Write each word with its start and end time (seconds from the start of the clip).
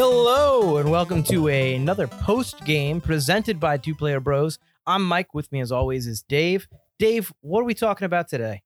Hello, 0.00 0.76
and 0.76 0.90
welcome 0.90 1.22
to 1.22 1.48
another 1.48 2.06
post 2.06 2.62
game 2.66 3.00
presented 3.00 3.58
by 3.58 3.78
Two 3.78 3.94
Player 3.94 4.20
Bros. 4.20 4.58
I'm 4.86 5.02
Mike. 5.02 5.32
With 5.32 5.50
me, 5.50 5.62
as 5.62 5.72
always, 5.72 6.06
is 6.06 6.20
Dave. 6.20 6.68
Dave, 6.98 7.32
what 7.40 7.62
are 7.62 7.64
we 7.64 7.72
talking 7.72 8.04
about 8.04 8.28
today? 8.28 8.60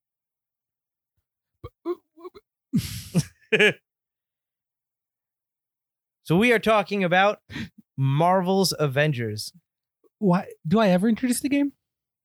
so 6.23 6.35
we 6.35 6.51
are 6.51 6.59
talking 6.59 7.05
about 7.05 7.39
Marvel's 7.97 8.73
Avengers. 8.77 9.53
Why 10.19 10.47
do 10.67 10.79
I 10.79 10.89
ever 10.89 11.07
introduce 11.07 11.39
the 11.39 11.47
game? 11.47 11.71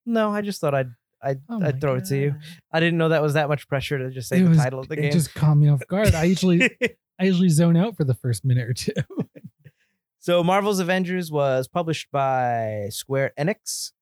No, 0.04 0.32
I 0.32 0.40
just 0.42 0.60
thought 0.60 0.74
I'd 0.74 0.90
I'd, 1.23 1.42
Oh 1.48 1.62
I'd 1.62 1.80
throw 1.80 1.95
it 1.95 2.06
to 2.06 2.18
you. 2.18 2.34
I 2.73 2.80
didn't 2.80 2.98
know 2.98 3.10
that 3.10 3.23
was 3.23 3.34
that 3.34 3.48
much 3.48 3.68
pressure 3.68 3.98
to 3.98 4.10
just 4.10 4.28
say 4.28 4.40
It 4.40 4.42
the 4.42 4.48
was- 4.48 4.59
title 4.59 4.80
of 4.80 4.88
the 4.88 4.95
it 4.98 5.02
game. 5.02 5.12
just 5.12 5.32
caught 5.32 5.54
me 5.54 5.68
off 5.68 5.86
guard. 5.86 6.12
I 6.16 6.24
usually 6.24 6.68
I 7.18 7.24
usually 7.24 7.48
zone 7.48 7.76
out 7.76 7.96
for 7.96 8.04
the 8.04 8.14
first 8.14 8.44
minute 8.44 8.68
or 8.68 8.74
two. 8.74 8.92
So 10.18 10.42
Marvel's 10.42 10.80
Avengers 10.80 11.30
was 11.30 11.68
published 11.68 12.08
by 12.10 12.88
Square 12.90 13.32
Enix, 13.38 13.92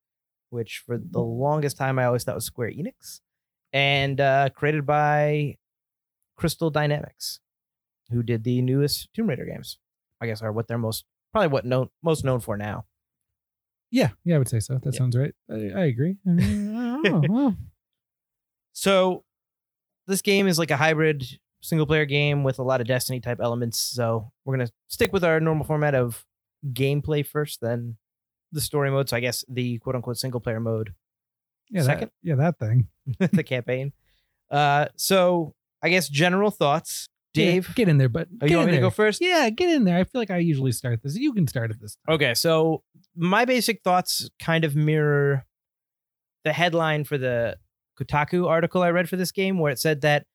which 0.49 0.83
for 0.87 0.97
the 0.97 1.21
longest 1.21 1.77
time 1.77 1.99
I 1.99 2.07
always 2.07 2.25
thought 2.25 2.35
was 2.35 2.47
Square 2.47 2.71
Enix, 2.71 3.21
and 3.75 4.19
uh, 4.23 4.49
created 4.55 4.87
by 4.87 5.59
Crystal 6.35 6.71
Dynamics, 6.71 7.41
who 8.11 8.23
did 8.23 8.43
the 8.43 8.63
newest 8.63 9.13
Tomb 9.13 9.27
Raider 9.29 9.45
games. 9.45 9.77
I 10.19 10.27
guess 10.27 10.41
are 10.41 10.51
what 10.51 10.67
they're 10.67 10.79
most 10.79 11.05
probably 11.31 11.49
what 11.49 11.67
known 11.67 11.91
most 12.03 12.25
known 12.25 12.41
for 12.41 12.57
now. 12.57 12.87
yeah, 13.91 14.11
yeah, 14.25 14.37
I 14.37 14.39
would 14.39 14.49
say 14.49 14.61
so. 14.61 14.79
That 14.83 14.95
Yeah. 14.95 14.99
sounds 14.99 15.17
right. 15.19 15.35
I, 15.51 15.55
I 15.79 15.85
agree. 15.85 16.17
I 16.27 16.31
mean, 16.31 16.75
I. 17.05 17.27
Well, 17.29 17.57
So 18.73 19.25
this 20.07 20.23
game 20.23 20.47
is 20.47 20.59
like 20.59 20.71
a 20.71 20.77
hybrid 20.79 21.39
single 21.65 21.87
player 21.87 22.05
game 22.05 22.45
with 22.45 22.59
a 22.59 22.63
lot 22.63 22.81
of 22.81 22.87
Destiny 22.87 23.21
type 23.21 23.41
elements. 23.41 23.79
So 23.79 24.31
we're 24.45 24.57
gonna 24.57 24.71
stick 24.89 25.13
with 25.13 25.25
our 25.25 25.41
normal 25.41 25.65
format 25.65 25.95
of 25.95 26.25
gameplay 26.73 27.27
first, 27.27 27.61
then 27.61 27.97
the 28.53 28.61
story 28.61 28.91
mode. 28.91 29.09
So 29.09 29.17
I 29.17 29.21
guess 29.21 29.45
the 29.49 29.79
quote 29.79 29.97
unquote 29.97 30.19
single 30.19 30.41
player 30.41 30.61
mode 30.61 30.95
yeah, 31.71 31.83
Second? 31.83 32.11
That, 32.23 32.29
yeah, 32.29 32.35
that 32.37 32.59
thing. 32.59 32.89
the 33.33 33.43
campaign. 33.43 33.93
Uh, 34.51 34.87
so 34.97 35.55
I 35.83 35.89
guess 35.89 36.09
general 36.09 36.51
thoughts. 36.51 37.09
Yeah, 37.35 37.47
Dave, 37.47 37.75
get 37.75 37.89
in 37.89 37.99
there, 37.99 38.09
but 38.09 38.29
oh, 38.41 38.47
you 38.47 38.57
want 38.57 38.71
me 38.71 38.77
to 38.77 38.81
go 38.81 38.91
first? 38.91 39.21
Yeah, 39.21 39.51
get 39.51 39.69
in 39.69 39.83
there. 39.83 39.99
I 39.99 40.05
feel 40.05 40.21
like 40.21 40.31
I 40.31 40.39
usually 40.39 40.71
start 40.71 41.03
this. 41.03 41.17
You 41.17 41.33
can 41.33 41.49
start 41.49 41.73
at 41.73 41.81
this. 41.81 41.97
Time. 42.07 42.15
Okay, 42.15 42.35
so 42.35 42.85
my 43.17 43.45
basic 43.45 43.83
thoughts 43.83 44.31
kind 44.39 44.65
of 44.65 44.77
mirror 44.77 45.45
the 46.45 46.53
headline 46.53 47.03
for 47.03 47.19
the 47.19 47.57
Kotaku 48.01 48.49
article 48.49 48.83
I 48.83 48.91
read 48.91 49.09
for 49.09 49.17
this 49.17 49.33
game, 49.33 49.59
where 49.59 49.73
it 49.73 49.81
said 49.81 50.03
that 50.03 50.27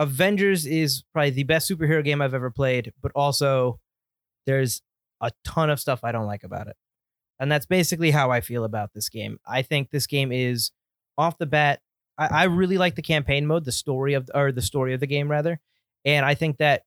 Avengers 0.00 0.64
is 0.64 1.04
probably 1.12 1.30
the 1.30 1.42
best 1.44 1.70
superhero 1.70 2.02
game 2.02 2.22
I've 2.22 2.32
ever 2.32 2.50
played, 2.50 2.92
but 3.02 3.12
also 3.14 3.78
there's 4.46 4.80
a 5.20 5.30
ton 5.44 5.68
of 5.68 5.78
stuff 5.78 6.00
I 6.02 6.10
don't 6.10 6.26
like 6.26 6.42
about 6.42 6.68
it. 6.68 6.76
And 7.38 7.52
that's 7.52 7.66
basically 7.66 8.10
how 8.10 8.30
I 8.30 8.40
feel 8.40 8.64
about 8.64 8.94
this 8.94 9.10
game. 9.10 9.38
I 9.46 9.60
think 9.60 9.90
this 9.90 10.06
game 10.06 10.32
is 10.32 10.70
off 11.18 11.36
the 11.36 11.44
bat. 11.44 11.80
I, 12.16 12.28
I 12.28 12.44
really 12.44 12.78
like 12.78 12.94
the 12.94 13.02
campaign 13.02 13.46
mode, 13.46 13.66
the 13.66 13.72
story 13.72 14.14
of 14.14 14.30
or 14.34 14.52
the 14.52 14.62
story 14.62 14.94
of 14.94 15.00
the 15.00 15.06
game 15.06 15.30
rather. 15.30 15.60
And 16.06 16.24
I 16.24 16.34
think 16.34 16.56
that 16.56 16.84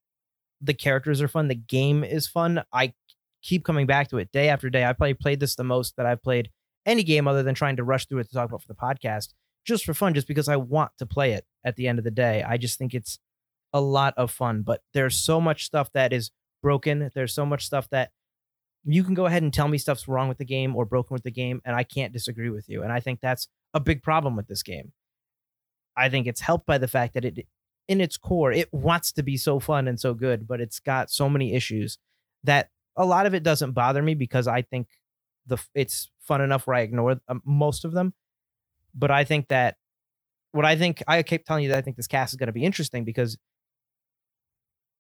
the 0.60 0.74
characters 0.74 1.22
are 1.22 1.28
fun. 1.28 1.50
The 1.50 1.56
game 1.56 2.04
is 2.04 2.28
fun. 2.28 2.64
I 2.74 2.94
keep 3.44 3.64
coming 3.64 3.86
back 3.86 4.10
to 4.10 4.18
it 4.18 4.32
day 4.32 4.50
after 4.50 4.72
day. 4.72 4.86
I 4.86 4.94
probably 4.94 5.14
played 5.14 5.40
this 5.40 5.56
the 5.56 5.64
most 5.64 5.98
that 5.98 6.08
I've 6.08 6.24
played 6.24 6.50
any 6.84 7.04
game 7.04 7.28
other 7.28 7.44
than 7.44 7.54
trying 7.54 7.76
to 7.76 7.84
rush 7.84 8.08
through 8.08 8.20
it 8.20 8.30
to 8.30 8.34
talk 8.34 8.50
about 8.50 8.62
for 8.62 8.68
the 8.68 8.76
podcast, 8.76 9.34
just 9.66 9.86
for 9.86 9.94
fun, 9.94 10.14
just 10.14 10.28
because 10.28 10.50
I 10.50 10.56
want 10.56 10.92
to 10.98 11.06
play 11.06 11.34
it 11.34 11.46
at 11.66 11.76
the 11.76 11.88
end 11.88 12.00
of 12.00 12.06
the 12.06 12.12
day. 12.12 12.44
I 12.48 12.58
just 12.58 12.78
think 12.78 12.94
it's 12.94 13.20
a 13.72 13.82
lot 13.82 14.14
of 14.18 14.32
fun, 14.32 14.62
but 14.62 14.82
there's 14.94 15.18
so 15.18 15.42
much 15.42 15.66
stuff 15.66 15.92
that 15.94 16.14
is 16.14 16.32
broken. 16.62 17.12
There's 17.14 17.34
so 17.34 17.46
much 17.46 17.66
stuff 17.66 17.90
that 17.90 18.12
you 18.86 19.04
can 19.04 19.14
go 19.14 19.26
ahead 19.26 19.44
and 19.44 19.54
tell 19.54 19.68
me 19.68 19.78
stuff's 19.78 20.08
wrong 20.08 20.28
with 20.28 20.38
the 20.38 20.46
game 20.46 20.76
or 20.76 20.86
broken 20.86 21.14
with 21.14 21.24
the 21.24 21.32
game, 21.32 21.62
and 21.66 21.76
I 21.76 21.84
can't 21.84 22.14
disagree 22.14 22.50
with 22.50 22.68
you. 22.68 22.84
And 22.84 22.92
I 22.92 23.00
think 23.00 23.20
that's 23.22 23.48
a 23.74 23.80
big 23.80 24.04
problem 24.04 24.36
with 24.36 24.48
this 24.48 24.64
game. 24.64 24.92
I 25.96 26.10
think 26.10 26.28
it's 26.28 26.42
helped 26.42 26.66
by 26.66 26.78
the 26.78 26.88
fact 26.88 27.14
that 27.14 27.26
it, 27.26 27.48
in 27.88 28.02
its 28.02 28.18
core, 28.18 28.52
it 28.52 28.74
wants 28.74 29.12
to 29.14 29.24
be 29.24 29.38
so 29.38 29.60
fun 29.60 29.88
and 29.88 30.00
so 30.00 30.14
good, 30.14 30.48
but 30.48 30.60
it's 30.60 30.80
got 30.80 31.12
so 31.12 31.30
many 31.30 31.54
issues 31.54 31.98
that 32.44 32.70
a 32.98 33.06
lot 33.06 33.26
of 33.26 33.34
it 33.34 33.44
doesn't 33.44 33.72
bother 33.72 34.02
me 34.02 34.16
because 34.16 34.48
I 34.48 34.62
think 34.62 34.88
the 35.46 35.58
it's 35.74 36.10
fun 36.22 36.42
enough 36.42 36.68
where 36.68 36.78
I 36.78 36.82
ignore 36.82 37.20
um, 37.28 37.42
most 37.46 37.86
of 37.86 37.94
them. 37.94 38.14
But 38.96 39.12
I 39.12 39.24
think 39.24 39.48
that 39.50 39.76
what 40.52 40.66
I 40.66 40.76
think 40.76 41.04
I 41.08 41.22
keep 41.24 41.46
telling 41.46 41.64
you 41.64 41.70
that 41.70 41.78
I 41.78 41.82
think 41.82 41.98
this 41.98 42.08
cast 42.08 42.34
is 42.34 42.38
going 42.38 42.48
to 42.48 42.54
be 42.54 42.64
interesting 42.64 43.04
because 43.04 43.38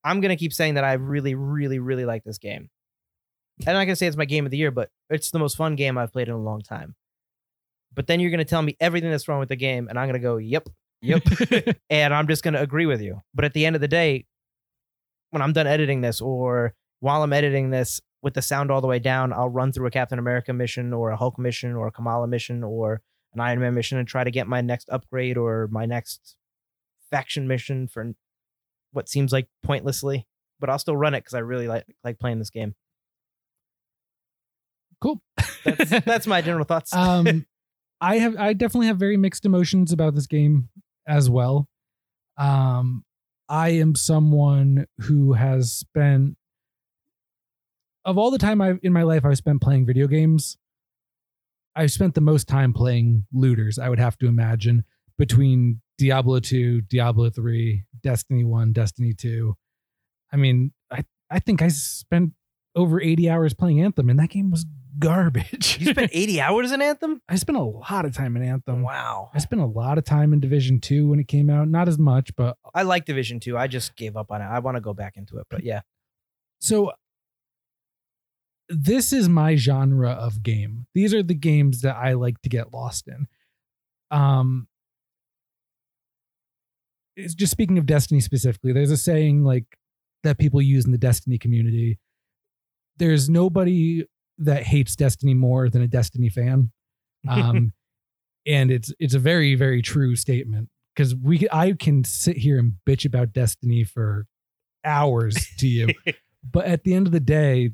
I'm 0.03 0.19
going 0.19 0.29
to 0.29 0.35
keep 0.35 0.53
saying 0.53 0.73
that 0.73 0.83
I 0.83 0.93
really, 0.93 1.35
really, 1.35 1.79
really 1.79 2.05
like 2.05 2.23
this 2.23 2.37
game. 2.37 2.69
I'm 3.61 3.73
not 3.73 3.85
going 3.85 3.89
to 3.89 3.95
say 3.95 4.07
it's 4.07 4.17
my 4.17 4.25
game 4.25 4.45
of 4.45 4.51
the 4.51 4.57
year, 4.57 4.71
but 4.71 4.89
it's 5.09 5.31
the 5.31 5.39
most 5.39 5.55
fun 5.55 5.75
game 5.75 5.97
I've 5.97 6.11
played 6.11 6.27
in 6.27 6.33
a 6.33 6.41
long 6.41 6.61
time. 6.61 6.95
But 7.93 8.07
then 8.07 8.19
you're 8.19 8.31
going 8.31 8.39
to 8.39 8.45
tell 8.45 8.61
me 8.61 8.75
everything 8.79 9.11
that's 9.11 9.27
wrong 9.27 9.39
with 9.39 9.49
the 9.49 9.55
game, 9.55 9.87
and 9.87 9.99
I'm 9.99 10.07
going 10.07 10.19
to 10.19 10.27
go, 10.27 10.37
yep, 10.37 10.67
yep. 11.01 11.23
and 11.89 12.13
I'm 12.13 12.27
just 12.27 12.43
going 12.43 12.55
to 12.55 12.61
agree 12.61 12.87
with 12.87 13.01
you. 13.01 13.21
But 13.35 13.45
at 13.45 13.53
the 13.53 13.65
end 13.65 13.75
of 13.75 13.81
the 13.81 13.87
day, 13.87 14.25
when 15.29 15.43
I'm 15.43 15.53
done 15.53 15.67
editing 15.67 16.01
this, 16.01 16.19
or 16.19 16.73
while 16.99 17.21
I'm 17.21 17.33
editing 17.33 17.69
this 17.69 18.01
with 18.23 18.33
the 18.33 18.41
sound 18.41 18.71
all 18.71 18.81
the 18.81 18.87
way 18.87 18.99
down, 18.99 19.31
I'll 19.31 19.49
run 19.49 19.71
through 19.71 19.85
a 19.85 19.91
Captain 19.91 20.17
America 20.17 20.51
mission, 20.51 20.91
or 20.91 21.11
a 21.11 21.15
Hulk 21.17 21.37
mission, 21.37 21.75
or 21.75 21.87
a 21.87 21.91
Kamala 21.91 22.27
mission, 22.27 22.63
or 22.63 23.01
an 23.33 23.41
Iron 23.41 23.59
Man 23.59 23.73
mission, 23.73 23.97
and 23.97 24.07
try 24.07 24.23
to 24.23 24.31
get 24.31 24.47
my 24.47 24.61
next 24.61 24.89
upgrade 24.89 25.37
or 25.37 25.67
my 25.71 25.85
next 25.85 26.35
faction 27.11 27.47
mission 27.47 27.87
for 27.87 28.13
what 28.91 29.09
seems 29.09 29.31
like 29.31 29.47
pointlessly. 29.63 30.27
But 30.59 30.69
I'll 30.69 30.79
still 30.79 30.95
run 30.97 31.13
it 31.13 31.19
because 31.21 31.33
I 31.33 31.39
really 31.39 31.67
like 31.67 31.85
like 32.03 32.19
playing 32.19 32.39
this 32.39 32.49
game. 32.49 32.75
cool. 35.01 35.21
That's, 35.65 35.89
that's 36.05 36.27
my 36.27 36.41
general 36.41 36.65
thoughts. 36.65 36.93
um 36.93 37.45
i 38.01 38.17
have 38.17 38.35
i 38.37 38.53
definitely 38.53 38.87
have 38.87 38.97
very 38.97 39.17
mixed 39.17 39.45
emotions 39.45 39.91
about 39.91 40.15
this 40.15 40.27
game 40.27 40.69
as 41.07 41.29
well 41.29 41.67
um 42.37 43.03
i 43.49 43.69
am 43.69 43.95
someone 43.95 44.85
who 44.99 45.33
has 45.33 45.71
spent 45.71 46.35
of 48.05 48.17
all 48.17 48.31
the 48.31 48.37
time 48.37 48.59
I've 48.61 48.79
in 48.83 48.91
my 48.91 49.03
life 49.03 49.23
i've 49.25 49.37
spent 49.37 49.61
playing 49.61 49.85
video 49.85 50.07
games 50.07 50.57
i've 51.75 51.91
spent 51.91 52.15
the 52.15 52.21
most 52.21 52.47
time 52.47 52.73
playing 52.73 53.25
looters 53.33 53.79
i 53.79 53.89
would 53.89 53.99
have 53.99 54.17
to 54.17 54.27
imagine 54.27 54.83
between 55.17 55.81
diablo 55.97 56.39
2 56.39 56.81
diablo 56.81 57.29
3 57.29 57.83
destiny 58.01 58.43
1 58.43 58.73
destiny 58.73 59.13
2 59.13 59.55
i 60.31 60.37
mean 60.37 60.71
i 60.91 61.03
i 61.29 61.39
think 61.39 61.61
i 61.61 61.67
spent 61.67 62.31
over 62.75 63.01
80 63.01 63.29
hours 63.29 63.53
playing 63.53 63.81
anthem 63.81 64.09
and 64.09 64.19
that 64.19 64.29
game 64.29 64.51
was 64.51 64.65
garbage 64.99 65.79
you 65.79 65.87
spent 65.87 66.11
80 66.13 66.41
hours 66.41 66.71
in 66.71 66.81
Anthem? 66.81 67.21
I 67.27 67.35
spent 67.35 67.57
a 67.57 67.63
lot 67.63 68.05
of 68.05 68.15
time 68.15 68.35
in 68.35 68.43
Anthem. 68.43 68.81
Wow. 68.81 69.31
I 69.33 69.39
spent 69.39 69.61
a 69.61 69.65
lot 69.65 69.97
of 69.97 70.03
time 70.03 70.33
in 70.33 70.39
Division 70.39 70.79
Two 70.79 71.09
when 71.09 71.19
it 71.19 71.27
came 71.27 71.49
out. 71.49 71.67
Not 71.67 71.87
as 71.87 71.97
much, 71.97 72.35
but 72.35 72.57
I 72.73 72.83
like 72.83 73.05
Division 73.05 73.39
2. 73.39 73.57
I 73.57 73.67
just 73.67 73.95
gave 73.95 74.15
up 74.15 74.31
on 74.31 74.41
it. 74.41 74.45
I 74.45 74.59
want 74.59 74.77
to 74.77 74.81
go 74.81 74.93
back 74.93 75.17
into 75.17 75.37
it, 75.37 75.47
but 75.49 75.63
yeah. 75.63 75.81
so 76.59 76.91
this 78.69 79.13
is 79.13 79.27
my 79.29 79.55
genre 79.55 80.11
of 80.11 80.43
game. 80.43 80.87
These 80.93 81.13
are 81.13 81.23
the 81.23 81.33
games 81.33 81.81
that 81.81 81.95
I 81.95 82.13
like 82.13 82.41
to 82.41 82.49
get 82.49 82.73
lost 82.73 83.07
in. 83.07 83.27
Um, 84.11 84.67
it's 87.15 87.35
just 87.35 87.51
speaking 87.51 87.77
of 87.77 87.85
Destiny 87.85 88.21
specifically. 88.21 88.73
There's 88.73 88.91
a 88.91 88.97
saying 88.97 89.43
like 89.43 89.65
that 90.23 90.37
people 90.37 90.61
use 90.61 90.85
in 90.85 90.91
the 90.91 90.97
Destiny 90.97 91.37
community. 91.37 91.99
There's 92.97 93.29
nobody 93.29 94.05
that 94.39 94.63
hates 94.63 94.95
Destiny 94.95 95.33
more 95.33 95.69
than 95.69 95.81
a 95.81 95.87
Destiny 95.87 96.29
fan. 96.29 96.71
um, 97.27 97.73
and 98.45 98.71
it's 98.71 98.93
it's 98.99 99.13
a 99.13 99.19
very 99.19 99.55
very 99.55 99.81
true 99.81 100.15
statement 100.15 100.69
because 100.93 101.15
we 101.15 101.47
I 101.51 101.73
can 101.73 102.03
sit 102.03 102.37
here 102.37 102.59
and 102.59 102.73
bitch 102.87 103.05
about 103.05 103.33
Destiny 103.33 103.83
for 103.83 104.25
hours 104.83 105.35
to 105.59 105.67
you, 105.67 105.89
but 106.51 106.65
at 106.65 106.83
the 106.83 106.93
end 106.93 107.07
of 107.07 107.13
the 107.13 107.19
day, 107.19 107.71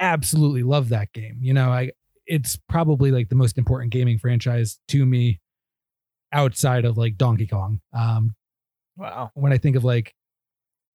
absolutely 0.00 0.62
love 0.62 0.90
that 0.90 1.12
game. 1.12 1.38
You 1.40 1.54
know, 1.54 1.70
I 1.70 1.90
it's 2.26 2.58
probably 2.68 3.10
like 3.10 3.28
the 3.28 3.34
most 3.34 3.58
important 3.58 3.92
gaming 3.92 4.18
franchise 4.18 4.78
to 4.88 5.04
me 5.04 5.40
outside 6.32 6.84
of 6.84 6.96
like 6.96 7.16
Donkey 7.16 7.46
Kong. 7.46 7.80
Um, 7.92 8.34
wow. 8.96 9.30
when 9.34 9.52
I 9.52 9.58
think 9.58 9.76
of 9.76 9.84
like 9.84 10.14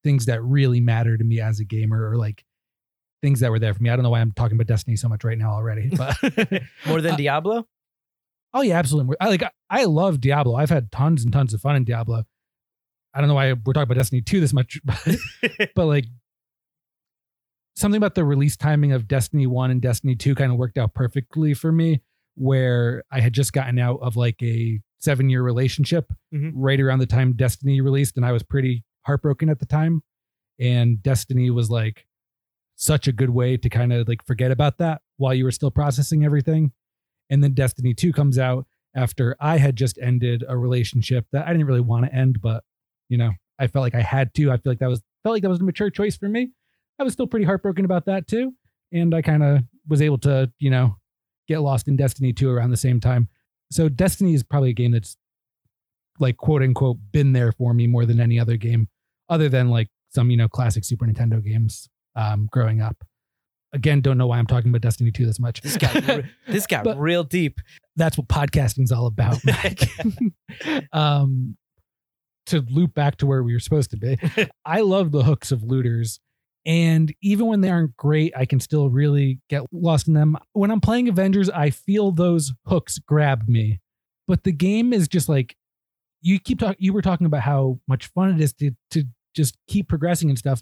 things 0.03 0.25
that 0.25 0.41
really 0.43 0.79
matter 0.81 1.17
to 1.17 1.23
me 1.23 1.39
as 1.39 1.59
a 1.59 1.65
gamer 1.65 2.09
or 2.09 2.17
like 2.17 2.43
things 3.21 3.41
that 3.41 3.51
were 3.51 3.59
there 3.59 3.73
for 3.73 3.83
me. 3.83 3.89
I 3.89 3.95
don't 3.95 4.03
know 4.03 4.09
why 4.09 4.21
I'm 4.21 4.31
talking 4.31 4.55
about 4.55 4.67
Destiny 4.67 4.95
so 4.95 5.09
much 5.09 5.23
right 5.23 5.37
now 5.37 5.51
already, 5.51 5.89
but 5.95 6.15
More 6.87 7.01
than 7.01 7.13
Uh, 7.15 7.17
Diablo? 7.17 7.67
oh 8.53 8.61
yeah, 8.61 8.79
absolutely. 8.79 9.15
I 9.19 9.29
like 9.29 9.43
I 9.69 9.85
love 9.85 10.19
Diablo. 10.21 10.55
I've 10.55 10.69
had 10.69 10.91
tons 10.91 11.23
and 11.23 11.31
tons 11.31 11.53
of 11.53 11.61
fun 11.61 11.75
in 11.75 11.83
Diablo. 11.83 12.23
I 13.13 13.19
don't 13.21 13.27
know 13.27 13.35
why 13.35 13.53
we're 13.53 13.73
talking 13.73 13.83
about 13.83 13.97
Destiny 13.97 14.21
2 14.21 14.39
this 14.39 14.53
much, 14.53 14.79
but, 14.85 15.17
but 15.75 15.85
like 15.85 16.05
something 17.79 17.97
about 17.97 18.15
the 18.15 18.23
release 18.25 18.55
timing 18.57 18.91
of 18.91 19.07
Destiny 19.07 19.47
1 19.47 19.71
and 19.71 19.81
Destiny 19.81 20.15
2 20.15 20.35
kind 20.35 20.51
of 20.51 20.57
worked 20.57 20.77
out 20.77 20.93
perfectly 20.93 21.53
for 21.53 21.71
me 21.71 22.01
where 22.35 23.03
I 23.11 23.19
had 23.19 23.33
just 23.33 23.53
gotten 23.53 23.79
out 23.79 23.99
of 24.01 24.15
like 24.15 24.41
a 24.41 24.79
7-year 25.05 25.41
relationship 25.41 26.11
Mhm. 26.33 26.51
right 26.55 26.79
around 26.79 26.99
the 26.99 27.05
time 27.05 27.33
Destiny 27.33 27.81
released 27.81 28.17
and 28.17 28.25
I 28.25 28.31
was 28.31 28.43
pretty 28.43 28.83
heartbroken 29.05 29.49
at 29.49 29.59
the 29.59 29.65
time 29.65 30.03
and 30.59 31.01
Destiny 31.01 31.49
was 31.49 31.69
like 31.69 32.05
such 32.75 33.07
a 33.07 33.11
good 33.11 33.29
way 33.29 33.57
to 33.57 33.69
kind 33.69 33.91
of 33.91 34.07
like 34.07 34.25
forget 34.25 34.51
about 34.51 34.77
that 34.77 35.01
while 35.17 35.33
you 35.33 35.43
were 35.43 35.51
still 35.51 35.71
processing 35.71 36.23
everything. 36.23 36.71
And 37.29 37.43
then 37.43 37.53
Destiny 37.53 37.93
2 37.93 38.11
comes 38.13 38.37
out 38.39 38.65
after 38.95 39.35
I 39.39 39.57
had 39.57 39.75
just 39.75 39.97
ended 40.01 40.43
a 40.47 40.57
relationship 40.57 41.25
that 41.31 41.45
I 41.47 41.51
didn't 41.51 41.67
really 41.67 41.81
want 41.81 42.05
to 42.05 42.13
end, 42.13 42.41
but 42.41 42.63
you 43.09 43.17
know, 43.17 43.31
I 43.59 43.67
felt 43.67 43.83
like 43.83 43.95
I 43.95 44.01
had 44.01 44.33
to. 44.35 44.51
I 44.51 44.57
feel 44.57 44.71
like 44.71 44.79
that 44.79 44.89
was 44.89 45.01
felt 45.23 45.33
like 45.33 45.43
that 45.43 45.49
was 45.49 45.59
a 45.59 45.63
mature 45.63 45.89
choice 45.89 46.15
for 46.15 46.29
me. 46.29 46.51
I 46.99 47.03
was 47.03 47.13
still 47.13 47.27
pretty 47.27 47.45
heartbroken 47.45 47.85
about 47.85 48.05
that 48.05 48.27
too. 48.27 48.53
And 48.91 49.13
I 49.13 49.21
kind 49.21 49.43
of 49.43 49.59
was 49.87 50.01
able 50.01 50.17
to, 50.19 50.51
you 50.59 50.69
know, 50.69 50.97
get 51.47 51.59
lost 51.59 51.87
in 51.87 51.95
Destiny 51.95 52.33
2 52.33 52.49
around 52.49 52.71
the 52.71 52.77
same 52.77 52.99
time. 52.99 53.27
So 53.71 53.87
Destiny 53.89 54.33
is 54.33 54.43
probably 54.43 54.71
a 54.71 54.73
game 54.73 54.91
that's 54.91 55.15
like 56.19 56.37
quote 56.37 56.61
unquote 56.61 56.97
been 57.11 57.33
there 57.33 57.51
for 57.51 57.73
me 57.73 57.87
more 57.87 58.05
than 58.05 58.19
any 58.19 58.39
other 58.39 58.57
game, 58.57 58.87
other 59.29 59.47
than 59.47 59.69
like 59.69 59.87
some, 60.13 60.29
you 60.31 60.37
know, 60.37 60.47
classic 60.49 60.83
Super 60.83 61.05
Nintendo 61.05 61.43
games 61.43 61.87
um, 62.15 62.49
growing 62.51 62.81
up. 62.81 62.97
Again, 63.71 64.01
don't 64.01 64.17
know 64.17 64.25
why 64.25 64.39
I'm 64.39 64.47
talking 64.47 64.69
about 64.69 64.81
Destiny 64.81 65.11
2 65.11 65.27
this 65.27 65.39
much. 65.39 65.61
This 65.61 65.77
got 65.77 65.93
this 66.47 66.65
got 66.67 66.83
But- 66.83 66.99
real 66.99 67.23
deep. 67.23 67.59
That's 67.95 68.17
what 68.17 68.27
podcasting's 68.27 68.91
all 68.91 69.05
about. 69.05 69.37
Mike. 69.45 69.89
um, 70.93 71.55
to 72.47 72.61
loop 72.71 72.93
back 72.95 73.17
to 73.17 73.27
where 73.27 73.43
we 73.43 73.53
were 73.53 73.59
supposed 73.59 73.91
to 73.91 73.97
be, 73.97 74.17
I 74.65 74.81
love 74.81 75.11
the 75.11 75.23
hooks 75.23 75.51
of 75.51 75.61
looters. 75.63 76.19
And 76.69 77.11
even 77.23 77.47
when 77.47 77.61
they 77.61 77.71
aren't 77.71 77.97
great, 77.97 78.31
I 78.37 78.45
can 78.45 78.59
still 78.59 78.91
really 78.91 79.39
get 79.49 79.63
lost 79.71 80.07
in 80.07 80.13
them. 80.13 80.37
When 80.53 80.69
I'm 80.69 80.79
playing 80.79 81.09
Avengers, 81.09 81.49
I 81.49 81.71
feel 81.71 82.11
those 82.11 82.53
hooks 82.67 82.99
grab 82.99 83.47
me. 83.47 83.79
But 84.27 84.43
the 84.43 84.51
game 84.51 84.93
is 84.93 85.07
just 85.07 85.27
like 85.27 85.55
you 86.21 86.39
keep 86.39 86.59
talking 86.59 86.77
you 86.77 86.93
were 86.93 87.01
talking 87.01 87.25
about 87.25 87.41
how 87.41 87.79
much 87.87 88.05
fun 88.11 88.35
it 88.35 88.39
is 88.39 88.53
to 88.53 88.69
to 88.91 89.05
just 89.35 89.57
keep 89.67 89.89
progressing 89.89 90.29
and 90.29 90.37
stuff. 90.37 90.61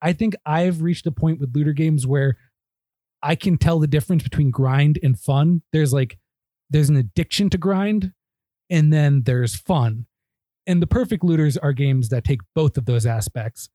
I 0.00 0.12
think 0.12 0.36
I've 0.46 0.80
reached 0.80 1.08
a 1.08 1.10
point 1.10 1.40
with 1.40 1.56
looter 1.56 1.72
games 1.72 2.06
where 2.06 2.36
I 3.20 3.34
can 3.34 3.58
tell 3.58 3.80
the 3.80 3.88
difference 3.88 4.22
between 4.22 4.52
grind 4.52 5.00
and 5.02 5.18
fun. 5.18 5.62
There's 5.72 5.92
like 5.92 6.18
there's 6.70 6.88
an 6.88 6.96
addiction 6.96 7.50
to 7.50 7.58
grind 7.58 8.12
and 8.70 8.92
then 8.92 9.24
there's 9.24 9.56
fun. 9.56 10.06
And 10.68 10.80
the 10.80 10.86
perfect 10.86 11.24
looters 11.24 11.56
are 11.56 11.72
games 11.72 12.10
that 12.10 12.22
take 12.22 12.42
both 12.54 12.78
of 12.78 12.86
those 12.86 13.06
aspects. 13.06 13.70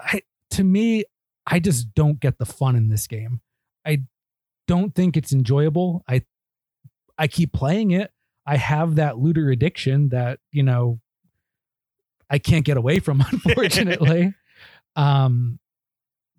I 0.00 0.22
to 0.56 0.64
me, 0.64 1.04
I 1.46 1.60
just 1.60 1.94
don't 1.94 2.18
get 2.20 2.38
the 2.38 2.46
fun 2.46 2.76
in 2.76 2.88
this 2.88 3.06
game. 3.06 3.40
I 3.86 4.02
don't 4.66 4.94
think 4.94 5.16
it's 5.16 5.32
enjoyable. 5.32 6.02
I 6.08 6.22
I 7.18 7.28
keep 7.28 7.52
playing 7.52 7.92
it. 7.92 8.10
I 8.46 8.56
have 8.56 8.96
that 8.96 9.18
looter 9.18 9.50
addiction 9.50 10.10
that, 10.10 10.38
you 10.52 10.62
know, 10.62 11.00
I 12.28 12.38
can't 12.38 12.64
get 12.64 12.76
away 12.76 12.98
from, 12.98 13.20
unfortunately. 13.32 14.34
um, 14.96 15.58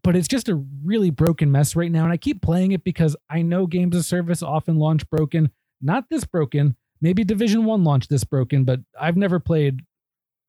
but 0.03 0.15
it's 0.15 0.27
just 0.27 0.49
a 0.49 0.63
really 0.83 1.09
broken 1.09 1.51
mess 1.51 1.75
right 1.75 1.91
now. 1.91 2.03
And 2.03 2.13
I 2.13 2.17
keep 2.17 2.41
playing 2.41 2.71
it 2.71 2.83
because 2.83 3.15
I 3.29 3.41
know 3.41 3.67
games 3.67 3.95
of 3.95 4.05
service 4.05 4.41
often 4.41 4.77
launch 4.77 5.09
broken. 5.09 5.51
Not 5.81 6.05
this 6.09 6.25
broken. 6.25 6.75
Maybe 7.01 7.23
Division 7.23 7.65
One 7.65 7.83
launched 7.83 8.09
this 8.09 8.23
broken, 8.23 8.63
but 8.63 8.79
I've 8.99 9.17
never 9.17 9.39
played 9.39 9.81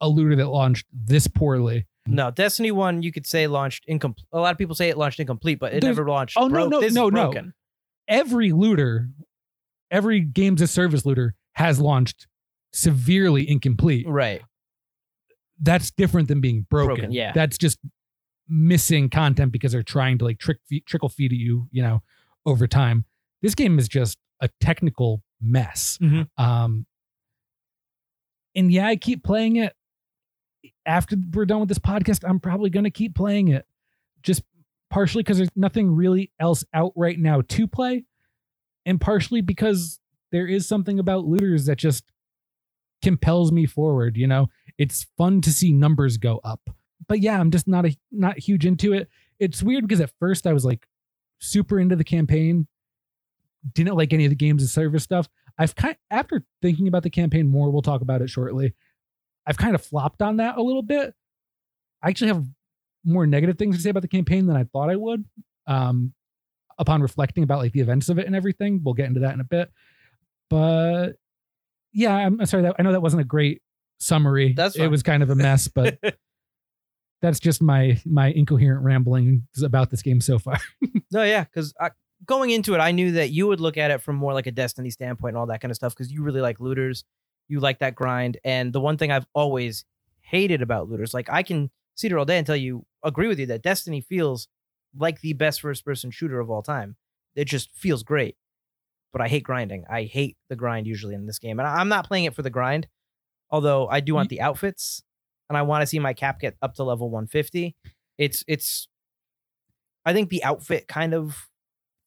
a 0.00 0.08
looter 0.08 0.36
that 0.36 0.48
launched 0.48 0.86
this 0.92 1.26
poorly. 1.26 1.86
No, 2.14 2.30
Destiny 2.30 2.70
One, 2.70 3.02
you 3.02 3.12
could 3.12 3.26
say 3.26 3.46
launched 3.46 3.84
incomplete. 3.86 4.26
A 4.32 4.40
lot 4.40 4.52
of 4.52 4.58
people 4.58 4.74
say 4.74 4.88
it 4.88 4.96
launched 4.98 5.20
incomplete, 5.20 5.58
but 5.58 5.72
it 5.72 5.80
There's- 5.80 5.96
never 5.96 6.08
launched. 6.08 6.36
oh, 6.36 6.48
no, 6.48 6.54
broke. 6.54 6.70
no, 6.70 6.80
This 6.80 6.90
is 6.90 6.94
no, 6.96 7.08
no. 7.10 7.32
Every 8.08 8.52
looter, 8.52 9.08
every 9.90 10.20
games 10.20 10.62
of 10.62 10.70
service 10.70 11.04
looter 11.04 11.34
has 11.52 11.80
launched 11.80 12.26
severely 12.72 13.48
incomplete. 13.48 14.06
Right. 14.08 14.42
that's 15.60 15.90
different 15.90 16.28
than 16.28 16.40
being 16.40 16.66
broken. 16.70 16.94
Broken, 16.96 17.12
yeah. 17.12 17.32
That's 17.32 17.58
just 17.58 17.78
missing 18.48 19.10
content 19.10 19.50
because 19.52 19.72
they're 19.72 19.82
trying 19.82 20.16
to 20.18 20.24
like 20.24 20.38
trick 20.38 20.58
feed, 20.68 20.86
trickle 20.86 21.08
feed 21.08 21.32
you, 21.32 21.68
you 21.72 21.82
know, 21.82 22.00
over 22.46 22.66
time. 22.68 23.04
This 23.42 23.54
game 23.56 23.76
is 23.78 23.88
just 23.88 24.18
a 24.40 24.48
technical 24.60 25.22
mess. 25.40 25.98
Mhm. 26.00 26.28
Um 26.38 26.86
and 28.54 28.72
yeah, 28.72 28.86
I 28.86 28.96
keep 28.96 29.22
playing 29.24 29.56
it. 29.56 29.74
After 30.86 31.16
we're 31.32 31.46
done 31.46 31.60
with 31.60 31.68
this 31.68 31.78
podcast, 31.78 32.28
I'm 32.28 32.40
probably 32.40 32.70
going 32.70 32.84
to 32.84 32.90
keep 32.90 33.14
playing 33.14 33.48
it. 33.48 33.66
Just 34.22 34.42
partially 34.90 35.22
because 35.22 35.38
there's 35.38 35.50
nothing 35.54 35.94
really 35.94 36.32
else 36.40 36.64
out 36.74 36.92
right 36.96 37.18
now 37.18 37.42
to 37.42 37.66
play 37.66 38.04
and 38.86 39.00
partially 39.00 39.40
because 39.40 40.00
there 40.32 40.46
is 40.46 40.66
something 40.66 40.98
about 40.98 41.26
looters 41.26 41.66
that 41.66 41.76
just 41.76 42.04
compels 43.02 43.52
me 43.52 43.66
forward, 43.66 44.16
you 44.16 44.26
know 44.26 44.48
it's 44.78 45.06
fun 45.18 45.40
to 45.42 45.52
see 45.52 45.72
numbers 45.72 46.16
go 46.16 46.40
up. 46.44 46.70
But 47.08 47.20
yeah, 47.20 47.38
I'm 47.38 47.50
just 47.50 47.68
not 47.68 47.84
a 47.84 47.96
not 48.10 48.38
huge 48.38 48.64
into 48.64 48.92
it. 48.92 49.08
It's 49.38 49.62
weird 49.62 49.86
because 49.86 50.00
at 50.00 50.12
first 50.18 50.46
I 50.46 50.52
was 50.52 50.64
like 50.64 50.86
super 51.40 51.78
into 51.78 51.96
the 51.96 52.04
campaign, 52.04 52.66
didn't 53.74 53.96
like 53.96 54.12
any 54.12 54.24
of 54.24 54.30
the 54.30 54.36
games 54.36 54.62
of 54.62 54.70
service 54.70 55.02
stuff. 55.02 55.28
I've 55.58 55.74
kind 55.74 55.96
after 56.10 56.44
thinking 56.62 56.88
about 56.88 57.02
the 57.02 57.10
campaign 57.10 57.48
more, 57.48 57.70
we'll 57.70 57.82
talk 57.82 58.00
about 58.00 58.22
it 58.22 58.30
shortly. 58.30 58.74
I've 59.48 59.56
kind 59.56 59.74
of 59.74 59.82
flopped 59.82 60.20
on 60.22 60.36
that 60.36 60.58
a 60.58 60.62
little 60.62 60.82
bit. 60.82 61.14
I 62.02 62.10
actually 62.10 62.28
have 62.28 62.44
more 63.04 63.26
negative 63.26 63.56
things 63.56 63.76
to 63.76 63.82
say 63.82 63.90
about 63.90 64.02
the 64.02 64.08
campaign 64.08 64.46
than 64.46 64.56
I 64.56 64.64
thought 64.64 64.90
I 64.90 64.96
would. 64.96 65.24
Um, 65.66 66.12
upon 66.78 67.02
reflecting 67.02 67.42
about 67.42 67.58
like 67.58 67.72
the 67.72 67.80
events 67.80 68.08
of 68.08 68.18
it 68.18 68.26
and 68.26 68.36
everything, 68.36 68.80
we'll 68.84 68.94
get 68.94 69.06
into 69.06 69.20
that 69.20 69.34
in 69.34 69.40
a 69.40 69.44
bit. 69.44 69.70
But 70.50 71.12
yeah, 71.92 72.14
I'm 72.14 72.44
sorry 72.46 72.62
that 72.64 72.76
I 72.78 72.82
know 72.82 72.92
that 72.92 73.02
wasn't 73.02 73.22
a 73.22 73.24
great 73.24 73.62
summary. 73.98 74.52
That's 74.52 74.76
it 74.76 74.88
was 74.88 75.02
kind 75.02 75.22
of 75.22 75.30
a 75.30 75.34
mess, 75.34 75.66
but 75.68 75.98
that's 77.22 77.40
just 77.40 77.60
my 77.60 78.00
my 78.04 78.28
incoherent 78.28 78.84
rambling 78.84 79.46
about 79.62 79.90
this 79.90 80.02
game 80.02 80.20
so 80.20 80.38
far. 80.38 80.58
No, 81.10 81.22
yeah, 81.22 81.44
because 81.44 81.72
going 82.26 82.50
into 82.50 82.74
it, 82.74 82.80
I 82.80 82.92
knew 82.92 83.12
that 83.12 83.30
you 83.30 83.46
would 83.46 83.60
look 83.60 83.78
at 83.78 83.90
it 83.90 84.02
from 84.02 84.16
more 84.16 84.34
like 84.34 84.46
a 84.46 84.50
Destiny 84.50 84.90
standpoint 84.90 85.30
and 85.30 85.38
all 85.38 85.46
that 85.46 85.62
kind 85.62 85.70
of 85.70 85.76
stuff 85.76 85.94
because 85.94 86.12
you 86.12 86.22
really 86.22 86.42
like 86.42 86.60
looters, 86.60 87.02
you 87.48 87.60
like 87.60 87.78
that 87.80 87.94
grind, 87.94 88.38
and 88.44 88.72
the 88.72 88.80
one 88.80 88.96
thing 88.96 89.10
I've 89.10 89.26
always 89.34 89.84
hated 90.20 90.62
about 90.62 90.88
looters, 90.88 91.14
like 91.14 91.30
I 91.30 91.42
can 91.42 91.70
sit 91.94 92.10
here 92.10 92.18
all 92.18 92.24
day 92.24 92.38
and 92.38 92.46
tell 92.46 92.56
you, 92.56 92.84
agree 93.02 93.28
with 93.28 93.38
you 93.38 93.46
that 93.46 93.62
Destiny 93.62 94.00
feels 94.00 94.48
like 94.96 95.20
the 95.20 95.32
best 95.32 95.60
first-person 95.60 96.10
shooter 96.10 96.40
of 96.40 96.50
all 96.50 96.62
time. 96.62 96.96
It 97.34 97.46
just 97.46 97.70
feels 97.74 98.02
great, 98.02 98.36
but 99.12 99.22
I 99.22 99.28
hate 99.28 99.44
grinding. 99.44 99.84
I 99.90 100.04
hate 100.04 100.36
the 100.48 100.56
grind 100.56 100.86
usually 100.86 101.14
in 101.14 101.26
this 101.26 101.38
game, 101.38 101.58
and 101.58 101.68
I'm 101.68 101.88
not 101.88 102.06
playing 102.06 102.24
it 102.24 102.34
for 102.34 102.42
the 102.42 102.50
grind. 102.50 102.88
Although 103.50 103.88
I 103.88 104.00
do 104.00 104.10
mm-hmm. 104.10 104.16
want 104.16 104.28
the 104.28 104.40
outfits, 104.40 105.02
and 105.48 105.56
I 105.56 105.62
want 105.62 105.82
to 105.82 105.86
see 105.86 105.98
my 105.98 106.12
cap 106.12 106.40
get 106.40 106.56
up 106.62 106.74
to 106.74 106.84
level 106.84 107.10
150. 107.10 107.74
It's 108.18 108.44
it's 108.46 108.88
I 110.04 110.12
think 110.12 110.28
the 110.28 110.44
outfit 110.44 110.88
kind 110.88 111.14
of 111.14 111.48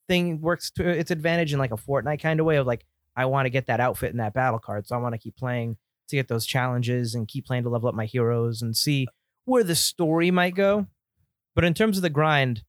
thing 0.07 0.41
works 0.41 0.71
to 0.71 0.87
its 0.87 1.11
advantage 1.11 1.53
in 1.53 1.59
like 1.59 1.71
a 1.71 1.77
Fortnite 1.77 2.21
kind 2.21 2.39
of 2.39 2.45
way 2.45 2.57
of 2.57 2.67
like 2.67 2.85
I 3.15 3.25
want 3.25 3.45
to 3.45 3.49
get 3.49 3.67
that 3.67 3.79
outfit 3.79 4.11
and 4.11 4.19
that 4.19 4.33
battle 4.33 4.59
card, 4.59 4.87
so 4.87 4.95
I 4.95 4.99
want 4.99 5.13
to 5.13 5.19
keep 5.19 5.35
playing 5.35 5.77
to 6.09 6.15
get 6.15 6.27
those 6.27 6.45
challenges 6.45 7.15
and 7.15 7.27
keep 7.27 7.45
playing 7.45 7.63
to 7.63 7.69
level 7.69 7.89
up 7.89 7.95
my 7.95 8.05
heroes 8.05 8.61
and 8.61 8.75
see 8.75 9.07
where 9.45 9.63
the 9.63 9.75
story 9.75 10.31
might 10.31 10.55
go. 10.55 10.87
But 11.55 11.65
in 11.65 11.73
terms 11.73 11.97
of 11.97 12.03
the 12.03 12.09
grind, 12.09 12.63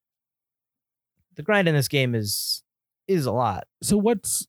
the 1.36 1.42
grind 1.42 1.68
in 1.68 1.74
this 1.74 1.88
game 1.88 2.14
is 2.14 2.62
is 3.08 3.26
a 3.26 3.32
lot. 3.32 3.66
so 3.82 3.96
what's 3.96 4.46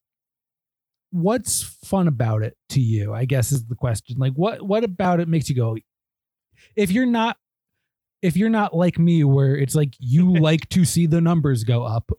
what's 1.10 1.62
fun 1.62 2.08
about 2.08 2.42
it 2.42 2.56
to 2.70 2.80
you? 2.80 3.12
I 3.14 3.24
guess 3.24 3.52
is 3.52 3.66
the 3.66 3.74
question. 3.74 4.16
Like 4.18 4.32
what 4.32 4.62
what 4.62 4.84
about 4.84 5.20
it 5.20 5.28
makes 5.28 5.48
you 5.48 5.54
go 5.54 5.76
if 6.76 6.90
you're 6.90 7.06
not 7.06 7.36
if 8.22 8.36
you're 8.36 8.48
not 8.48 8.74
like 8.74 8.98
me 8.98 9.22
where 9.22 9.56
it's 9.56 9.74
like 9.74 9.94
you 9.98 10.34
like 10.40 10.68
to 10.70 10.84
see 10.84 11.06
the 11.06 11.20
numbers 11.20 11.64
go 11.64 11.84
up. 11.84 12.10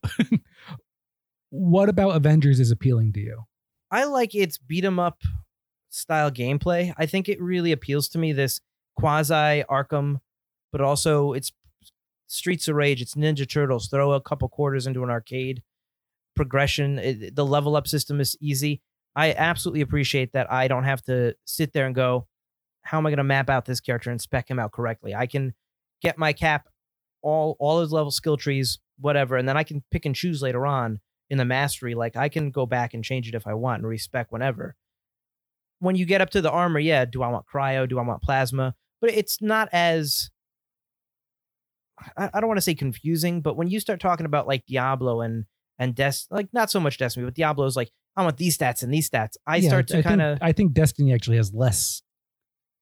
what 1.50 1.90
about 1.90 2.16
Avengers 2.16 2.60
is 2.60 2.72
appealing 2.72 3.14
to 3.14 3.20
you? 3.20 3.44
I 3.96 4.04
like 4.04 4.36
its 4.36 4.58
beat 4.58 4.84
'em 4.84 5.00
up 5.00 5.22
style 5.88 6.30
gameplay. 6.30 6.94
I 6.98 7.06
think 7.06 7.30
it 7.30 7.42
really 7.42 7.72
appeals 7.72 8.10
to 8.10 8.18
me. 8.18 8.34
This 8.34 8.60
quasi 9.00 9.64
Arkham, 9.70 10.20
but 10.74 10.82
also 10.82 11.32
it's 11.32 11.54
Streets 12.28 12.68
of 12.68 12.76
Rage. 12.76 13.02
It's 13.02 13.16
Ninja 13.16 13.50
Turtles. 13.50 13.88
Throw 13.88 14.12
a 14.12 14.20
couple 14.20 14.50
quarters 14.50 14.86
into 14.86 15.02
an 15.04 15.10
arcade. 15.10 15.64
Progression. 16.36 17.00
it- 17.00 17.36
the 17.38 17.46
level 17.46 17.78
up 17.78 17.88
system 17.88 18.20
is 18.20 18.36
easy. 18.42 18.82
I 19.16 19.32
absolutely 19.32 19.80
appreciate 19.80 20.34
that. 20.34 20.52
I 20.52 20.68
don't 20.68 20.84
have 20.84 21.02
to 21.04 21.34
sit 21.46 21.72
there 21.72 21.86
and 21.86 21.96
go, 21.96 22.28
"How 22.82 22.98
am 22.98 23.06
I 23.06 23.12
going 23.12 23.18
to 23.20 23.24
map 23.24 23.50
out 23.50 23.64
this 23.64 23.80
character 23.80 24.12
and 24.12 24.20
spec 24.20 24.52
him 24.52 24.60
out 24.60 24.74
correctly?" 24.74 25.16
I 25.16 25.26
can 25.26 25.54
get 26.02 26.18
my 26.18 26.34
cap, 26.34 26.68
all 27.22 27.56
all 27.60 27.80
his 27.80 27.94
level 27.94 28.12
skill 28.12 28.36
trees, 28.36 28.78
whatever, 29.00 29.38
and 29.38 29.48
then 29.48 29.56
I 29.56 29.64
can 29.64 29.86
pick 29.90 30.06
and 30.06 30.14
choose 30.14 30.42
later 30.42 30.66
on 30.66 31.00
in 31.30 31.38
the 31.38 31.46
mastery, 31.46 31.96
like 31.96 32.16
I 32.16 32.30
can 32.30 32.52
go 32.52 32.66
back 32.66 32.94
and 32.94 33.04
change 33.04 33.28
it 33.28 33.36
if 33.36 33.48
I 33.48 33.54
want 33.54 33.82
and 33.82 33.88
respect 33.88 34.32
whenever. 34.32 34.76
When 35.80 35.96
you 35.96 36.06
get 36.06 36.22
up 36.22 36.30
to 36.32 36.42
the 36.42 36.52
armor, 36.52 36.80
yeah, 36.80 37.06
do 37.06 37.22
I 37.24 37.28
want 37.28 37.46
cryo? 37.52 37.88
Do 37.88 38.00
I 38.00 38.04
want 38.04 38.22
plasma? 38.22 38.76
But 39.02 39.12
it's 39.12 39.42
not 39.42 39.70
as 39.72 40.30
I, 42.18 42.30
I 42.34 42.40
don't 42.40 42.48
want 42.48 42.58
to 42.58 42.62
say 42.62 42.76
confusing, 42.76 43.42
but 43.42 43.56
when 43.58 43.68
you 43.70 43.80
start 43.80 44.00
talking 44.00 44.26
about 44.26 44.48
like 44.48 44.66
Diablo 44.66 45.22
and 45.22 45.46
and 45.80 45.94
Des 45.96 46.14
like 46.30 46.48
not 46.54 46.72
so 46.72 46.80
much 46.80 46.98
Destiny, 46.98 47.26
but 47.26 47.36
Diablo's 47.36 47.76
like, 47.76 47.92
I 48.16 48.24
want 48.24 48.38
these 48.38 48.58
stats 48.58 48.84
and 48.84 48.94
these 48.94 49.10
stats. 49.10 49.34
I 49.46 49.58
Yeah, 49.58 49.70
start 49.70 49.88
to 49.90 50.04
kind 50.04 50.22
of 50.22 50.38
I 50.42 50.52
think 50.52 50.74
Destiny 50.74 51.14
actually 51.14 51.38
has 51.38 51.54
less 51.54 52.02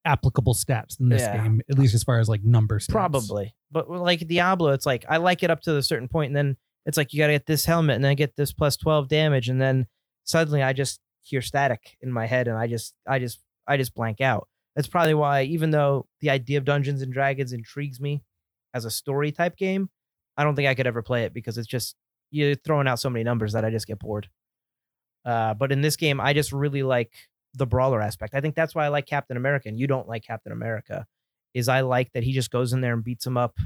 applicable 0.04 0.54
stats 0.54 1.00
in 1.00 1.08
this 1.08 1.22
Yeah. 1.22 1.42
game, 1.42 1.60
at 1.70 1.78
least 1.78 1.94
as 1.94 2.04
far 2.04 2.20
as 2.20 2.28
like 2.28 2.44
numbers. 2.44 2.86
Probably. 2.86 3.54
But 3.70 3.90
like 3.90 4.26
Diablo, 4.28 4.72
it's 4.72 4.86
like 4.86 5.04
I 5.08 5.16
like 5.16 5.42
it 5.42 5.50
up 5.50 5.60
to 5.62 5.76
a 5.76 5.82
certain 5.82 6.08
point, 6.08 6.28
and 6.28 6.36
then 6.36 6.56
it's 6.86 6.96
like 6.96 7.12
you 7.12 7.18
got 7.18 7.28
to 7.28 7.32
get 7.32 7.46
this 7.46 7.64
helmet 7.64 7.96
and 7.96 8.04
then 8.04 8.16
get 8.16 8.36
this 8.36 8.52
plus 8.52 8.76
12 8.76 9.08
damage. 9.08 9.48
And 9.48 9.60
then 9.60 9.86
suddenly 10.24 10.62
I 10.62 10.72
just 10.72 11.00
hear 11.22 11.40
static 11.40 11.96
in 12.00 12.12
my 12.12 12.26
head 12.26 12.48
and 12.48 12.56
I 12.56 12.66
just, 12.66 12.94
I 13.06 13.18
just, 13.18 13.40
I 13.66 13.76
just 13.76 13.94
blank 13.94 14.20
out. 14.20 14.48
That's 14.76 14.88
probably 14.88 15.14
why, 15.14 15.44
even 15.44 15.70
though 15.70 16.06
the 16.20 16.30
idea 16.30 16.58
of 16.58 16.64
Dungeons 16.64 17.00
and 17.00 17.12
Dragons 17.12 17.52
intrigues 17.52 18.00
me 18.00 18.22
as 18.74 18.84
a 18.84 18.90
story 18.90 19.32
type 19.32 19.56
game, 19.56 19.88
I 20.36 20.44
don't 20.44 20.56
think 20.56 20.68
I 20.68 20.74
could 20.74 20.86
ever 20.86 21.02
play 21.02 21.24
it 21.24 21.32
because 21.32 21.58
it's 21.58 21.68
just, 21.68 21.94
you're 22.30 22.56
throwing 22.56 22.88
out 22.88 22.98
so 22.98 23.08
many 23.08 23.22
numbers 23.22 23.52
that 23.52 23.64
I 23.64 23.70
just 23.70 23.86
get 23.86 24.00
bored. 24.00 24.28
Uh, 25.24 25.54
but 25.54 25.72
in 25.72 25.80
this 25.80 25.96
game, 25.96 26.20
I 26.20 26.32
just 26.32 26.52
really 26.52 26.82
like 26.82 27.12
the 27.54 27.66
brawler 27.66 28.02
aspect. 28.02 28.34
I 28.34 28.40
think 28.40 28.54
that's 28.54 28.74
why 28.74 28.84
I 28.84 28.88
like 28.88 29.06
Captain 29.06 29.36
America 29.36 29.68
and 29.68 29.78
you 29.78 29.86
don't 29.86 30.08
like 30.08 30.24
Captain 30.24 30.52
America 30.52 31.06
is 31.54 31.68
I 31.68 31.82
like 31.82 32.12
that 32.12 32.24
he 32.24 32.32
just 32.32 32.50
goes 32.50 32.72
in 32.72 32.80
there 32.80 32.92
and 32.92 33.04
beats 33.04 33.26
him 33.26 33.36
up. 33.36 33.56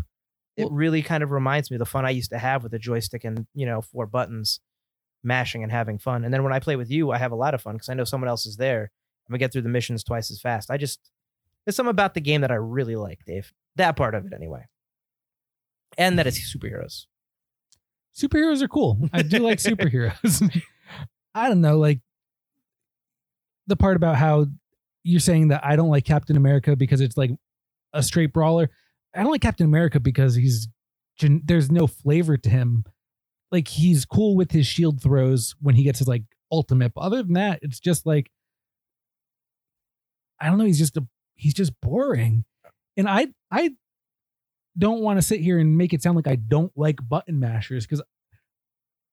It 0.59 0.65
Well- 0.65 0.73
really 0.73 1.01
kind 1.03 1.23
of 1.23 1.31
reminds 1.31 1.71
me 1.71 1.77
of 1.77 1.79
the 1.79 1.87
fun 1.87 2.05
I 2.05 2.11
used 2.11 2.31
to 2.31 2.39
have 2.39 2.63
with 2.63 2.75
a 2.75 2.79
joystick 2.79 3.25
and, 3.25 3.47
you 3.55 3.65
know, 3.65 3.81
four 3.81 4.07
buttons 4.07 4.61
mashing 5.23 5.63
and 5.63 5.73
having 5.73 5.99
fun. 5.99 6.25
And 6.25 6.35
then 6.35 6.43
when 6.45 6.53
I 6.53 6.59
play 6.61 6.77
with 6.77 6.91
you, 6.91 7.11
I 7.11 7.19
have 7.19 7.33
a 7.33 7.37
lot 7.37 7.55
of 7.55 7.63
fun 7.63 7.75
because 7.77 7.89
I 7.89 7.95
know 7.95 8.05
someone 8.05 8.29
else 8.29 8.45
is 8.45 8.57
there. 8.57 8.91
and 9.27 9.33
we 9.33 9.39
get 9.39 9.53
through 9.53 9.63
the 9.63 9.69
missions 9.69 10.03
twice 10.05 10.31
as 10.31 10.41
fast. 10.41 10.71
I 10.71 10.77
just 10.77 11.11
there's 11.65 11.77
something 11.77 11.91
about 11.91 12.15
the 12.15 12.21
game 12.21 12.41
that 12.41 12.51
I 12.51 12.55
really 12.55 12.97
like, 12.97 13.21
Dave. 13.27 13.53
That 13.77 13.95
part 13.97 14.15
of 14.15 14.25
it 14.27 14.33
anyway. 14.33 14.65
And 15.99 16.19
that 16.19 16.27
it's 16.27 16.39
superheroes. 16.57 17.07
superheroes 18.17 18.63
are 18.63 18.69
cool. 18.69 18.99
I 19.13 19.23
do 19.23 19.39
like 19.41 19.59
superheroes. 19.59 20.63
I 21.35 21.49
don't 21.49 21.61
know, 21.61 21.79
like 21.79 22.01
the 23.67 23.77
part 23.77 23.97
about 23.97 24.17
how 24.17 24.47
you're 25.05 25.21
saying 25.21 25.49
that 25.49 25.65
I 25.65 25.77
don't 25.77 25.91
like 25.91 26.05
Captain 26.05 26.37
America 26.37 26.75
because 26.75 27.01
it's 27.01 27.17
like 27.17 27.31
a 27.93 28.03
straight 28.03 28.33
brawler. 28.33 28.71
I 29.15 29.23
don't 29.23 29.31
like 29.33 29.41
Captain 29.41 29.67
America 29.67 30.01
because 30.01 30.35
he's 30.35 30.69
there's 31.21 31.71
no 31.71 31.87
flavor 31.87 32.37
to 32.37 32.49
him. 32.51 32.85
Like 33.51 33.69
he's 33.69 34.05
cool 34.05 34.37
with 34.37 34.53
his 34.53 34.67
shield 34.67 35.03
throws 35.03 35.55
when 35.61 35.75
he 35.75 35.83
gets 35.83 35.99
his 35.99 36.09
like 36.09 36.25
ultimate. 36.53 36.93
But 36.95 37.01
other 37.03 37.23
than 37.23 37.33
that, 37.35 37.59
it's 37.63 37.81
just 37.81 38.07
like 38.07 38.31
I 40.41 40.47
don't 40.49 40.59
know. 40.59 40.65
He's 40.65 40.79
just 40.79 40.97
a 40.97 41.07
he's 41.35 41.55
just 41.55 41.73
boring, 41.81 42.45
and 42.97 43.09
I 43.09 43.29
I 43.51 43.71
don't 44.77 45.01
want 45.01 45.19
to 45.19 45.23
sit 45.23 45.41
here 45.41 45.59
and 45.59 45.77
make 45.77 45.93
it 45.93 46.03
sound 46.03 46.17
like 46.17 46.29
I 46.29 46.37
don't 46.37 46.71
like 46.77 46.97
button 47.07 47.41
mashers 47.41 47.85
because 47.87 48.03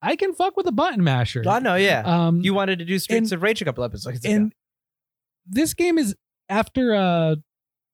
I 0.02 0.14
can 0.14 0.34
fuck 0.34 0.56
with 0.56 0.66
a 0.68 0.72
button 0.72 1.02
masher. 1.02 1.42
I 1.46 1.58
know, 1.58 1.74
yeah. 1.74 2.02
Um, 2.04 2.40
you 2.42 2.54
wanted 2.54 2.78
to 2.78 2.84
do 2.84 2.98
Streets 2.98 3.32
and- 3.32 3.38
of 3.38 3.42
Rage 3.42 3.60
a 3.62 3.64
couple 3.64 3.82
episodes 3.82 4.24
ago. 4.24 4.32
and 4.32 4.52
this 5.46 5.74
game 5.74 5.98
is 5.98 6.14
after 6.48 6.94
uh 6.94 7.36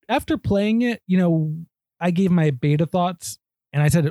after 0.09 0.37
playing 0.37 0.83
it, 0.83 1.01
you 1.07 1.17
know, 1.17 1.55
I 2.03 2.11
gave 2.11 2.33
my 2.33 2.51
beta 2.51 2.85
thoughts 2.85 3.39
and 3.73 3.81
I 3.83 3.89
said 3.89 4.11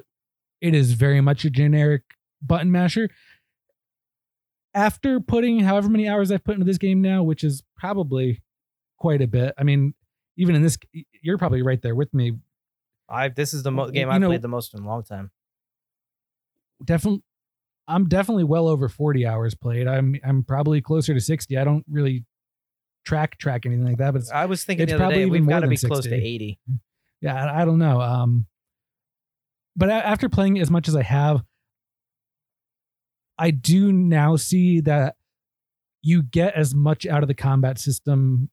it 0.61 0.73
is 0.73 0.93
very 0.93 1.19
much 1.19 1.43
a 1.43 1.49
generic 1.49 2.03
button 2.41 2.71
masher. 2.71 3.09
After 4.73 5.19
putting 5.19 5.59
however 5.59 5.89
many 5.89 6.07
hours 6.07 6.31
I've 6.31 6.43
put 6.45 6.53
into 6.53 6.65
this 6.65 6.77
game 6.77 7.01
now, 7.01 7.21
which 7.23 7.43
is 7.43 7.61
probably 7.77 8.41
quite 8.97 9.21
a 9.21 9.27
bit. 9.27 9.53
I 9.57 9.63
mean, 9.63 9.93
even 10.37 10.55
in 10.55 10.61
this 10.61 10.77
you're 11.21 11.37
probably 11.37 11.61
right 11.61 11.81
there 11.81 11.93
with 11.93 12.13
me. 12.13 12.37
I 13.09 13.27
this 13.27 13.53
is 13.53 13.63
the 13.63 13.71
mo- 13.71 13.89
game 13.89 14.07
you 14.07 14.13
I've 14.13 14.21
know- 14.21 14.29
played 14.29 14.41
the 14.41 14.47
most 14.47 14.73
in 14.73 14.81
a 14.83 14.87
long 14.87 15.03
time. 15.03 15.29
Definitely 16.85 17.23
I'm 17.89 18.07
definitely 18.07 18.45
well 18.45 18.69
over 18.69 18.87
40 18.87 19.25
hours 19.25 19.53
played. 19.53 19.85
I'm 19.87 20.15
I'm 20.23 20.43
probably 20.43 20.79
closer 20.79 21.13
to 21.13 21.19
60. 21.19 21.57
I 21.57 21.65
don't 21.65 21.83
really 21.91 22.23
track 23.03 23.37
track 23.37 23.65
anything 23.65 23.83
like 23.85 23.97
that, 23.97 24.13
but 24.13 24.21
it's 24.21 24.31
I 24.31 24.45
was 24.45 24.63
thinking 24.63 24.83
it's 24.83 24.91
the 24.91 24.95
other 24.95 25.01
probably 25.01 25.15
day 25.17 25.21
even 25.23 25.31
we've 25.33 25.43
more 25.43 25.55
got 25.55 25.59
to 25.59 25.67
be 25.67 25.75
close 25.75 26.05
to 26.05 26.15
80. 26.15 26.59
Yeah 27.21 27.35
I, 27.51 27.61
I 27.61 27.65
don't 27.65 27.79
know 27.79 28.01
um 28.01 28.45
but 29.75 29.89
a- 29.89 29.93
after 30.07 30.27
playing 30.29 30.59
as 30.59 30.69
much 30.71 30.87
as 30.87 30.95
i 30.95 31.03
have 31.03 31.41
i 33.37 33.51
do 33.51 33.91
now 33.91 34.35
see 34.35 34.81
that 34.81 35.15
you 36.01 36.23
get 36.23 36.55
as 36.55 36.73
much 36.73 37.05
out 37.05 37.21
of 37.23 37.27
the 37.27 37.33
combat 37.35 37.77
system 37.79 38.49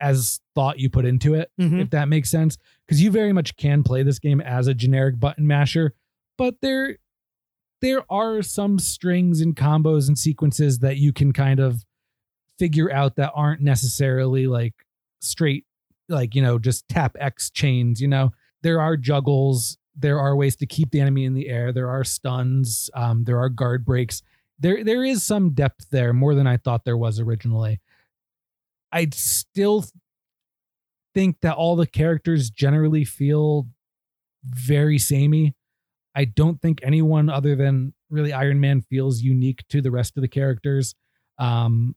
as 0.00 0.40
thought 0.54 0.78
you 0.78 0.88
put 0.88 1.04
into 1.04 1.34
it 1.34 1.50
Mhm. 1.60 1.80
if 1.82 1.90
that 1.90 2.08
makes 2.08 2.30
sense 2.30 2.56
because 2.86 3.02
you 3.02 3.10
very 3.10 3.32
much 3.32 3.56
can 3.56 3.82
play 3.82 4.02
this 4.02 4.18
game 4.18 4.40
as 4.40 4.66
a 4.66 4.74
generic 4.74 5.18
button 5.20 5.46
masher 5.46 5.94
but 6.38 6.54
there 6.62 6.96
there 7.82 8.04
are 8.12 8.42
some 8.42 8.78
strings 8.78 9.40
and 9.40 9.56
combos 9.56 10.06
and 10.08 10.18
sequences 10.18 10.78
that 10.80 10.96
you 10.98 11.12
can 11.12 11.32
kind 11.32 11.60
of 11.60 11.84
figure 12.58 12.92
out 12.92 13.16
that 13.16 13.32
aren't 13.34 13.62
necessarily 13.62 14.46
like 14.46 14.74
straight 15.20 15.64
like 16.10 16.34
you 16.34 16.42
know 16.42 16.58
just 16.58 16.88
tap 16.88 17.16
x 17.18 17.50
chains 17.50 18.00
you 18.00 18.08
know? 18.08 18.30
There 18.62 18.80
are 18.80 18.96
juggles. 18.96 19.78
There 19.96 20.18
are 20.18 20.36
ways 20.36 20.56
to 20.56 20.66
keep 20.66 20.90
the 20.90 21.00
enemy 21.00 21.24
in 21.24 21.34
the 21.34 21.48
air. 21.48 21.72
There 21.72 21.88
are 21.88 22.04
stuns. 22.04 22.90
Um, 22.94 23.24
there 23.24 23.38
are 23.38 23.48
guard 23.48 23.84
breaks. 23.84 24.22
There 24.58 24.84
there 24.84 25.04
is 25.04 25.22
some 25.22 25.50
depth 25.52 25.88
there 25.90 26.12
more 26.12 26.34
than 26.34 26.46
i 26.46 26.56
thought 26.56 26.84
there 26.84 26.96
was 26.96 27.18
originally. 27.18 27.80
I 28.92 29.08
still 29.12 29.84
think 31.14 31.40
that 31.42 31.54
all 31.54 31.76
the 31.76 31.86
characters 31.86 32.50
generally 32.50 33.04
feel 33.04 33.68
very 34.44 34.98
samey. 34.98 35.54
I 36.14 36.24
don't 36.24 36.60
think 36.60 36.80
anyone 36.82 37.28
other 37.28 37.54
than 37.54 37.94
really 38.10 38.32
iron 38.32 38.60
man 38.60 38.82
feels 38.82 39.20
unique 39.20 39.64
to 39.68 39.80
the 39.80 39.90
rest 39.90 40.16
of 40.16 40.22
the 40.22 40.28
characters. 40.28 40.94
Um 41.38 41.94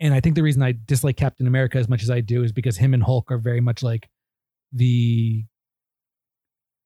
and 0.00 0.14
I 0.14 0.20
think 0.20 0.34
the 0.36 0.42
reason 0.42 0.62
I 0.62 0.74
dislike 0.84 1.16
Captain 1.16 1.46
America 1.46 1.78
as 1.78 1.88
much 1.88 2.02
as 2.02 2.10
I 2.10 2.20
do 2.20 2.42
is 2.44 2.52
because 2.52 2.76
him 2.76 2.94
and 2.94 3.02
Hulk 3.02 3.30
are 3.30 3.38
very 3.38 3.60
much 3.60 3.82
like 3.82 4.08
the 4.72 5.44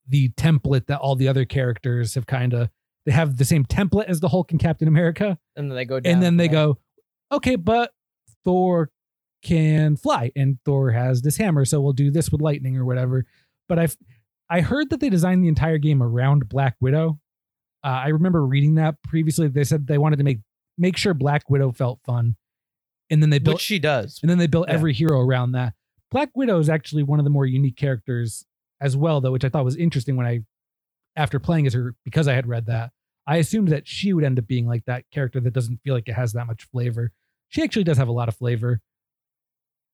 the 0.08 0.30
template 0.30 0.86
that 0.86 0.98
all 1.00 1.14
the 1.16 1.28
other 1.28 1.44
characters 1.44 2.14
have 2.14 2.26
kind 2.26 2.52
of 2.54 2.68
they 3.06 3.12
have 3.12 3.36
the 3.36 3.44
same 3.44 3.64
template 3.64 4.06
as 4.06 4.20
the 4.20 4.28
Hulk 4.28 4.50
and 4.52 4.60
Captain 4.60 4.86
America, 4.86 5.38
And 5.56 5.70
then 5.70 5.76
they 5.76 5.84
go 5.84 5.98
down. 6.00 6.12
and 6.12 6.22
then 6.22 6.36
they 6.36 6.46
go, 6.48 6.78
okay, 7.32 7.56
but 7.56 7.90
Thor 8.44 8.90
can 9.44 9.96
fly, 9.96 10.30
and 10.36 10.58
Thor 10.64 10.92
has 10.92 11.22
this 11.22 11.36
hammer, 11.36 11.64
so 11.64 11.80
we'll 11.80 11.94
do 11.94 12.12
this 12.12 12.30
with 12.30 12.40
lightning 12.40 12.76
or 12.76 12.84
whatever. 12.84 13.24
But 13.68 13.78
I've 13.80 13.96
I 14.48 14.60
heard 14.60 14.90
that 14.90 15.00
they 15.00 15.08
designed 15.08 15.42
the 15.42 15.48
entire 15.48 15.78
game 15.78 16.02
around 16.02 16.48
Black 16.48 16.76
Widow. 16.80 17.18
Uh, 17.84 17.88
I 17.88 18.08
remember 18.08 18.44
reading 18.46 18.76
that 18.76 19.02
previously. 19.02 19.48
They 19.48 19.64
said 19.64 19.86
they 19.86 19.98
wanted 19.98 20.16
to 20.18 20.24
make 20.24 20.38
make 20.78 20.96
sure 20.96 21.14
Black 21.14 21.50
Widow 21.50 21.72
felt 21.72 22.00
fun, 22.04 22.36
and 23.12 23.22
then 23.22 23.30
they 23.30 23.38
built 23.38 23.56
Which 23.56 23.62
she 23.62 23.78
does. 23.78 24.18
and 24.22 24.28
then 24.30 24.38
they 24.38 24.48
built 24.48 24.66
Yeah. 24.68 24.74
every 24.74 24.92
hero 24.92 25.20
around 25.20 25.52
that. 25.52 25.74
Black 26.10 26.30
Widow 26.34 26.58
is 26.58 26.68
actually 26.68 27.04
one 27.04 27.20
of 27.20 27.24
the 27.24 27.30
more 27.30 27.46
unique 27.46 27.76
characters 27.76 28.44
as 28.80 28.96
well, 28.96 29.20
though, 29.20 29.30
which 29.30 29.44
I 29.44 29.48
thought 29.48 29.64
was 29.64 29.76
interesting 29.76 30.16
when 30.16 30.26
I, 30.26 30.40
after 31.14 31.38
playing 31.38 31.66
as 31.68 31.74
her, 31.74 31.94
because 32.04 32.26
I 32.26 32.34
had 32.34 32.48
read 32.48 32.66
that, 32.66 32.90
I 33.26 33.36
assumed 33.36 33.68
that 33.68 33.86
she 33.86 34.12
would 34.12 34.24
end 34.24 34.38
up 34.38 34.46
being 34.48 34.66
like 34.66 34.84
that 34.86 35.04
character 35.12 35.38
that 35.40 35.52
doesn't 35.52 35.80
feel 35.84 35.94
like 35.94 36.08
it 36.08 36.14
has 36.14 36.32
that 36.32 36.46
much 36.48 36.64
flavor. 36.72 37.12
She 37.50 37.62
actually 37.62 37.84
does 37.84 37.98
have 37.98 38.08
a 38.08 38.12
lot 38.12 38.28
of 38.28 38.34
flavor. 38.36 38.80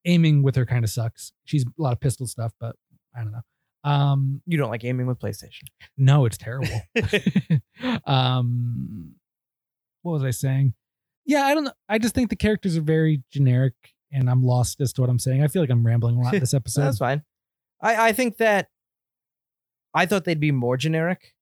Aiming 0.04 0.42
with 0.42 0.56
her 0.56 0.64
kind 0.64 0.84
of 0.84 0.90
sucks. 0.90 1.32
She's 1.44 1.64
a 1.64 1.68
lot 1.76 1.92
of 1.92 2.00
pistol 2.00 2.26
stuff, 2.26 2.52
but 2.58 2.76
I 3.14 3.22
don't 3.24 3.32
know. 3.32 3.42
Um, 3.84 4.42
You 4.46 4.56
don't 4.58 4.70
like 4.70 4.84
aiming 4.84 5.06
with 5.06 5.18
PlayStation. 5.18 5.64
no, 5.96 6.24
it's 6.24 6.38
terrible. 6.38 6.80
um, 8.06 9.14
what 10.02 10.12
was 10.12 10.24
I 10.24 10.30
saying? 10.30 10.74
Yeah, 11.28 11.44
I 11.44 11.54
don't 11.54 11.64
know. 11.64 11.72
I 11.88 11.98
just 11.98 12.14
think 12.14 12.30
the 12.30 12.36
characters 12.36 12.76
are 12.76 12.82
very 12.82 13.22
generic, 13.30 13.74
and 14.10 14.28
I'm 14.28 14.42
lost 14.42 14.80
as 14.80 14.94
to 14.94 15.02
what 15.02 15.10
I'm 15.10 15.18
saying. 15.18 15.44
I 15.44 15.48
feel 15.48 15.62
like 15.62 15.70
I'm 15.70 15.86
rambling 15.86 16.16
a 16.16 16.22
lot 16.22 16.32
this 16.40 16.54
episode. 16.54 16.82
that's 16.82 16.98
fine. 16.98 17.22
I, 17.80 18.08
I 18.08 18.12
think 18.12 18.38
that 18.38 18.68
I 19.94 20.06
thought 20.06 20.24
they'd 20.24 20.40
be 20.40 20.52
more 20.52 20.76
generic. 20.76 21.34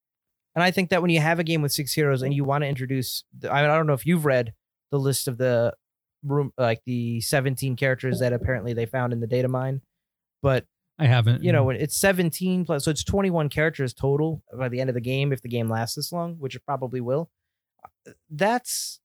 And 0.57 0.62
I 0.62 0.71
think 0.71 0.90
that 0.90 1.02
when 1.02 1.11
you 1.11 1.21
have 1.21 1.38
a 1.38 1.45
game 1.45 1.62
with 1.62 1.73
six 1.73 1.93
heroes 1.93 2.23
and 2.23 2.35
you 2.35 2.43
want 2.43 2.64
to 2.64 2.69
introduce, 2.69 3.25
the, 3.38 3.52
I, 3.52 3.62
mean, 3.62 3.71
I 3.71 3.76
don't 3.76 3.87
know 3.87 3.93
if 3.93 4.07
you've 4.07 4.25
read 4.25 4.55
the 4.90 4.99
list 4.99 5.28
of 5.28 5.38
the 5.38 5.75
room, 6.25 6.52
like 6.59 6.81
the 6.85 7.21
17 7.21 7.76
characters 7.76 8.21
that 8.21 8.33
apparently 8.33 8.73
they 8.73 8.87
found 8.87 9.12
in 9.12 9.21
the 9.21 9.26
data 9.26 9.49
mine, 9.49 9.83
but 10.43 10.64
I 10.99 11.07
haven't. 11.07 11.45
you 11.45 11.52
know, 11.52 11.62
when 11.64 11.76
it's 11.76 11.97
17 11.97 12.64
plus, 12.64 12.85
so 12.85 12.90
it's 12.90 13.05
21 13.05 13.50
characters 13.50 13.93
total 13.93 14.43
by 14.57 14.69
the 14.69 14.81
end 14.81 14.88
of 14.88 14.95
the 14.95 15.00
game 15.00 15.33
if 15.33 15.43
the 15.43 15.49
game 15.49 15.69
lasts 15.69 15.95
this 15.95 16.11
long, 16.11 16.37
which 16.38 16.57
it 16.57 16.62
probably 16.66 17.02
will. 17.02 17.31
That's 18.31 19.00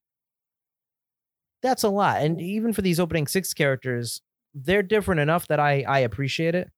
that's 1.61 1.83
a 1.83 1.89
lot, 1.89 2.21
and 2.21 2.41
even 2.41 2.73
for 2.73 2.81
these 2.81 2.99
opening 2.99 3.27
six 3.27 3.53
characters, 3.53 4.21
they're 4.53 4.83
different 4.83 5.21
enough 5.21 5.47
that 5.47 5.59
I 5.59 5.83
I 5.87 5.99
appreciate 5.99 6.55
it. 6.55 6.69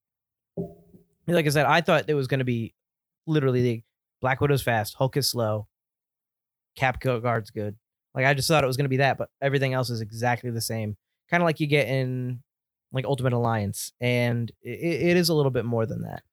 Like 1.28 1.46
I 1.46 1.50
said, 1.50 1.66
I 1.66 1.82
thought 1.82 2.06
it 2.10 2.14
was 2.16 2.28
going 2.28 2.40
to 2.40 2.46
be 2.46 2.74
literally 3.26 3.62
the 3.62 3.84
Black 4.22 4.42
Widow's 4.42 4.62
fast, 4.62 4.96
Hulk 4.96 5.16
is 5.18 5.30
slow, 5.30 5.68
Cap 6.76 7.00
Guard's 7.02 7.52
good. 7.52 7.76
Like 8.14 8.26
I 8.26 8.34
just 8.34 8.48
thought 8.48 8.64
it 8.64 8.68
was 8.68 8.78
going 8.78 8.86
to 8.86 8.90
be 8.90 8.98
that, 8.98 9.18
but 9.18 9.30
everything 9.42 9.74
else 9.74 9.90
is 9.90 10.02
exactly 10.02 10.50
the 10.52 10.62
same, 10.62 10.98
kind 11.30 11.42
of 11.42 11.46
like 11.46 11.60
you 11.60 11.68
get 11.68 11.88
in 11.88 12.42
like 12.92 13.06
Ultimate 13.06 13.34
Alliance, 13.34 13.92
and 14.02 14.52
it, 14.62 15.10
it 15.10 15.18
is 15.18 15.30
a 15.30 15.34
little 15.34 15.52
bit 15.52 15.66
more 15.66 15.86
than 15.86 16.02
that. 16.04 16.24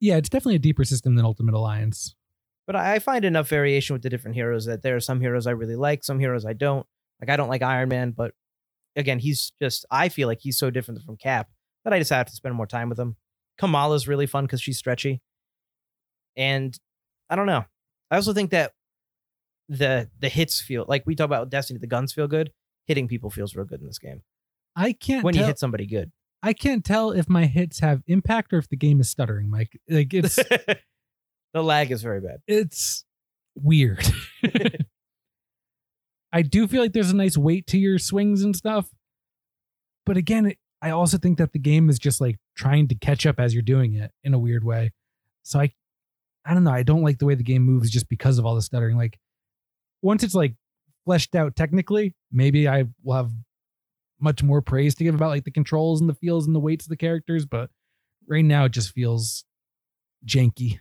yeah, 0.00 0.16
it's 0.16 0.28
definitely 0.28 0.56
a 0.56 0.60
deeper 0.60 0.84
system 0.84 1.16
than 1.16 1.24
Ultimate 1.24 1.54
Alliance. 1.54 2.14
But 2.66 2.76
I 2.76 2.94
I 2.94 2.98
find 2.98 3.24
enough 3.24 3.48
variation 3.48 3.94
with 3.94 4.02
the 4.02 4.10
different 4.10 4.36
heroes 4.36 4.64
that 4.66 4.82
there 4.82 4.94
are 4.96 5.00
some 5.00 5.20
heroes 5.20 5.46
I 5.46 5.52
really 5.52 5.76
like, 5.76 6.04
some 6.04 6.20
heroes 6.20 6.44
I 6.46 6.52
don't. 6.52 6.86
Like 7.20 7.30
I 7.30 7.36
don't 7.36 7.48
like 7.48 7.62
Iron 7.62 7.88
Man, 7.88 8.10
but 8.10 8.32
again, 8.96 9.18
he's 9.18 9.52
just 9.60 9.86
I 9.90 10.08
feel 10.08 10.28
like 10.28 10.40
he's 10.40 10.58
so 10.58 10.70
different 10.70 11.02
from 11.02 11.16
Cap 11.16 11.48
that 11.84 11.92
I 11.92 11.98
just 11.98 12.10
have 12.10 12.26
to 12.26 12.32
spend 12.32 12.54
more 12.54 12.66
time 12.66 12.88
with 12.88 12.98
him. 12.98 13.16
Kamala's 13.58 14.08
really 14.08 14.26
fun 14.26 14.44
because 14.44 14.60
she's 14.60 14.78
stretchy. 14.78 15.20
And 16.36 16.76
I 17.30 17.36
don't 17.36 17.46
know. 17.46 17.64
I 18.10 18.16
also 18.16 18.32
think 18.32 18.50
that 18.50 18.72
the 19.68 20.10
the 20.18 20.28
hits 20.28 20.60
feel 20.60 20.84
like 20.88 21.04
we 21.06 21.14
talk 21.14 21.26
about 21.26 21.50
Destiny, 21.50 21.78
the 21.78 21.86
guns 21.86 22.12
feel 22.12 22.28
good. 22.28 22.52
Hitting 22.86 23.08
people 23.08 23.30
feels 23.30 23.54
real 23.56 23.64
good 23.64 23.80
in 23.80 23.86
this 23.86 23.98
game. 23.98 24.22
I 24.76 24.92
can't 24.92 25.24
When 25.24 25.32
tell, 25.34 25.42
you 25.42 25.46
hit 25.46 25.58
somebody 25.58 25.86
good. 25.86 26.12
I 26.42 26.52
can't 26.52 26.84
tell 26.84 27.12
if 27.12 27.28
my 27.28 27.46
hits 27.46 27.78
have 27.78 28.02
impact 28.06 28.52
or 28.52 28.58
if 28.58 28.68
the 28.68 28.76
game 28.76 29.00
is 29.00 29.08
stuttering, 29.08 29.48
Mike. 29.48 29.80
Like 29.88 30.12
it's 30.12 30.34
the 31.54 31.62
lag 31.62 31.90
is 31.90 32.02
very 32.02 32.20
bad. 32.20 32.40
it's 32.46 33.04
weird. 33.54 34.04
I 36.34 36.42
do 36.42 36.66
feel 36.66 36.82
like 36.82 36.92
there's 36.92 37.12
a 37.12 37.16
nice 37.16 37.38
weight 37.38 37.68
to 37.68 37.78
your 37.78 37.96
swings 37.98 38.42
and 38.42 38.56
stuff. 38.56 38.90
But 40.04 40.16
again, 40.16 40.46
it, 40.46 40.58
I 40.82 40.90
also 40.90 41.16
think 41.16 41.38
that 41.38 41.52
the 41.52 41.60
game 41.60 41.88
is 41.88 41.98
just 41.98 42.20
like 42.20 42.38
trying 42.56 42.88
to 42.88 42.96
catch 42.96 43.24
up 43.24 43.38
as 43.38 43.54
you're 43.54 43.62
doing 43.62 43.94
it 43.94 44.10
in 44.24 44.34
a 44.34 44.38
weird 44.38 44.64
way. 44.64 44.90
So 45.44 45.60
I 45.60 45.72
I 46.44 46.52
don't 46.52 46.64
know, 46.64 46.72
I 46.72 46.82
don't 46.82 47.02
like 47.02 47.18
the 47.18 47.24
way 47.24 47.36
the 47.36 47.44
game 47.44 47.62
moves 47.62 47.88
just 47.88 48.08
because 48.08 48.38
of 48.38 48.44
all 48.44 48.56
the 48.56 48.62
stuttering. 48.62 48.96
Like 48.96 49.16
once 50.02 50.24
it's 50.24 50.34
like 50.34 50.56
fleshed 51.04 51.36
out 51.36 51.54
technically, 51.54 52.16
maybe 52.32 52.66
I 52.66 52.86
will 53.04 53.14
have 53.14 53.30
much 54.20 54.42
more 54.42 54.60
praise 54.60 54.96
to 54.96 55.04
give 55.04 55.14
about 55.14 55.30
like 55.30 55.44
the 55.44 55.52
controls 55.52 56.00
and 56.00 56.10
the 56.10 56.14
feels 56.14 56.46
and 56.46 56.54
the 56.54 56.60
weights 56.60 56.84
of 56.84 56.90
the 56.90 56.96
characters, 56.96 57.46
but 57.46 57.70
right 58.28 58.44
now 58.44 58.64
it 58.64 58.72
just 58.72 58.92
feels 58.92 59.44
janky. 60.26 60.80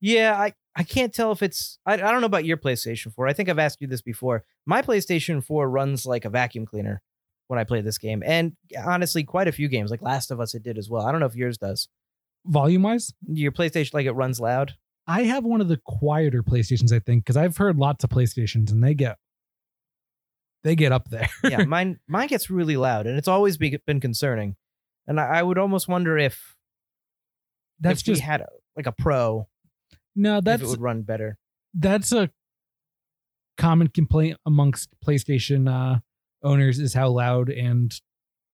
Yeah, 0.00 0.34
I, 0.36 0.52
I 0.74 0.84
can't 0.84 1.12
tell 1.12 1.32
if 1.32 1.42
it's 1.42 1.78
I, 1.84 1.94
I 1.94 1.96
don't 1.96 2.20
know 2.20 2.26
about 2.26 2.44
your 2.44 2.56
PlayStation 2.56 3.12
4. 3.12 3.28
I 3.28 3.32
think 3.32 3.48
I've 3.48 3.58
asked 3.58 3.80
you 3.80 3.86
this 3.86 4.02
before. 4.02 4.44
My 4.66 4.82
PlayStation 4.82 5.44
4 5.44 5.68
runs 5.68 6.06
like 6.06 6.24
a 6.24 6.30
vacuum 6.30 6.66
cleaner 6.66 7.02
when 7.48 7.58
I 7.58 7.64
play 7.64 7.82
this 7.82 7.98
game. 7.98 8.22
And 8.24 8.56
honestly, 8.82 9.24
quite 9.24 9.48
a 9.48 9.52
few 9.52 9.68
games, 9.68 9.90
like 9.90 10.00
Last 10.00 10.30
of 10.30 10.40
Us, 10.40 10.54
it 10.54 10.62
did 10.62 10.78
as 10.78 10.88
well. 10.88 11.04
I 11.04 11.12
don't 11.12 11.20
know 11.20 11.26
if 11.26 11.36
yours 11.36 11.58
does. 11.58 11.88
Volume 12.46 12.82
wise, 12.82 13.12
Your 13.28 13.52
PlayStation 13.52 13.94
like 13.94 14.06
it 14.06 14.12
runs 14.12 14.40
loud. 14.40 14.74
I 15.06 15.24
have 15.24 15.44
one 15.44 15.60
of 15.60 15.68
the 15.68 15.80
quieter 15.84 16.42
PlayStations, 16.42 16.92
I 16.92 17.00
think, 17.00 17.24
because 17.24 17.36
I've 17.36 17.56
heard 17.56 17.76
lots 17.76 18.04
of 18.04 18.10
PlayStations 18.10 18.70
and 18.70 18.82
they 18.82 18.94
get 18.94 19.18
they 20.64 20.76
get 20.76 20.92
up 20.92 21.08
there. 21.10 21.28
Yeah, 21.44 21.64
mine 21.66 21.98
mine 22.08 22.28
gets 22.28 22.50
really 22.50 22.76
loud, 22.76 23.06
and 23.06 23.18
it's 23.18 23.28
always 23.28 23.56
be, 23.56 23.78
been 23.86 24.00
concerning. 24.00 24.56
And 25.06 25.20
I, 25.20 25.24
I 25.24 25.42
would 25.42 25.58
almost 25.58 25.88
wonder 25.88 26.16
if 26.16 26.56
that's 27.80 28.00
if 28.00 28.06
we 28.06 28.12
just 28.12 28.22
had 28.22 28.42
a, 28.42 28.48
like 28.76 28.86
a 28.86 28.92
pro, 28.92 29.48
no, 30.14 30.40
that's 30.40 30.62
it 30.62 30.68
would 30.68 30.80
run 30.80 31.02
better. 31.02 31.38
that's 31.74 32.12
a 32.12 32.30
common 33.58 33.88
complaint 33.88 34.38
amongst 34.46 34.90
PlayStation 35.06 35.68
uh, 35.70 35.98
owners 36.42 36.78
is 36.78 36.94
how 36.94 37.08
loud 37.10 37.48
and 37.50 37.92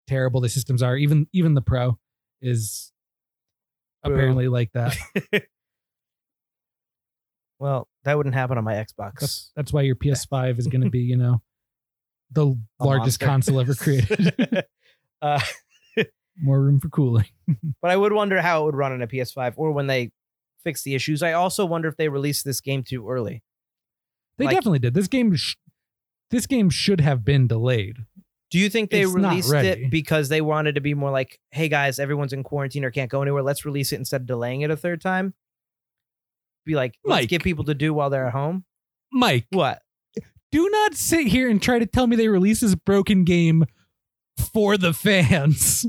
terrible 0.07 0.41
the 0.41 0.49
systems 0.49 0.81
are. 0.83 0.95
Even 0.97 1.27
even 1.33 1.53
the 1.53 1.61
Pro 1.61 1.97
is 2.41 2.91
Boo. 4.03 4.11
apparently 4.13 4.47
like 4.47 4.71
that. 4.73 4.95
Well, 7.59 7.87
that 8.05 8.15
wouldn't 8.15 8.35
happen 8.35 8.57
on 8.57 8.63
my 8.63 8.75
Xbox. 8.75 9.19
That's, 9.19 9.51
that's 9.55 9.73
why 9.73 9.81
your 9.81 9.95
PS5 9.95 10.59
is 10.59 10.67
going 10.67 10.81
to 10.85 10.89
be, 10.89 10.99
you 11.01 11.17
know, 11.17 11.41
the 12.31 12.55
A 12.79 12.85
largest 12.85 13.21
monster. 13.21 13.25
console 13.25 13.59
ever 13.59 13.75
created. 13.75 14.63
uh, 15.21 15.41
More 16.41 16.61
room 16.61 16.79
for 16.79 16.87
cooling. 16.89 17.25
but 17.81 17.91
I 17.91 17.97
would 17.97 18.13
wonder 18.13 18.41
how 18.41 18.61
it 18.61 18.65
would 18.67 18.75
run 18.75 18.93
on 18.93 19.01
a 19.01 19.07
PS5 19.07 19.55
or 19.57 19.71
when 19.73 19.87
they 19.87 20.11
fix 20.63 20.83
the 20.83 20.95
issues. 20.95 21.21
I 21.23 21.33
also 21.33 21.65
wonder 21.65 21.87
if 21.87 21.97
they 21.97 22.09
released 22.09 22.45
this 22.45 22.61
game 22.61 22.83
too 22.83 23.09
early. 23.09 23.43
They 24.37 24.45
Like- 24.45 24.55
definitely 24.55 24.79
did. 24.79 24.93
This 24.93 25.07
game, 25.07 25.35
sh- 25.35 25.55
this 26.31 26.45
game 26.47 26.69
should 26.69 27.01
have 27.01 27.23
been 27.25 27.47
delayed. 27.47 27.97
Do 28.51 28.57
you 28.57 28.69
think 28.69 28.89
they 28.89 29.01
It's 29.03 29.11
released 29.11 29.53
it 29.53 29.91
because 29.91 30.29
they 30.29 30.41
wanted 30.41 30.75
to 30.75 30.81
be 30.81 30.93
more 30.95 31.11
like, 31.11 31.39
hey 31.51 31.69
guys, 31.69 31.99
everyone's 31.99 32.33
in 32.33 32.43
quarantine 32.43 32.83
or 32.83 32.89
can't 32.89 33.11
go 33.11 33.21
anywhere. 33.21 33.43
Let's 33.43 33.63
release 33.63 33.91
it 33.91 33.97
instead 33.97 34.21
of 34.21 34.27
delaying 34.27 34.61
it 34.61 34.71
a 34.71 34.75
third 34.77 35.01
time? 35.01 35.35
Be 36.65 36.73
like, 36.75 36.95
let's 37.03 37.21
Mike. 37.23 37.29
get 37.29 37.43
people 37.43 37.63
to 37.65 37.73
do 37.75 37.93
while 37.93 38.09
they're 38.09 38.25
at 38.27 38.33
home. 38.33 38.65
Mike, 39.11 39.45
What? 39.51 39.81
do 40.51 40.67
not 40.69 40.95
sit 40.95 41.27
here 41.27 41.47
and 41.49 41.61
try 41.61 41.77
to 41.79 41.85
tell 41.85 42.07
me 42.07 42.15
they 42.15 42.27
released 42.27 42.61
this 42.61 42.73
broken 42.75 43.23
game 43.23 43.65
for 44.53 44.77
the 44.77 44.93
fans. 44.93 45.85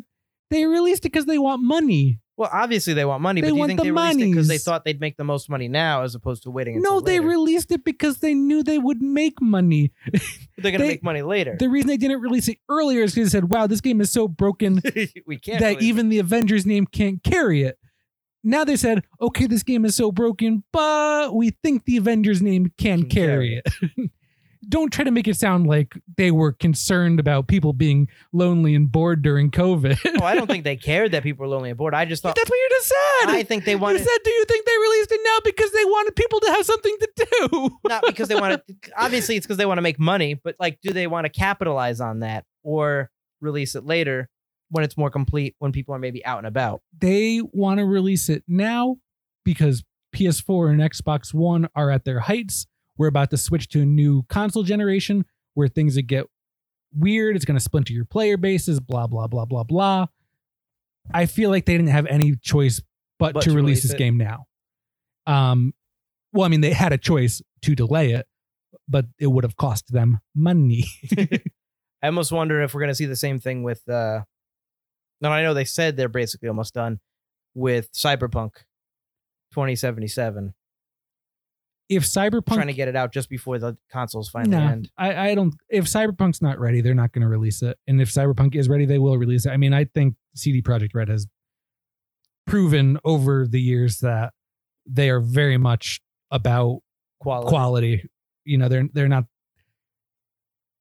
They 0.51 0.67
released 0.67 1.05
it 1.07 1.13
because 1.13 1.27
they 1.27 1.39
want 1.39 1.63
money. 1.63 2.20
Well, 2.41 2.49
obviously 2.51 2.95
they 2.95 3.05
want 3.05 3.21
money, 3.21 3.43
They 3.43 3.49
but 3.49 3.51
do 3.51 3.55
you 3.57 3.59
want 3.59 3.69
think 3.69 3.81
the 3.81 3.85
they 3.85 3.91
released 3.91 4.17
it 4.19 4.31
because 4.31 4.49
they 4.49 4.53
monies. 4.55 4.65
thought 4.65 4.85
they'd 4.87 4.99
make 4.99 5.19
the 5.19 5.25
most 5.25 5.51
money 5.51 5.69
now 5.69 6.05
as 6.05 6.15
opposed 6.15 6.43
to 6.45 6.51
waiting 6.51 6.77
until 6.77 6.95
No, 6.95 7.01
they 7.01 7.19
later? 7.19 7.29
released 7.29 7.71
it 7.71 7.85
because 7.85 8.21
they 8.21 8.33
knew 8.33 8.63
they 8.63 8.79
would 8.79 9.03
make 9.03 9.43
money. 9.43 9.93
They're 10.57 10.73
gonna 10.73 10.79
they- 10.85 10.89
make 10.89 11.03
money 11.05 11.21
later. 11.21 11.57
The 11.59 11.69
reason 11.69 11.89
they 11.89 11.99
didn't 11.99 12.23
release 12.23 12.49
it 12.49 12.57
earlier 12.71 13.03
is 13.03 13.15
because 13.15 13.31
they 13.31 13.37
said, 13.39 13.53
wow, 13.53 13.67
this 13.67 13.83
game 13.83 14.01
is 14.01 14.11
so 14.11 14.27
broken 14.27 14.81
we 15.27 15.37
can't 15.39 15.61
that 15.61 15.73
it. 15.75 15.83
even 15.83 16.09
the 16.09 16.19
Avengers 16.19 16.65
name 16.65 16.87
can't 16.87 17.23
carry 17.23 17.63
it. 17.63 17.79
Now 18.43 18.65
they 18.65 18.77
said, 18.77 19.05
okay, 19.21 19.47
this 19.47 19.63
game 19.63 19.85
is 19.85 19.95
so 19.95 20.11
broken, 20.11 20.65
but 20.73 21.35
we 21.35 21.51
think 21.63 21.85
the 21.85 21.99
Avengers 21.99 22.41
name 22.41 22.73
can, 22.79 23.01
Can 23.03 23.11
carry 23.11 23.63
it. 23.63 24.11
Don't 24.69 24.93
try 24.93 25.05
to 25.05 25.11
make 25.11 25.27
it 25.27 25.37
sound 25.37 25.67
like 25.67 25.95
they 26.17 26.31
were 26.31 26.53
concerned 26.53 27.19
about 27.19 27.49
people 27.49 27.73
being 27.73 28.09
lonely 28.33 28.75
and 28.75 28.91
bored 28.93 29.23
during 29.23 29.51
COVID. 29.51 29.99
Oh, 30.21 30.25
I 30.25 30.35
don't 30.35 30.47
think 30.47 30.65
they 30.65 30.77
cared 30.91 31.13
that 31.13 31.23
people 31.23 31.45
were 31.47 31.49
lonely 31.49 31.71
and 31.71 31.79
bored. 31.79 31.95
I 31.95 32.05
just 32.05 32.23
thought 32.23 32.37
That's 32.37 32.51
what 32.51 32.57
you 32.57 32.69
just 32.71 32.89
said. 32.89 33.31
I 33.31 33.43
think 33.43 33.65
they 33.65 33.73
you 33.73 33.79
wanted 33.79 33.99
said, 34.01 34.19
do 34.23 34.31
you 34.31 34.45
think 34.45 34.67
they 34.67 34.77
released 34.77 35.13
it 35.13 35.21
now 35.25 35.39
because 35.45 35.73
they 35.73 35.85
wanted 35.85 36.15
people 36.17 36.41
to 36.41 36.47
have 36.51 36.67
something 36.67 36.97
to 37.01 37.27
do? 37.51 37.71
not 37.89 38.05
because 38.07 38.29
they 38.29 38.35
want 38.35 38.61
to. 38.67 38.75
Obviously, 38.99 39.37
it's 39.37 39.47
because 39.47 39.57
they 39.57 39.67
want 39.67 39.79
to 39.79 39.83
make 39.83 39.99
money. 39.99 40.35
But 40.35 40.57
like, 40.61 40.79
do 40.83 40.93
they 40.93 41.07
want 41.07 41.25
to 41.25 41.31
capitalize 41.31 42.01
on 42.01 42.21
that 42.21 42.45
or 42.63 43.11
release 43.41 43.75
it 43.75 43.85
later 43.87 44.29
when 44.71 44.85
it's 44.85 44.97
more 44.97 45.11
complete 45.11 45.57
when 45.59 45.73
people 45.73 45.95
are 45.95 45.99
maybe 45.99 46.25
out 46.25 46.39
and 46.39 46.47
about? 46.47 46.83
they 46.99 47.41
want 47.53 47.79
to 47.79 47.85
release 47.87 48.29
it 48.29 48.45
now 48.47 48.97
because 49.45 49.83
PS4 50.15 50.71
and 50.71 50.81
Xbox 50.81 51.33
One 51.33 51.69
are 51.75 51.91
at 51.91 52.05
their 52.05 52.21
heights. 52.21 52.67
We're 53.01 53.09
about 53.09 53.31
to 53.31 53.39
switch 53.39 53.69
to 53.69 53.81
a 53.81 53.87
new 53.87 54.25
console 54.25 54.63
generation 54.63 55.25
where 55.55 55.69
things 55.69 55.95
that 55.95 56.03
get 56.03 56.27
weird. 56.95 57.35
It's 57.35 57.47
going 57.47 57.57
to 57.57 57.65
splinter 57.65 57.95
your 57.95 58.05
player 58.05 58.37
bases, 58.37 58.79
blah, 58.79 59.07
blah, 59.07 59.27
blah, 59.27 59.47
blah, 59.47 59.65
blah. 59.65 60.05
I 61.11 61.25
feel 61.25 61.49
like 61.49 61.65
they 61.65 61.73
didn't 61.73 61.89
have 61.89 62.05
any 62.05 62.37
choice 62.37 62.83
but, 63.19 63.33
But 63.33 63.45
to 63.45 63.49
to 63.49 63.57
release 63.57 63.65
release 63.65 63.83
this 63.85 63.93
it. 63.93 63.97
game 63.97 64.19
now. 64.19 64.45
Um, 65.27 65.73
well, 66.35 66.45
I 66.45 66.49
mean, 66.49 66.61
they 66.61 66.75
had 66.75 66.93
a 66.93 66.99
choice 66.99 67.41
to 67.63 67.75
delay 67.75 68.11
it, 68.13 68.27
but 68.87 69.07
it 69.19 69.29
would 69.29 69.45
have 69.45 69.57
cost 69.57 69.91
them 69.91 70.21
money. 70.35 70.85
I 72.03 72.07
almost 72.07 72.33
wonder 72.33 72.61
if 72.61 72.75
we're 72.75 72.83
gonna 72.83 72.95
see 72.95 73.07
the 73.07 73.17
same 73.17 73.41
thing 73.41 73.63
with. 73.63 73.89
uh 73.89 74.25
No, 75.23 75.31
I 75.31 75.41
know 75.41 75.55
they 75.55 75.65
said 75.65 75.97
they're 75.97 76.11
basically 76.11 76.49
almost 76.49 76.75
done 76.75 77.01
with 77.55 77.91
Cyberpunk 77.93 78.57
2077, 79.53 80.53
if 81.91 82.05
Cyberpunk 82.05 82.55
trying 82.55 82.69
to 82.69 82.73
get 82.73 82.89
it 82.89 82.97
out 82.97 83.13
just 83.13 83.29
before 83.29 83.59
the 83.59 83.77
consoles 83.91 84.29
finally 84.31 84.57
No, 84.57 84.63
end. 84.67 84.91
I, 84.97 85.31
I 85.31 85.35
don't. 85.35 85.55
If 85.69 85.85
Cyberpunk's 85.87 86.41
not 86.41 86.59
ready, 86.59 86.81
they're 86.81 86.95
not 86.95 87.13
going 87.13 87.23
to 87.23 87.29
release 87.29 87.61
it. 87.63 87.77
And 87.87 88.01
if 88.01 88.09
Cyberpunk 88.11 88.55
is 88.55 88.69
ready, 88.69 88.87
they 88.87 88.99
will 88.99 89.19
release 89.19 89.45
it. 89.45 89.51
I 89.51 89.57
mean, 89.57 89.75
I 89.75 89.85
think 89.85 90.15
CD 90.35 90.63
Projekt 90.63 90.95
Red 90.95 91.09
has 91.09 91.27
proven 92.47 92.99
over 93.05 93.47
the 93.47 93.61
years 93.61 93.99
that 94.01 94.33
they 94.87 95.11
are 95.11 95.21
very 95.21 95.57
much 95.59 96.01
about 96.31 96.81
Quality. 97.21 97.49
quality. 97.49 98.11
You 98.45 98.57
know, 98.59 98.69
they're 98.69 98.89
they're 98.95 99.09
not. 99.09 99.25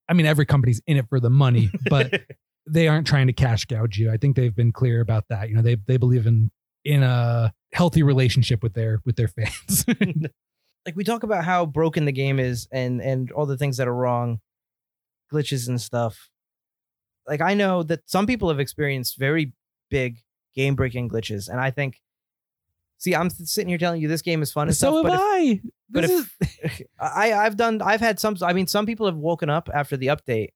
I 0.08 0.14
mean, 0.14 0.26
every 0.26 0.46
company's 0.46 0.82
in 0.88 0.98
it 0.98 1.08
for 1.10 1.20
the 1.20 1.30
money, 1.30 1.70
but 1.90 2.22
they 2.68 2.88
aren't 2.88 3.08
trying 3.08 3.28
to 3.28 3.34
cash 3.34 3.66
gouge 3.66 3.98
you. 3.98 4.12
I 4.12 4.18
think 4.18 4.36
they've 4.36 4.56
been 4.56 4.72
clear 4.72 5.02
about 5.02 5.26
that. 5.30 5.50
You 5.50 5.56
know, 5.56 5.62
they 5.62 5.76
they 5.88 5.98
believe 5.98 6.28
in 6.28 6.52
in 6.86 7.04
a 7.04 7.52
healthy 7.74 8.04
relationship 8.04 8.64
with 8.64 8.74
their 8.74 9.02
with 9.06 9.16
their 9.16 9.28
fans. 9.28 9.86
like 10.90 10.96
we 10.96 11.04
talk 11.04 11.22
about 11.22 11.44
how 11.44 11.68
broken 11.68 12.06
the 12.06 12.12
game 12.12 12.40
is 12.40 12.68
and 12.72 13.00
and 13.00 13.32
all 13.32 13.46
the 13.46 13.58
things 13.58 13.78
that 13.78 13.88
are 13.88 13.94
wrong 13.94 14.40
glitches 15.32 15.68
and 15.68 15.80
stuff 15.80 16.32
like 17.28 17.42
i 17.42 17.54
know 17.54 17.84
that 17.84 18.00
some 18.10 18.26
people 18.26 18.50
have 18.50 18.60
experienced 18.60 19.18
very 19.20 19.54
big 19.92 20.18
game 20.56 20.74
breaking 20.76 21.08
glitches 21.08 21.48
and 21.48 21.60
i 21.60 21.70
think 21.70 22.02
see 22.98 23.16
i'm 23.16 23.30
sitting 23.30 23.70
here 23.70 23.78
telling 23.78 24.02
you 24.02 24.08
this 24.08 24.24
game 24.24 24.42
is 24.42 24.52
fun 24.52 24.68
and 24.68 24.76
so 24.76 25.04
stuff 25.04 25.12
have 25.12 25.20
but 25.20 25.24
I. 25.24 25.62
but 25.92 26.02
This 26.02 26.28
if- 26.42 26.82
is- 26.82 26.88
i 27.00 27.34
i've 27.34 27.56
done 27.56 27.84
i've 27.84 28.02
had 28.02 28.20
some 28.20 28.36
i 28.42 28.52
mean 28.52 28.66
some 28.66 28.88
people 28.88 29.06
have 29.06 29.16
woken 29.18 29.50
up 29.50 29.70
after 29.72 29.96
the 29.96 30.08
update 30.08 30.50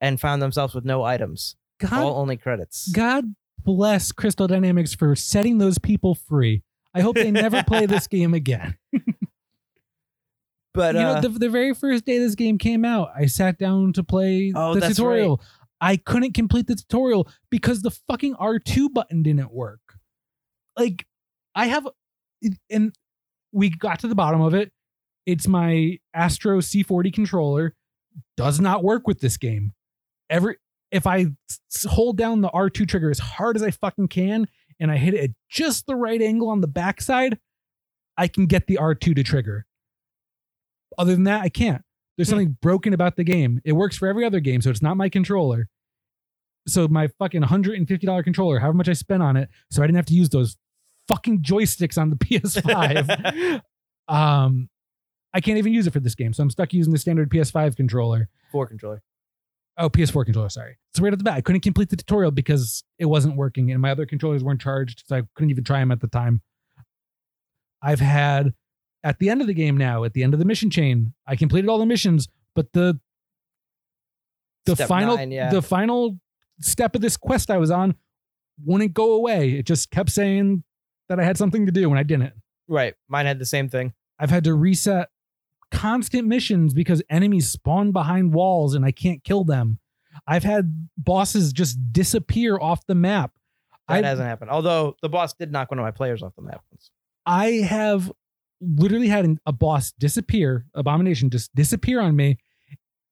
and 0.00 0.20
found 0.20 0.40
themselves 0.40 0.72
with 0.72 0.84
no 0.84 1.02
items 1.02 1.56
God 1.80 1.92
all 1.94 2.16
only 2.20 2.36
credits 2.36 2.92
God 2.92 3.34
bless 3.64 4.12
Crystal 4.12 4.46
Dynamics 4.46 4.94
for 4.94 5.14
setting 5.16 5.58
those 5.58 5.78
people 5.78 6.14
free. 6.14 6.62
I 6.94 7.02
hope 7.02 7.14
they 7.16 7.30
never 7.30 7.62
play 7.62 7.84
this 7.86 8.06
game 8.16 8.32
again. 8.34 8.76
but 10.72 10.94
you 10.94 11.00
uh, 11.00 11.14
know, 11.14 11.20
the, 11.20 11.38
the 11.38 11.48
very 11.48 11.74
first 11.74 12.04
day 12.04 12.18
this 12.18 12.34
game 12.34 12.58
came 12.58 12.84
out, 12.84 13.10
I 13.16 13.26
sat 13.26 13.58
down 13.58 13.92
to 13.94 14.04
play 14.04 14.52
Oh, 14.54 14.74
the 14.74 14.88
tutorial. 14.88 15.40
I 15.80 15.96
couldn't 15.96 16.34
complete 16.34 16.66
the 16.66 16.76
tutorial 16.76 17.28
because 17.50 17.82
the 17.82 17.90
fucking 17.90 18.34
R2 18.34 18.92
button 18.92 19.22
didn't 19.22 19.52
work. 19.52 19.80
Like, 20.78 21.06
I 21.54 21.66
have, 21.66 21.88
and 22.68 22.94
we 23.52 23.70
got 23.70 24.00
to 24.00 24.08
the 24.08 24.14
bottom 24.14 24.40
of 24.42 24.54
it. 24.54 24.72
It's 25.26 25.48
my 25.48 25.98
Astro 26.14 26.58
C40 26.58 27.12
controller. 27.12 27.74
Does 28.36 28.60
not 28.60 28.84
work 28.84 29.06
with 29.06 29.20
this 29.20 29.36
game. 29.36 29.72
Every 30.28 30.56
if 30.90 31.06
I 31.06 31.26
hold 31.88 32.16
down 32.16 32.40
the 32.40 32.48
R2 32.48 32.88
trigger 32.88 33.10
as 33.10 33.18
hard 33.18 33.56
as 33.56 33.62
I 33.62 33.70
fucking 33.70 34.08
can 34.08 34.48
and 34.80 34.90
I 34.90 34.96
hit 34.96 35.14
it 35.14 35.20
at 35.20 35.30
just 35.48 35.86
the 35.86 35.94
right 35.94 36.20
angle 36.20 36.48
on 36.48 36.60
the 36.60 36.66
backside, 36.66 37.38
I 38.16 38.28
can 38.28 38.46
get 38.46 38.66
the 38.66 38.78
R2 38.80 39.14
to 39.14 39.22
trigger. 39.22 39.66
Other 40.98 41.12
than 41.14 41.24
that, 41.24 41.42
I 41.42 41.48
can't. 41.48 41.82
There's 42.16 42.28
Hmm. 42.28 42.32
something 42.32 42.56
broken 42.60 42.92
about 42.92 43.16
the 43.16 43.24
game. 43.24 43.60
It 43.64 43.72
works 43.72 43.96
for 43.96 44.08
every 44.08 44.24
other 44.24 44.40
game, 44.40 44.60
so 44.60 44.70
it's 44.70 44.82
not 44.82 44.96
my 44.96 45.08
controller. 45.08 45.68
So 46.68 46.86
my 46.88 47.08
fucking 47.18 47.42
$150 47.42 48.22
controller, 48.22 48.58
however 48.58 48.76
much 48.76 48.88
I 48.88 48.92
spent 48.92 49.22
on 49.22 49.36
it, 49.36 49.48
so 49.70 49.82
I 49.82 49.86
didn't 49.86 49.96
have 49.96 50.06
to 50.06 50.14
use 50.14 50.28
those 50.28 50.56
fucking 51.08 51.40
joysticks 51.42 51.96
on 51.96 52.10
the 52.10 52.16
PS5. 52.16 53.62
um, 54.08 54.68
I 55.32 55.40
can't 55.40 55.58
even 55.58 55.72
use 55.72 55.86
it 55.86 55.92
for 55.92 56.00
this 56.00 56.14
game, 56.14 56.32
so 56.32 56.42
I'm 56.42 56.50
stuck 56.50 56.72
using 56.74 56.92
the 56.92 56.98
standard 56.98 57.30
PS5 57.30 57.76
controller. 57.76 58.28
Four 58.52 58.66
controller. 58.66 59.02
Oh, 59.78 59.88
PS4 59.88 60.24
controller, 60.24 60.48
sorry. 60.50 60.76
So 60.94 61.02
right 61.02 61.12
at 61.12 61.18
the 61.18 61.24
bat, 61.24 61.34
I 61.34 61.40
couldn't 61.40 61.62
complete 61.62 61.88
the 61.88 61.96
tutorial 61.96 62.32
because 62.32 62.84
it 62.98 63.06
wasn't 63.06 63.36
working 63.36 63.70
and 63.70 63.80
my 63.80 63.90
other 63.92 64.04
controllers 64.04 64.44
weren't 64.44 64.60
charged, 64.60 65.04
so 65.06 65.16
I 65.16 65.22
couldn't 65.34 65.50
even 65.50 65.64
try 65.64 65.78
them 65.78 65.90
at 65.92 66.00
the 66.00 66.08
time. 66.08 66.42
I've 67.80 68.00
had 68.00 68.52
at 69.02 69.18
the 69.18 69.30
end 69.30 69.40
of 69.40 69.46
the 69.46 69.54
game 69.54 69.76
now, 69.76 70.04
at 70.04 70.12
the 70.12 70.22
end 70.22 70.34
of 70.34 70.38
the 70.38 70.44
mission 70.44 70.70
chain, 70.70 71.14
I 71.26 71.36
completed 71.36 71.68
all 71.68 71.78
the 71.78 71.86
missions, 71.86 72.28
but 72.54 72.72
the 72.72 72.98
the 74.66 74.74
Step 74.74 74.88
final 74.88 75.16
nine, 75.16 75.30
yeah. 75.30 75.50
the 75.50 75.62
final 75.62 76.18
step 76.60 76.94
of 76.94 77.00
this 77.00 77.16
quest 77.16 77.50
I 77.50 77.56
was 77.56 77.70
on 77.70 77.94
wouldn't 78.64 78.92
go 78.92 79.12
away. 79.12 79.52
It 79.52 79.66
just 79.66 79.90
kept 79.90 80.10
saying 80.10 80.62
that 81.08 81.18
I 81.18 81.24
had 81.24 81.38
something 81.38 81.66
to 81.66 81.72
do 81.72 81.88
and 81.90 81.98
I 81.98 82.02
didn't. 82.02 82.34
Right. 82.68 82.94
Mine 83.08 83.26
had 83.26 83.38
the 83.38 83.46
same 83.46 83.68
thing. 83.68 83.94
I've 84.18 84.30
had 84.30 84.44
to 84.44 84.54
reset 84.54 85.08
constant 85.70 86.28
missions 86.28 86.74
because 86.74 87.02
enemies 87.08 87.48
spawn 87.48 87.90
behind 87.92 88.34
walls 88.34 88.74
and 88.74 88.84
I 88.84 88.92
can't 88.92 89.24
kill 89.24 89.44
them. 89.44 89.78
I've 90.26 90.44
had 90.44 90.88
bosses 90.96 91.52
just 91.52 91.78
disappear 91.92 92.58
off 92.58 92.86
the 92.86 92.94
map. 92.94 93.32
That 93.88 94.04
I 94.04 94.08
hasn't 94.08 94.28
happened. 94.28 94.50
Although 94.50 94.96
the 95.02 95.08
boss 95.08 95.32
did 95.32 95.50
knock 95.50 95.70
one 95.70 95.78
of 95.78 95.84
my 95.84 95.90
players 95.90 96.22
off 96.22 96.34
the 96.36 96.42
map 96.42 96.62
once. 96.70 96.90
I 97.26 97.46
have 97.66 98.12
literally 98.60 99.08
had 99.08 99.24
an- 99.24 99.40
a 99.46 99.52
boss 99.52 99.92
disappear, 99.92 100.66
abomination 100.74 101.30
just 101.30 101.54
disappear 101.54 102.00
on 102.00 102.16
me, 102.16 102.38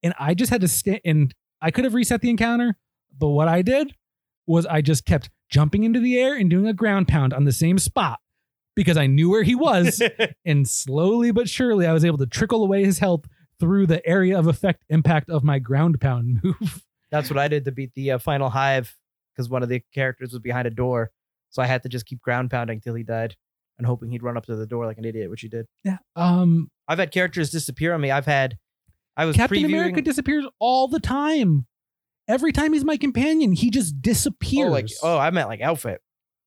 and 0.03 0.13
I 0.19 0.33
just 0.33 0.49
had 0.49 0.61
to 0.61 0.67
stand. 0.67 1.01
And 1.05 1.33
I 1.61 1.71
could 1.71 1.83
have 1.83 1.93
reset 1.93 2.21
the 2.21 2.29
encounter, 2.29 2.77
but 3.17 3.29
what 3.29 3.47
I 3.47 3.61
did 3.61 3.93
was 4.47 4.65
I 4.65 4.81
just 4.81 5.05
kept 5.05 5.29
jumping 5.49 5.83
into 5.83 5.99
the 5.99 6.17
air 6.17 6.35
and 6.35 6.49
doing 6.49 6.67
a 6.67 6.73
ground 6.73 7.07
pound 7.07 7.33
on 7.33 7.45
the 7.45 7.51
same 7.51 7.77
spot 7.77 8.19
because 8.75 8.97
I 8.97 9.07
knew 9.07 9.29
where 9.29 9.43
he 9.43 9.55
was. 9.55 10.01
and 10.45 10.67
slowly 10.67 11.31
but 11.31 11.49
surely 11.49 11.85
I 11.85 11.93
was 11.93 12.05
able 12.05 12.17
to 12.19 12.25
trickle 12.25 12.63
away 12.63 12.85
his 12.85 12.99
health 12.99 13.25
through 13.59 13.87
the 13.87 14.05
area 14.07 14.39
of 14.39 14.47
effect 14.47 14.85
impact 14.89 15.29
of 15.29 15.43
my 15.43 15.59
ground 15.59 15.99
pound 15.99 16.39
move. 16.43 16.83
That's 17.11 17.29
what 17.29 17.39
I 17.39 17.47
did 17.47 17.65
to 17.65 17.71
beat 17.71 17.91
the 17.95 18.11
uh, 18.11 18.17
final 18.19 18.49
hive 18.49 18.95
because 19.35 19.49
one 19.49 19.63
of 19.63 19.69
the 19.69 19.81
characters 19.93 20.31
was 20.31 20.39
behind 20.39 20.67
a 20.67 20.71
door. 20.71 21.11
So 21.49 21.61
I 21.61 21.65
had 21.65 21.83
to 21.83 21.89
just 21.89 22.05
keep 22.05 22.21
ground 22.21 22.51
pounding 22.51 22.79
till 22.79 22.93
he 22.93 23.03
died 23.03 23.35
and 23.79 23.87
hoping 23.87 24.11
he'd 24.11 24.21
run 24.21 24.37
up 24.37 24.45
to 24.45 24.55
the 24.55 24.67
door 24.67 24.85
like 24.85 24.97
an 24.99 25.05
idiot, 25.05 25.31
which 25.31 25.41
he 25.41 25.47
did. 25.47 25.65
Yeah. 25.83 25.97
Um 26.15 26.69
I've 26.87 26.99
had 26.99 27.11
characters 27.11 27.49
disappear 27.49 27.93
on 27.93 28.01
me. 28.01 28.11
I've 28.11 28.25
had, 28.27 28.57
I 29.17 29.25
was 29.25 29.35
Captain 29.35 29.57
previewing. 29.63 29.65
America 29.65 30.01
disappears 30.03 30.45
all 30.59 30.87
the 30.87 30.99
time. 30.99 31.65
Every 32.27 32.51
time 32.51 32.73
he's 32.73 32.85
my 32.85 32.97
companion, 32.97 33.53
he 33.53 33.71
just 33.71 34.01
disappears. 34.01 34.67
oh, 34.67 34.71
like, 34.71 34.87
oh, 35.01 35.17
I 35.17 35.31
meant 35.31 35.47
like 35.49 35.61
outfit. 35.61 36.01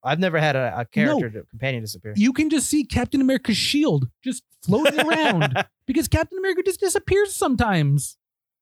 I've 0.05 0.19
never 0.19 0.39
had 0.39 0.57
a, 0.57 0.81
a 0.81 0.85
character 0.85 1.31
to- 1.31 1.45
companion 1.51 1.83
disappear. 1.83 2.13
you 2.17 2.33
can 2.33 2.51
just 2.51 2.69
see 2.69 2.85
Captain 2.85 3.21
America's 3.21 3.57
shield 3.57 4.09
just 4.23 4.43
floating 4.65 5.01
around 5.09 5.65
because 5.87 6.09
Captain 6.09 6.39
America 6.39 6.63
just 6.65 6.81
disappears 6.81 7.35
sometimes. 7.35 8.17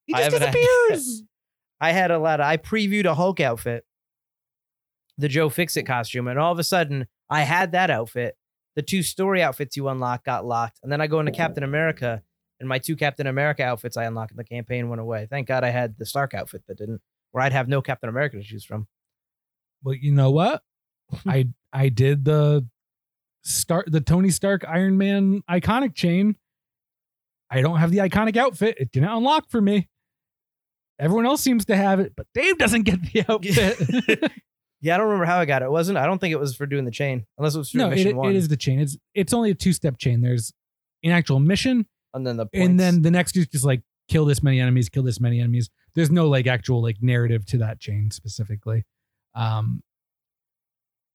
He 0.06 0.12
just 0.12 0.24
haven't 0.24 0.42
had- 0.42 0.52
disappears. 0.54 1.22
I 1.80 1.92
had 1.92 2.10
a 2.10 2.18
lot 2.18 2.40
of, 2.40 2.46
I 2.46 2.58
previewed 2.58 3.06
a 3.06 3.14
Hulk 3.14 3.40
outfit, 3.40 3.84
the 5.16 5.28
Joe 5.28 5.48
Fixit 5.48 5.86
costume, 5.86 6.28
and 6.28 6.38
all 6.38 6.52
of 6.52 6.58
a 6.58 6.64
sudden 6.64 7.06
I 7.30 7.42
had 7.42 7.72
that 7.72 7.90
outfit. 7.90 8.36
The 8.76 8.82
two 8.82 9.02
story 9.02 9.42
outfits 9.42 9.76
you 9.76 9.88
unlock 9.88 10.24
got 10.24 10.44
locked. 10.44 10.78
And 10.82 10.90
then 10.90 11.00
I 11.00 11.06
go 11.06 11.20
into 11.20 11.32
oh. 11.32 11.34
Captain 11.34 11.64
America, 11.64 12.22
and 12.58 12.68
my 12.68 12.78
two 12.78 12.96
Captain 12.96 13.26
America 13.26 13.62
outfits 13.64 13.96
I 13.96 14.04
unlocked 14.04 14.30
in 14.32 14.36
the 14.36 14.44
campaign 14.44 14.88
went 14.88 15.00
away. 15.00 15.26
Thank 15.28 15.48
God 15.48 15.64
I 15.64 15.70
had 15.70 15.98
the 15.98 16.06
Stark 16.06 16.34
outfit 16.34 16.62
that 16.68 16.78
didn't, 16.78 17.00
where 17.32 17.42
I'd 17.42 17.52
have 17.52 17.68
no 17.68 17.82
Captain 17.82 18.08
America 18.08 18.36
to 18.36 18.42
choose 18.42 18.64
from. 18.64 18.86
Well, 19.82 19.94
you 19.94 20.12
know 20.12 20.30
what? 20.30 20.62
I 21.26 21.48
I 21.72 21.88
did 21.88 22.24
the 22.24 22.66
start 23.42 23.90
the 23.90 24.00
Tony 24.00 24.30
Stark 24.30 24.64
Iron 24.68 24.98
Man 24.98 25.42
iconic 25.50 25.94
chain. 25.94 26.36
I 27.50 27.62
don't 27.62 27.78
have 27.78 27.90
the 27.90 27.98
iconic 27.98 28.36
outfit. 28.36 28.76
It 28.78 28.92
didn't 28.92 29.08
unlock 29.08 29.50
for 29.50 29.60
me. 29.60 29.88
Everyone 31.00 31.26
else 31.26 31.40
seems 31.40 31.64
to 31.64 31.76
have 31.76 31.98
it, 31.98 32.12
but 32.14 32.26
Dave 32.34 32.58
doesn't 32.58 32.82
get 32.82 33.02
the 33.02 33.24
outfit. 33.28 34.32
Yeah, 34.82 34.94
I 34.94 34.98
don't 34.98 35.06
remember 35.08 35.26
how 35.26 35.38
I 35.38 35.44
got 35.44 35.62
it. 35.62 35.66
It 35.66 35.70
wasn't, 35.70 35.98
I 35.98 36.06
don't 36.06 36.18
think 36.18 36.32
it 36.32 36.40
was 36.40 36.56
for 36.56 36.64
doing 36.66 36.84
the 36.86 36.90
chain, 36.90 37.26
unless 37.36 37.54
it 37.54 37.58
was 37.58 37.70
for 37.70 37.78
no, 37.78 37.90
mission 37.90 38.08
it, 38.08 38.16
one. 38.16 38.30
it 38.30 38.36
is 38.36 38.48
the 38.48 38.56
chain. 38.56 38.80
It's 38.80 38.96
it's 39.14 39.34
only 39.34 39.50
a 39.50 39.54
two 39.54 39.72
step 39.72 39.98
chain. 39.98 40.22
There's 40.22 40.52
an 41.04 41.10
actual 41.10 41.38
mission, 41.38 41.86
and 42.14 42.26
then 42.26 42.36
the 42.38 42.46
and 42.54 42.80
then 42.80 43.02
the 43.02 43.10
next 43.10 43.36
is 43.36 43.46
just 43.46 43.64
like 43.64 43.82
kill 44.08 44.24
this 44.24 44.42
many 44.42 44.58
enemies, 44.58 44.88
kill 44.88 45.02
this 45.02 45.20
many 45.20 45.38
enemies. 45.38 45.68
There's 45.94 46.10
no 46.10 46.28
like 46.28 46.46
actual 46.46 46.82
like 46.82 46.96
narrative 47.02 47.44
to 47.46 47.58
that 47.58 47.78
chain 47.78 48.10
specifically. 48.10 48.84
Um, 49.34 49.82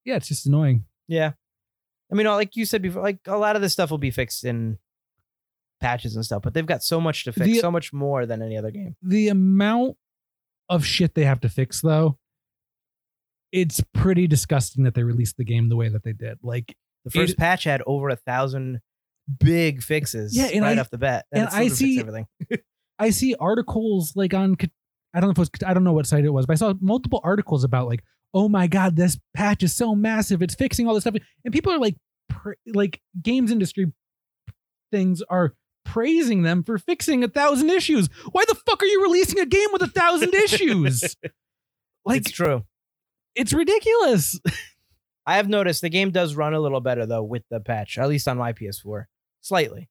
yeah, 0.05 0.15
it's 0.15 0.27
just 0.27 0.45
annoying. 0.45 0.85
Yeah. 1.07 1.31
I 2.11 2.15
mean, 2.15 2.27
like 2.27 2.55
you 2.55 2.65
said 2.65 2.81
before, 2.83 3.01
like 3.01 3.19
a 3.25 3.37
lot 3.37 3.55
of 3.55 3.61
this 3.63 3.73
stuff 3.73 3.89
will 3.89 3.97
be 3.97 4.11
fixed 4.11 4.45
in 4.45 4.77
patches 5.81 6.15
and 6.15 6.23
stuff, 6.23 6.43
but 6.43 6.53
they've 6.53 6.65
got 6.65 6.83
so 6.83 7.01
much 7.01 7.23
to 7.23 7.33
fix, 7.33 7.45
The- 7.47 7.59
so 7.59 7.71
much 7.71 7.91
more 7.91 8.25
than 8.25 8.41
any 8.41 8.57
other 8.57 8.69
game. 8.71 8.95
the 9.01 9.27
amount 9.29 9.97
of 10.69 10.85
shit 10.85 11.15
they 11.15 11.25
have 11.25 11.39
to 11.41 11.49
fix 11.49 11.81
though 11.81 12.17
it's 13.51 13.81
pretty 13.93 14.27
disgusting 14.27 14.83
that 14.83 14.93
they 14.95 15.03
released 15.03 15.37
the 15.37 15.43
game 15.45 15.69
the 15.69 15.75
way 15.75 15.89
that 15.89 16.03
they 16.03 16.13
did 16.13 16.37
like 16.43 16.75
The 17.05 17.11
first 17.11 17.33
It- 17.33 17.37
patch 17.37 17.63
had 17.65 17.81
over 17.85 18.09
a 18.09 18.15
thousand 18.15 18.81
big 19.39 19.81
fixes 19.81 20.35
Yeah, 20.35 20.45
right 20.59 20.77
I- 20.77 20.81
off 20.81 20.89
the 20.89 20.97
bat. 20.97 21.25
and 21.31 21.49
still 21.49 21.61
I 21.63 21.67
see- 21.69 21.99
everything. 21.99 22.27
i 22.99 23.09
see 23.09 23.35
articles 23.39 24.13
like 24.15 24.33
on 24.33 24.55
i 25.13 25.19
don't 25.19 25.27
know 25.27 25.31
if 25.31 25.37
it 25.37 25.39
was 25.39 25.49
i 25.65 25.73
don't 25.73 25.83
know 25.83 25.91
what 25.93 26.05
site 26.07 26.23
it 26.23 26.29
was 26.29 26.45
but 26.45 26.53
i 26.53 26.55
saw 26.55 26.73
multiple 26.79 27.19
articles 27.25 27.63
about 27.65 27.87
like 27.87 28.01
oh 28.33 28.47
my 28.47 28.67
god 28.67 28.95
this 28.95 29.19
patch 29.33 29.63
is 29.63 29.75
so 29.75 29.93
massive 29.95 30.41
it's 30.41 30.55
fixing 30.55 30.87
all 30.87 30.93
this 30.93 31.03
stuff 31.03 31.15
and 31.43 31.53
people 31.53 31.73
are 31.73 31.77
like 31.79 31.97
pra- 32.29 32.55
like 32.73 33.01
games 33.21 33.51
industry 33.51 33.91
things 34.91 35.21
are 35.29 35.55
praising 35.83 36.43
them 36.43 36.63
for 36.63 36.77
fixing 36.77 37.21
a 37.23 37.27
thousand 37.27 37.69
issues 37.69 38.07
why 38.31 38.43
the 38.47 38.55
fuck 38.65 38.81
are 38.81 38.85
you 38.85 39.03
releasing 39.03 39.39
a 39.39 39.45
game 39.45 39.67
with 39.73 39.81
a 39.81 39.87
thousand 39.87 40.33
issues 40.33 41.17
like 42.05 42.21
it's 42.21 42.31
true. 42.31 42.63
It's 43.35 43.53
ridiculous 43.53 44.39
I 45.27 45.37
have 45.37 45.49
noticed 45.49 45.81
the 45.81 45.89
game 45.89 46.11
does 46.11 46.35
run 46.35 46.53
a 46.53 46.59
little 46.59 46.81
better 46.81 47.05
though 47.07 47.23
with 47.23 47.41
the 47.49 47.59
patch, 47.59 47.97
at 47.97 48.07
least 48.07 48.27
on 48.27 48.37
my 48.37 48.53
PS4, 48.53 49.05
slightly. 49.41 49.89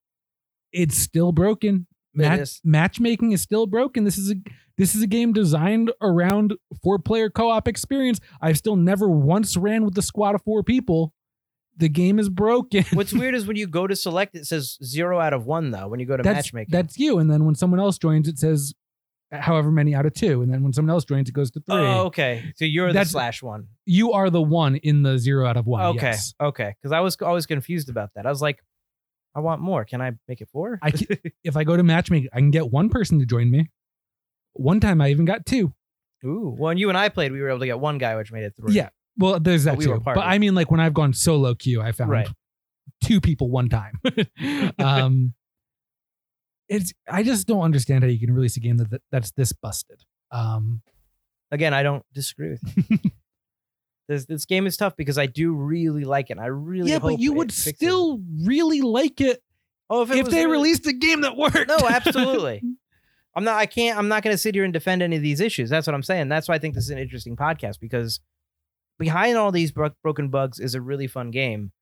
it's 0.73 0.97
still 0.97 1.33
broken. 1.33 1.89
It 2.15 2.19
Match- 2.19 2.41
is. 2.41 2.61
matchmaking 2.63 3.33
is 3.33 3.41
still 3.43 3.67
broken. 3.67 4.05
This 4.05 4.17
is 4.17 4.31
a 4.31 4.35
this 4.79 4.95
is 4.95 5.03
a 5.03 5.09
game 5.09 5.33
designed 5.33 5.91
around 6.01 6.55
four 6.85 7.01
player 7.01 7.31
co 7.31 7.51
op 7.51 7.67
experience. 7.67 8.21
I've 8.41 8.57
still 8.59 8.77
never 8.77 9.09
once 9.09 9.57
ran 9.57 9.85
with 9.85 9.95
the 9.95 10.03
squad 10.03 10.37
of 10.37 10.43
four 10.43 10.63
people. 10.63 11.13
The 11.77 11.89
game 11.89 12.21
is 12.21 12.29
broken. 12.29 12.85
What's 12.93 13.13
weird 13.21 13.35
is 13.35 13.45
when 13.49 13.57
you 13.57 13.67
go 13.67 13.89
to 13.89 13.97
select, 13.97 14.37
it 14.37 14.47
says 14.47 14.79
zero 14.85 15.19
out 15.19 15.33
of 15.33 15.47
one 15.47 15.73
though. 15.73 15.89
When 15.89 15.99
you 15.99 16.07
go 16.07 16.17
to 16.17 16.23
that's 16.23 16.47
matchmaking, 16.47 16.71
that's 16.71 16.97
you. 16.97 17.19
And 17.19 17.29
then 17.29 17.45
when 17.45 17.57
someone 17.57 17.81
else 17.81 17.99
joins, 17.99 18.29
it 18.29 18.39
says 18.39 18.73
however 19.41 19.71
many 19.71 19.95
out 19.95 20.07
of 20.07 20.15
two. 20.15 20.43
And 20.43 20.53
then 20.53 20.63
when 20.63 20.73
someone 20.73 20.91
else 20.93 21.05
joins, 21.05 21.29
it 21.29 21.33
goes 21.33 21.51
to 21.53 21.61
three. 21.61 21.77
oh, 21.77 22.05
okay. 22.07 22.53
So 22.57 22.65
you're 22.65 22.89
the 22.89 22.93
That's- 22.95 23.11
slash 23.11 23.43
one. 23.43 23.69
You 23.87 24.13
are 24.13 24.31
the 24.31 24.43
one 24.43 24.77
in 24.77 25.03
the 25.03 25.19
zero 25.19 25.47
out 25.47 25.57
of 25.57 25.67
one. 25.67 25.85
Okay, 25.97 26.07
yes. 26.11 26.35
okay. 26.41 26.75
Because 26.81 26.93
I 26.93 27.01
was 27.01 27.17
always 27.21 27.47
confused 27.47 27.89
about 27.89 28.11
that. 28.15 28.27
I 28.27 28.31
was 28.31 28.41
like, 28.43 28.59
I 29.35 29.41
want 29.41 29.61
more. 29.61 29.85
Can 29.85 30.01
I 30.01 30.13
make 30.29 30.41
it 30.41 30.49
four? 30.49 30.79
I 30.83 30.91
can, 30.93 31.07
if 31.45 31.57
I 31.57 31.65
go 31.65 31.77
to 31.77 31.83
matchmaking, 31.83 32.29
I 32.33 32.39
can 32.39 32.51
get 32.51 32.71
one 32.71 32.89
person 32.89 33.19
to 33.19 33.27
join 33.27 33.51
me. 33.51 33.71
One 34.55 34.79
time 34.81 35.01
I 35.01 35.11
even 35.11 35.25
got 35.25 35.45
two. 35.45 35.75
Ooh. 36.25 36.55
Well, 36.57 36.69
when 36.69 36.79
you 36.79 36.89
and 36.89 36.97
I 36.97 37.09
played, 37.09 37.33
we 37.33 37.41
were 37.41 37.49
able 37.51 37.59
to 37.59 37.67
get 37.67 37.79
one 37.81 37.99
guy, 37.99 38.17
which 38.17 38.31
made 38.33 38.45
it 38.45 38.55
three. 38.57 38.73
Yeah. 38.73 38.91
Well, 39.19 39.39
there's 39.41 39.65
that 39.65 39.73
But 39.73 39.79
we 39.79 39.87
were 39.89 39.97
too. 39.99 40.03
But. 40.05 40.19
I 40.19 40.39
mean, 40.39 40.55
like 40.55 40.71
when 40.71 40.81
I've 40.81 40.95
gone 40.95 41.13
solo 41.13 41.55
queue, 41.55 41.83
I 41.83 41.93
found 41.93 42.11
Right. 42.11 42.29
two 43.03 43.21
people 43.21 43.51
one 43.51 43.69
time. 43.69 44.01
um, 44.79 45.35
it's 46.69 46.93
I 47.09 47.23
just 47.23 47.47
don't 47.47 47.63
understand 47.63 48.05
how 48.05 48.09
you 48.11 48.19
can 48.19 48.35
release 48.35 48.57
a 48.57 48.61
game 48.61 48.77
that, 48.79 48.91
that 48.91 49.03
that's 49.11 49.31
this 49.33 49.53
busted. 49.53 50.03
Um, 50.31 50.83
Again, 51.51 51.73
I 51.73 51.85
don't 51.85 52.05
disagree 52.13 52.51
with 52.51 52.91
you. 52.91 52.99
this 54.09 54.25
this 54.27 54.45
game 54.45 54.67
is 54.67 54.77
tough 54.77 54.97
because 54.97 55.19
I 55.19 55.27
do 55.27 55.55
really 55.55 56.05
like 56.05 56.31
it. 56.31 56.39
I 56.39 56.47
really 56.47 56.91
yeah, 56.91 56.99
but 56.99 57.21
you 57.21 57.33
it 57.33 57.37
would 57.37 57.53
still 57.53 58.21
really 58.43 58.81
like 58.81 59.21
it 59.21 59.41
oh 59.89 60.03
if, 60.03 60.11
it 60.11 60.19
if 60.19 60.27
they 60.31 60.47
really- 60.47 60.53
released 60.53 60.87
a 60.87 60.93
game 60.93 61.21
that 61.21 61.37
worked. 61.37 61.69
No, 61.69 61.77
absolutely. 61.89 62.61
I'm 63.37 63.45
not. 63.45 63.57
I 63.57 63.67
can't. 63.67 63.99
I'm 63.99 64.09
not 64.09 64.23
going 64.23 64.35
to 64.35 64.39
sit 64.39 64.55
here 64.55 64.65
and 64.65 64.73
defend 64.73 65.03
any 65.03 65.17
of 65.17 65.23
these 65.23 65.41
issues. 65.41 65.69
That's 65.71 65.87
what 65.87 65.95
I'm 65.95 66.03
saying. 66.03 66.29
That's 66.29 66.49
why 66.49 66.55
I 66.55 66.59
think 66.59 66.75
this 66.75 66.85
is 66.85 66.91
an 66.91 66.99
interesting 66.99 67.37
podcast 67.37 67.81
because 67.81 68.21
behind 68.99 69.37
all 69.37 69.51
these 69.53 69.73
bro- 69.73 69.91
broken 70.03 70.29
bugs 70.29 70.61
is 70.61 70.75
a 70.75 70.81
really 70.81 71.09
fun 71.09 71.31
game, 71.31 71.73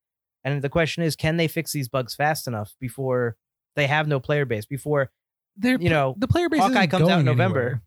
and 0.45 0.63
the 0.63 0.71
question 0.71 1.03
is, 1.03 1.15
can 1.15 1.37
they 1.37 1.49
fix 1.49 1.73
these 1.73 1.89
bugs 1.89 2.15
fast 2.15 2.47
enough 2.47 2.75
before 2.81 3.37
they 3.77 3.87
have 3.87 4.07
no 4.09 4.21
player 4.21 4.45
base? 4.45 4.67
Before 4.67 5.11
They're, 5.57 5.79
you 5.81 5.91
know, 5.91 6.15
the 6.19 6.29
player 6.29 6.49
base 6.49 6.61
Hawkeye 6.61 6.87
comes 6.87 7.09
out 7.09 7.21
in 7.21 7.25
November. 7.27 7.61
anywhere. 7.61 7.83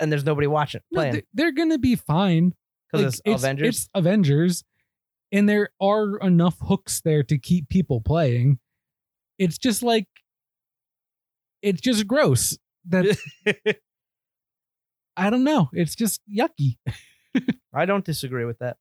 and 0.00 0.10
there's 0.12 0.24
nobody 0.24 0.46
watching 0.46 0.80
No, 0.90 0.98
playing 1.00 1.12
they- 1.14 1.22
they're 1.34 1.52
gonna 1.52 1.78
be 1.78 1.94
fine. 1.96 2.54
because 2.90 3.20
Like, 3.24 3.34
it's, 3.34 3.42
Avengers. 3.44 3.68
It's 3.76 3.88
Avengers, 3.94 4.64
and 5.32 5.48
there 5.48 5.70
are 5.80 6.18
enough 6.18 6.56
hooks 6.60 7.00
there 7.00 7.22
to 7.24 7.36
keep 7.38 7.68
people 7.68 8.00
playing. 8.00 8.58
It's 9.38 9.58
just 9.58 9.82
like, 9.82 10.06
it's 11.62 11.80
just 11.80 12.06
gross. 12.06 12.56
That 12.88 13.16
I 15.16 15.30
don't 15.30 15.44
know. 15.44 15.68
It's 15.72 15.94
just 15.94 16.20
yucky. 16.32 16.78
I 17.74 17.84
don't 17.86 18.04
disagree 18.04 18.44
with 18.44 18.58
that. 18.60 18.76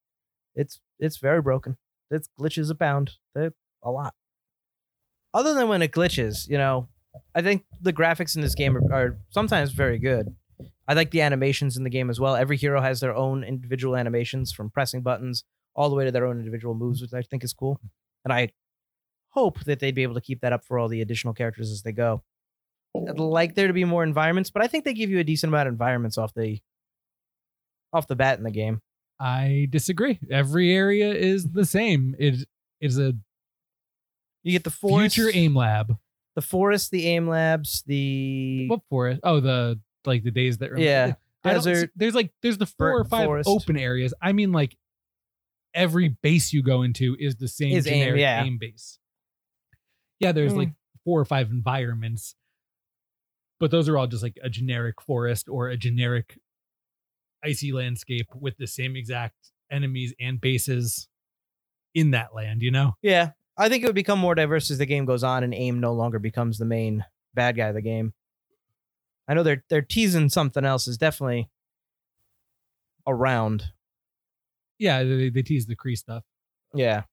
It's 0.56 0.80
it's 1.00 1.18
very 1.18 1.42
broken. 1.42 1.78
It's 2.12 2.30
glitches 2.40 2.70
abound. 2.72 3.14
They're 3.36 3.54
a 3.84 3.92
lot. 3.92 4.14
Other 5.34 5.54
than 5.54 5.68
when 5.68 5.82
it 5.82 5.92
glitches, 5.92 6.48
you 6.48 6.58
know, 6.58 6.88
I 7.36 7.42
think 7.42 7.66
the 7.82 7.94
graphics 7.94 8.36
in 8.36 8.42
this 8.42 8.56
game 8.56 8.78
are, 8.78 8.94
are 8.94 9.18
sometimes 9.30 9.72
very 9.72 10.00
good. 10.00 10.36
I 10.88 10.94
like 10.94 11.12
the 11.12 11.22
animations 11.22 11.78
in 11.78 11.84
the 11.84 11.90
game 11.90 12.10
as 12.10 12.20
well. 12.20 12.36
Every 12.36 12.58
hero 12.58 12.82
has 12.82 13.00
their 13.00 13.16
own 13.16 13.44
individual 13.44 13.96
animations 13.96 14.52
from 14.52 14.70
pressing 14.70 15.02
buttons 15.02 15.44
all 15.76 15.90
the 15.90 15.96
way 15.96 16.06
to 16.06 16.12
their 16.12 16.26
own 16.26 16.40
individual 16.40 16.74
moves, 16.74 17.02
which 17.02 17.14
I 17.14 17.22
think 17.22 17.44
is 17.44 17.54
cool. 17.54 17.80
And 18.24 18.34
I 18.34 18.52
hope 19.30 19.64
that 19.66 19.80
they'd 19.80 19.94
be 19.94 20.04
able 20.04 20.16
to 20.16 20.22
keep 20.22 20.42
that 20.42 20.54
up 20.54 20.64
for 20.64 20.80
all 20.80 20.88
the 20.88 21.02
additional 21.02 21.34
characters 21.34 21.72
as 21.72 21.84
they 21.84 21.92
go. 21.92 22.24
I'd 22.96 23.20
like 23.20 23.54
there 23.54 23.68
to 23.68 23.74
be 23.74 23.86
more 23.86 24.04
environments, 24.04 24.50
but 24.50 24.64
I 24.64 24.68
think 24.68 24.86
they 24.86 24.94
give 24.94 25.10
you 25.10 25.20
a 25.20 25.24
decent 25.24 25.52
amount 25.52 25.68
of 25.68 25.74
environments 25.74 26.18
off 26.18 26.34
the 26.34 26.60
off 27.94 28.08
the 28.08 28.16
bat 28.16 28.38
in 28.38 28.44
the 28.44 28.52
game. 28.52 28.82
I 29.20 29.68
disagree. 29.70 30.20
Every 30.32 30.74
area 30.74 31.14
is 31.14 31.52
the 31.52 31.66
same. 31.66 32.16
It 32.18 32.48
is 32.82 32.98
a 32.98 33.14
You 34.48 34.54
get 34.54 34.64
the 34.64 34.70
forest, 34.70 35.16
future 35.16 35.30
AIM 35.36 35.56
lab. 35.56 35.98
the 36.36 36.42
forest, 36.42 36.92
the 36.92 37.06
AIM 37.06 37.28
labs, 37.28 37.84
the 37.86 38.70
What 38.70 38.80
forest? 38.90 39.20
Oh, 39.22 39.42
the 39.42 39.78
like 40.06 40.24
the 40.24 40.32
days 40.32 40.60
that. 40.60 40.78
Yeah. 40.78 41.16
I 41.44 41.54
don't- 41.54 41.66
desert. 41.66 41.92
there's 41.98 42.16
like 42.16 42.32
there's 42.42 42.58
the 42.58 42.66
four 42.66 42.92
or 42.92 43.04
burnt 43.04 43.10
five 43.10 43.26
forest. 43.26 43.50
open 43.50 43.78
areas. 43.78 44.14
I 44.22 44.32
mean, 44.32 44.54
like 44.54 44.78
every 45.74 46.16
base 46.24 46.54
you 46.54 46.64
go 46.64 46.84
into 46.84 47.18
is 47.20 47.36
the 47.36 47.50
same 47.50 47.76
Is 47.76 47.88
AIM, 47.88 47.94
generic 47.94 48.22
yeah. 48.22 48.44
AIM 48.46 48.58
base. 48.58 49.00
Yeah, 50.22 50.32
there's 50.32 50.54
like 50.54 50.70
hmm. 50.70 50.74
four 51.04 51.20
or 51.20 51.26
five 51.26 51.52
environments, 51.52 52.34
but 53.60 53.70
those 53.70 53.90
are 53.90 53.98
all 53.98 54.08
just 54.08 54.24
like 54.24 54.38
a 54.42 54.50
generic 54.50 55.02
forest 55.02 55.50
or 55.50 55.68
a 55.68 55.76
generic 55.76 56.40
icy 57.44 57.74
landscape 57.74 58.28
with 58.34 58.56
the 58.56 58.68
same 58.68 58.96
exact 58.96 59.36
enemies 59.70 60.14
and 60.22 60.40
bases 60.40 61.10
in 61.94 62.12
that 62.12 62.34
land. 62.34 62.62
You 62.62 62.72
know. 62.72 62.94
Yeah, 63.02 63.32
I 63.58 63.70
think 63.70 63.84
it 63.84 63.88
would 63.88 63.96
become 63.96 64.20
more 64.20 64.36
diverse 64.36 64.70
as 64.70 64.78
the 64.78 64.86
game 64.86 65.06
goes 65.06 65.24
on, 65.24 65.44
and 65.44 65.54
AIM 65.54 65.80
no 65.80 65.94
longer 65.94 66.20
becomes 66.20 66.58
the 66.58 66.66
main 66.66 67.04
bad 67.34 67.58
guy 67.58 67.68
of 67.68 67.76
the 67.76 67.82
game. 67.82 68.14
I 69.28 69.34
know 69.34 69.44
they're 69.44 69.64
they're 69.70 69.82
teasing 69.82 70.30
something 70.30 70.64
else 70.64 70.88
is 70.88 70.98
definitely 70.98 71.50
around. 73.08 73.66
Yeah, 74.80 75.04
they, 75.04 75.30
they 75.30 75.42
tease 75.42 75.66
the 75.66 75.76
Kree 75.76 75.98
stuff. 75.98 76.24
Yeah. 76.74 77.04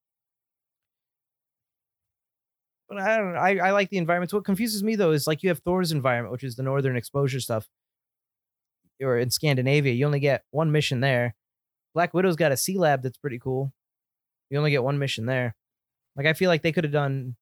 But 2.88 2.98
I 2.98 3.16
don't 3.16 3.32
know. 3.32 3.38
I, 3.38 3.56
I 3.56 3.70
like 3.70 3.88
the 3.88 3.96
environments. 3.96 4.34
What 4.34 4.44
confuses 4.44 4.82
me 4.82 4.96
though 4.96 5.12
is 5.12 5.26
like 5.26 5.42
you 5.42 5.48
have 5.48 5.60
Thor's 5.60 5.92
environment, 5.92 6.32
which 6.32 6.44
is 6.44 6.56
the 6.56 6.62
northern 6.62 6.96
exposure 6.96 7.40
stuff. 7.40 7.66
Or 9.02 9.18
in 9.18 9.30
Scandinavia, 9.30 9.92
you 9.92 10.06
only 10.06 10.20
get 10.20 10.44
one 10.50 10.70
mission 10.70 11.00
there. 11.00 11.34
Black 11.94 12.14
Widow's 12.14 12.36
got 12.36 12.52
a 12.52 12.56
sea 12.56 12.78
lab 12.78 13.02
that's 13.02 13.16
pretty 13.16 13.38
cool. 13.38 13.72
You 14.50 14.58
only 14.58 14.70
get 14.70 14.84
one 14.84 14.98
mission 14.98 15.26
there. 15.26 15.56
Like 16.16 16.26
I 16.26 16.32
feel 16.32 16.48
like 16.48 16.62
they 16.62 16.72
could 16.72 16.84
have 16.84 16.92
done, 16.92 17.36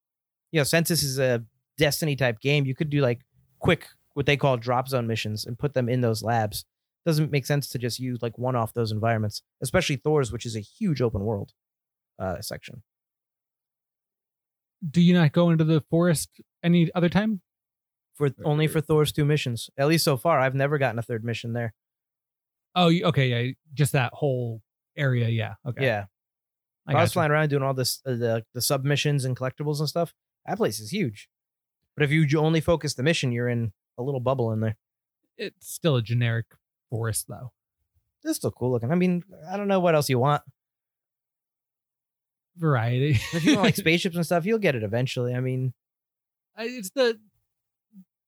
you 0.50 0.60
know, 0.60 0.64
since 0.64 0.88
this 0.88 1.02
is 1.02 1.18
a 1.18 1.44
Destiny 1.78 2.16
type 2.16 2.40
game, 2.40 2.66
you 2.66 2.74
could 2.74 2.90
do 2.90 3.00
like 3.00 3.20
quick 3.58 3.86
what 4.14 4.26
they 4.26 4.36
call 4.36 4.56
drop 4.56 4.88
zone 4.88 5.06
missions 5.06 5.46
and 5.46 5.58
put 5.58 5.74
them 5.74 5.88
in 5.88 6.00
those 6.02 6.22
labs. 6.22 6.64
Doesn't 7.06 7.32
make 7.32 7.46
sense 7.46 7.68
to 7.70 7.78
just 7.78 7.98
use 7.98 8.20
like 8.22 8.36
one 8.38 8.54
off 8.54 8.74
those 8.74 8.92
environments, 8.92 9.42
especially 9.62 9.96
Thor's, 9.96 10.30
which 10.30 10.46
is 10.46 10.54
a 10.54 10.60
huge 10.60 11.00
open 11.00 11.22
world 11.22 11.52
uh, 12.18 12.40
section. 12.40 12.82
Do 14.88 15.00
you 15.00 15.14
not 15.14 15.32
go 15.32 15.50
into 15.50 15.64
the 15.64 15.80
forest 15.80 16.40
any 16.62 16.90
other 16.94 17.08
time? 17.08 17.40
for 18.14 18.30
only 18.44 18.68
for 18.68 18.80
Thor's 18.80 19.12
two 19.12 19.24
missions. 19.24 19.70
At 19.76 19.88
least 19.88 20.04
so 20.04 20.16
far, 20.16 20.38
I've 20.38 20.54
never 20.54 20.78
gotten 20.78 20.98
a 20.98 21.02
third 21.02 21.24
mission 21.24 21.52
there. 21.52 21.74
Oh, 22.74 22.90
okay, 22.90 23.28
yeah, 23.28 23.52
just 23.74 23.92
that 23.92 24.12
whole 24.14 24.62
area. 24.96 25.28
Yeah, 25.28 25.54
okay. 25.66 25.84
Yeah, 25.84 26.04
I, 26.86 26.94
I, 26.94 27.02
was 27.02 27.12
flying 27.12 27.30
around 27.30 27.50
doing 27.50 27.62
all 27.62 27.74
this 27.74 28.00
uh, 28.04 28.10
the 28.12 28.44
the 28.54 28.60
submissions 28.60 29.24
and 29.24 29.36
collectibles 29.36 29.78
and 29.78 29.88
stuff. 29.88 30.14
That 30.46 30.56
place 30.56 30.80
is 30.80 30.90
huge. 30.90 31.28
But 31.94 32.04
if 32.04 32.10
you 32.10 32.26
only 32.38 32.60
focus 32.60 32.94
the 32.94 33.02
mission, 33.02 33.32
you're 33.32 33.48
in 33.48 33.72
a 33.98 34.02
little 34.02 34.20
bubble 34.20 34.52
in 34.52 34.60
there. 34.60 34.76
It's 35.36 35.72
still 35.72 35.96
a 35.96 36.02
generic 36.02 36.46
forest, 36.90 37.26
though. 37.28 37.52
It's 38.24 38.36
still 38.36 38.50
cool 38.50 38.72
looking. 38.72 38.90
I 38.90 38.94
mean, 38.94 39.24
I 39.50 39.56
don't 39.56 39.68
know 39.68 39.80
what 39.80 39.94
else 39.94 40.08
you 40.08 40.18
want. 40.18 40.42
Variety. 42.56 43.18
If 43.32 43.44
you 43.44 43.54
want 43.54 43.64
like 43.64 43.76
spaceships 43.76 44.16
and 44.16 44.24
stuff, 44.24 44.46
you'll 44.46 44.58
get 44.58 44.74
it 44.74 44.82
eventually. 44.82 45.34
I 45.34 45.40
mean, 45.40 45.74
I- 46.56 46.64
it's 46.64 46.90
the 46.90 47.18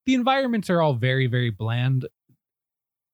the 0.06 0.14
environments 0.14 0.68
are 0.70 0.82
all 0.82 0.94
very 0.94 1.26
very 1.26 1.50
bland. 1.50 2.06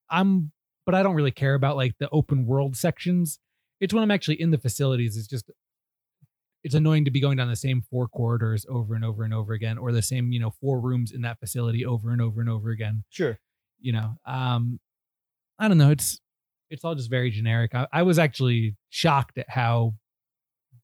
I'm, 0.09 0.50
but 0.87 0.94
I 0.96 1.05
don't 1.05 1.14
really 1.14 1.31
care 1.31 1.55
about 1.55 1.76
like 1.76 1.94
the 1.98 2.09
open 2.11 2.46
world 2.46 2.76
sections. 2.76 3.38
It's 3.81 3.95
when 3.95 4.03
I'm 4.03 4.11
actually 4.11 4.40
in 4.40 4.51
the 4.51 4.59
facilities. 4.59 5.16
It's 5.16 5.27
just 5.27 5.51
it's 6.62 6.75
annoying 6.75 7.07
to 7.07 7.11
be 7.11 7.21
going 7.21 7.38
down 7.38 7.49
the 7.49 7.57
same 7.57 7.83
four 7.83 8.07
corridors 8.07 8.66
over 8.69 8.95
and 8.95 9.05
over 9.05 9.25
and 9.25 9.33
over 9.33 9.55
again, 9.55 9.79
or 9.79 9.93
the 9.93 10.03
same 10.03 10.33
you 10.33 10.40
know 10.40 10.51
four 10.61 10.81
rooms 10.81 11.12
in 11.12 11.23
that 11.23 11.40
facility 11.40 11.85
over 11.87 12.11
and 12.11 12.21
over 12.21 12.40
and 12.40 12.51
over 12.51 12.71
again. 12.71 13.05
sure. 13.11 13.38
you 13.81 13.93
know 13.93 14.16
um 14.27 14.79
i 15.59 15.69
don't 15.69 15.79
know 15.79 15.90
it's 15.90 16.21
it's 16.69 16.85
all 16.85 16.95
just 16.95 17.09
very 17.11 17.31
generic 17.31 17.75
I, 17.75 17.87
I 17.93 18.03
was 18.03 18.19
actually 18.19 18.77
shocked 18.90 19.38
at 19.38 19.49
how 19.49 19.95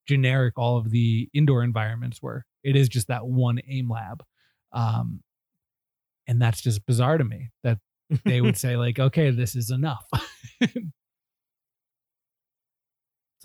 generic 0.09 0.55
all 0.57 0.79
of 0.79 0.91
the 0.91 1.29
indoor 1.35 1.63
environments 1.63 2.23
were 2.23 2.45
it 2.65 2.75
is 2.77 2.89
just 2.89 3.09
that 3.09 3.27
one 3.27 3.61
AIM 3.69 3.91
lab 3.91 4.23
um 4.73 5.21
and 6.27 6.41
that's 6.41 6.61
just 6.63 6.87
bizarre 6.87 7.19
to 7.19 7.25
me 7.25 7.51
that 7.63 7.79
they 8.25 8.41
would 8.41 8.57
say 8.65 8.77
like 8.77 8.99
okay 8.99 9.31
this 9.31 9.55
is 9.55 9.71
enough 9.71 10.07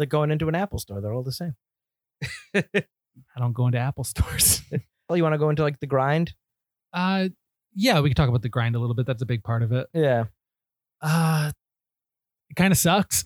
like 0.02 0.10
going 0.10 0.32
into 0.32 0.50
an 0.50 0.56
Apple 0.56 0.80
store. 0.80 1.00
They're 1.00 1.14
all 1.14 1.24
the 1.24 1.32
same. 1.32 1.56
i 2.56 3.40
don't 3.40 3.54
go 3.54 3.66
into 3.66 3.78
apple 3.78 4.04
stores 4.14 4.62
Well, 5.10 5.18
you 5.18 5.24
want 5.24 5.34
to 5.34 5.38
go 5.40 5.50
into 5.50 5.64
like 5.64 5.80
the 5.80 5.88
grind? 5.88 6.34
uh 6.94 7.30
yeah 7.74 8.00
we 8.00 8.10
can 8.10 8.16
talk 8.16 8.30
about 8.30 8.42
the 8.42 8.50
grind 8.50 8.76
a 8.76 8.80
little 8.80 8.94
bit 8.96 9.06
that's 9.08 9.22
a 9.22 9.26
big 9.26 9.44
part 9.44 9.64
of 9.64 9.72
it 9.72 9.88
Yeah. 9.94 10.26
uh 11.02 11.52
it 12.50 12.56
kind 12.56 12.72
of 12.72 12.78
sucks 12.78 13.24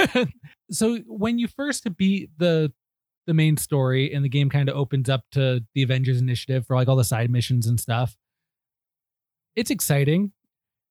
so 0.70 0.98
when 1.06 1.38
you 1.38 1.46
first 1.48 1.86
beat 1.96 2.30
the 2.38 2.72
the 3.26 3.34
main 3.34 3.56
story 3.56 4.12
and 4.12 4.24
the 4.24 4.28
game 4.28 4.50
kind 4.50 4.68
of 4.68 4.76
opens 4.76 5.08
up 5.08 5.22
to 5.32 5.60
the 5.74 5.82
avengers 5.82 6.20
initiative 6.20 6.66
for 6.66 6.74
like 6.76 6.88
all 6.88 6.96
the 6.96 7.04
side 7.04 7.30
missions 7.30 7.66
and 7.66 7.78
stuff 7.78 8.16
it's 9.56 9.70
exciting 9.70 10.32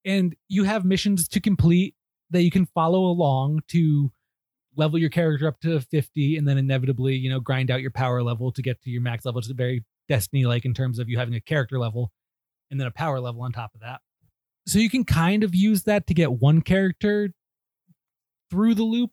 and 0.05 0.35
you 0.47 0.63
have 0.63 0.85
missions 0.85 1.27
to 1.27 1.39
complete 1.41 1.93
that 2.29 2.41
you 2.43 2.51
can 2.51 2.65
follow 2.65 3.05
along 3.05 3.59
to 3.67 4.11
level 4.75 4.97
your 4.99 5.09
character 5.09 5.47
up 5.47 5.59
to 5.61 5.79
50 5.79 6.37
and 6.37 6.47
then 6.47 6.57
inevitably 6.57 7.15
you 7.15 7.29
know 7.29 7.39
grind 7.39 7.69
out 7.69 7.81
your 7.81 7.91
power 7.91 8.23
level 8.23 8.51
to 8.51 8.61
get 8.61 8.81
to 8.81 8.89
your 8.89 9.01
max 9.01 9.25
level 9.25 9.39
it's 9.39 9.47
very 9.49 9.83
destiny 10.09 10.45
like 10.45 10.65
in 10.65 10.73
terms 10.73 10.99
of 10.99 11.09
you 11.09 11.17
having 11.17 11.35
a 11.35 11.41
character 11.41 11.79
level 11.79 12.11
and 12.71 12.79
then 12.79 12.87
a 12.87 12.91
power 12.91 13.19
level 13.19 13.41
on 13.41 13.51
top 13.51 13.71
of 13.75 13.81
that. 13.81 14.01
So 14.65 14.79
you 14.79 14.89
can 14.89 15.03
kind 15.03 15.43
of 15.43 15.53
use 15.53 15.83
that 15.83 16.07
to 16.07 16.13
get 16.13 16.33
one 16.33 16.61
character 16.61 17.33
through 18.49 18.75
the 18.75 18.83
loop 18.83 19.11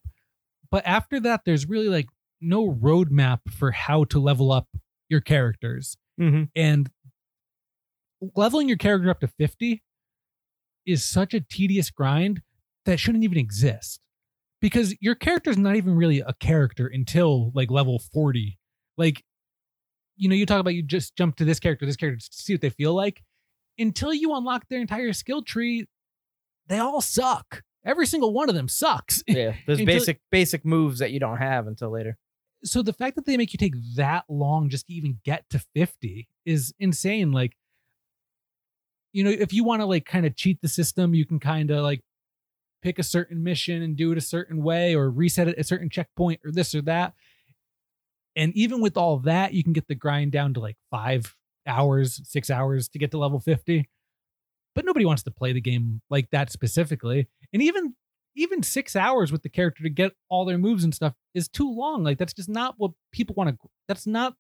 but 0.70 0.86
after 0.86 1.20
that 1.20 1.42
there's 1.44 1.66
really 1.68 1.88
like 1.88 2.06
no 2.40 2.70
roadmap 2.70 3.40
for 3.50 3.72
how 3.72 4.04
to 4.04 4.18
level 4.20 4.50
up 4.52 4.68
your 5.08 5.20
characters. 5.20 5.96
Mm-hmm. 6.20 6.44
and 6.54 6.90
leveling 8.36 8.68
your 8.68 8.76
character 8.76 9.08
up 9.08 9.20
to 9.20 9.28
50 9.28 9.82
is 10.84 11.02
such 11.02 11.32
a 11.32 11.40
tedious 11.40 11.90
grind 11.90 12.42
that 12.84 13.00
shouldn't 13.00 13.24
even 13.24 13.38
exist 13.38 14.00
because 14.60 14.94
your 15.00 15.14
character's 15.14 15.56
not 15.58 15.76
even 15.76 15.94
really 15.96 16.20
a 16.20 16.34
character 16.40 16.86
until 16.86 17.50
like 17.54 17.70
level 17.70 17.98
40 17.98 18.58
like 18.96 19.22
you 20.16 20.28
know 20.28 20.34
you 20.34 20.44
talk 20.46 20.60
about 20.60 20.74
you 20.74 20.82
just 20.82 21.16
jump 21.16 21.36
to 21.36 21.44
this 21.44 21.58
character 21.60 21.86
this 21.86 21.96
character 21.96 22.20
to 22.20 22.28
see 22.30 22.54
what 22.54 22.60
they 22.60 22.70
feel 22.70 22.94
like 22.94 23.22
until 23.78 24.12
you 24.12 24.34
unlock 24.34 24.68
their 24.68 24.80
entire 24.80 25.12
skill 25.12 25.42
tree 25.42 25.86
they 26.68 26.78
all 26.78 27.00
suck 27.00 27.62
every 27.84 28.06
single 28.06 28.32
one 28.32 28.48
of 28.48 28.54
them 28.54 28.68
sucks 28.68 29.22
Yeah. 29.26 29.54
There's 29.66 29.80
Until- 29.80 29.86
basic 29.94 30.20
basic 30.30 30.64
moves 30.64 30.98
that 30.98 31.10
you 31.12 31.20
don't 31.20 31.38
have 31.38 31.66
until 31.66 31.90
later. 31.90 32.18
so 32.64 32.82
the 32.82 32.92
fact 32.92 33.16
that 33.16 33.24
they 33.26 33.36
make 33.38 33.52
you 33.54 33.58
take 33.58 33.74
that 33.96 34.24
long 34.28 34.68
just 34.68 34.86
to 34.88 34.92
even 34.92 35.18
get 35.24 35.48
to 35.50 35.58
50 35.74 36.28
is 36.44 36.74
insane 36.78 37.32
like 37.32 37.56
you 39.12 39.24
know 39.24 39.30
if 39.30 39.52
you 39.52 39.64
want 39.64 39.80
to 39.80 39.86
like 39.86 40.04
kind 40.04 40.26
of 40.26 40.36
cheat 40.36 40.60
the 40.60 40.68
system 40.68 41.14
you 41.14 41.24
can 41.24 41.40
kind 41.40 41.70
of 41.70 41.82
like 41.82 42.00
pick 42.82 42.98
a 42.98 43.02
certain 43.02 43.42
mission 43.42 43.82
and 43.82 43.96
do 43.96 44.12
it 44.12 44.18
a 44.18 44.22
certain 44.22 44.62
way 44.62 44.94
or 44.94 45.10
reset 45.10 45.48
it 45.48 45.54
at 45.54 45.60
a 45.60 45.64
certain 45.64 45.90
checkpoint 45.90 46.40
or 46.44 46.50
this 46.50 46.74
or 46.74 46.82
that 46.82 47.14
and 48.36 48.54
even 48.54 48.80
with 48.80 48.96
all 48.96 49.18
that 49.18 49.52
you 49.52 49.62
can 49.62 49.72
get 49.72 49.88
the 49.88 49.94
grind 49.94 50.32
down 50.32 50.54
to 50.54 50.60
like 50.60 50.76
five 50.90 51.34
hours 51.66 52.20
six 52.24 52.50
hours 52.50 52.88
to 52.88 52.98
get 52.98 53.10
to 53.10 53.18
level 53.18 53.40
50 53.40 53.88
but 54.74 54.84
nobody 54.84 55.04
wants 55.04 55.22
to 55.24 55.30
play 55.30 55.52
the 55.52 55.60
game 55.60 56.00
like 56.10 56.30
that 56.30 56.50
specifically. 56.50 57.28
And 57.52 57.62
even 57.62 57.94
even 58.36 58.62
six 58.62 58.94
hours 58.94 59.32
with 59.32 59.42
the 59.42 59.48
character 59.48 59.82
to 59.82 59.90
get 59.90 60.12
all 60.28 60.44
their 60.44 60.58
moves 60.58 60.84
and 60.84 60.94
stuff 60.94 61.14
is 61.34 61.48
too 61.48 61.70
long. 61.70 62.04
Like 62.04 62.18
that's 62.18 62.32
just 62.32 62.48
not 62.48 62.74
what 62.78 62.92
people 63.12 63.34
want 63.34 63.50
to. 63.50 63.68
That's 63.88 64.06
not 64.06 64.34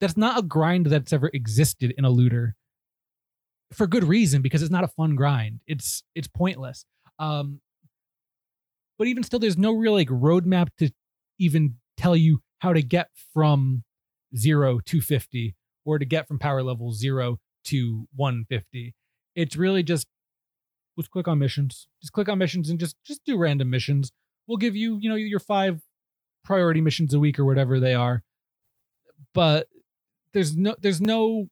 that's 0.00 0.16
not 0.16 0.38
a 0.38 0.42
grind 0.42 0.86
that's 0.86 1.12
ever 1.12 1.30
existed 1.32 1.94
in 1.96 2.04
a 2.04 2.10
looter 2.10 2.54
for 3.72 3.86
good 3.86 4.04
reason 4.04 4.42
because 4.42 4.62
it's 4.62 4.70
not 4.70 4.84
a 4.84 4.88
fun 4.88 5.16
grind. 5.16 5.60
It's 5.66 6.04
it's 6.14 6.28
pointless. 6.28 6.84
Um, 7.18 7.60
but 8.98 9.08
even 9.08 9.22
still, 9.22 9.38
there's 9.38 9.58
no 9.58 9.72
real 9.72 9.92
like 9.92 10.08
roadmap 10.08 10.68
to 10.78 10.90
even 11.38 11.76
tell 11.96 12.16
you 12.16 12.40
how 12.60 12.72
to 12.72 12.82
get 12.82 13.08
from 13.32 13.84
zero 14.36 14.80
to 14.86 15.00
50 15.00 15.54
or 15.84 15.98
to 15.98 16.04
get 16.04 16.26
from 16.26 16.38
power 16.38 16.62
level 16.62 16.92
zero 16.92 17.38
to 17.64 18.06
150. 18.14 18.94
It's 19.34 19.56
really 19.56 19.82
just 19.82 20.06
let's 20.96 21.08
click 21.08 21.28
on 21.28 21.38
missions. 21.38 21.88
Just 22.00 22.12
click 22.12 22.28
on 22.28 22.38
missions 22.38 22.70
and 22.70 22.80
just 22.80 22.96
just 23.04 23.24
do 23.24 23.36
random 23.36 23.70
missions. 23.70 24.12
We'll 24.46 24.58
give 24.58 24.76
you, 24.76 24.98
you 25.00 25.08
know, 25.08 25.16
your 25.16 25.40
five 25.40 25.82
priority 26.44 26.80
missions 26.80 27.12
a 27.12 27.18
week 27.18 27.38
or 27.38 27.44
whatever 27.44 27.80
they 27.80 27.94
are. 27.94 28.22
But 29.34 29.68
there's 30.32 30.56
no 30.56 30.74
there's 30.80 31.00
no 31.00 31.48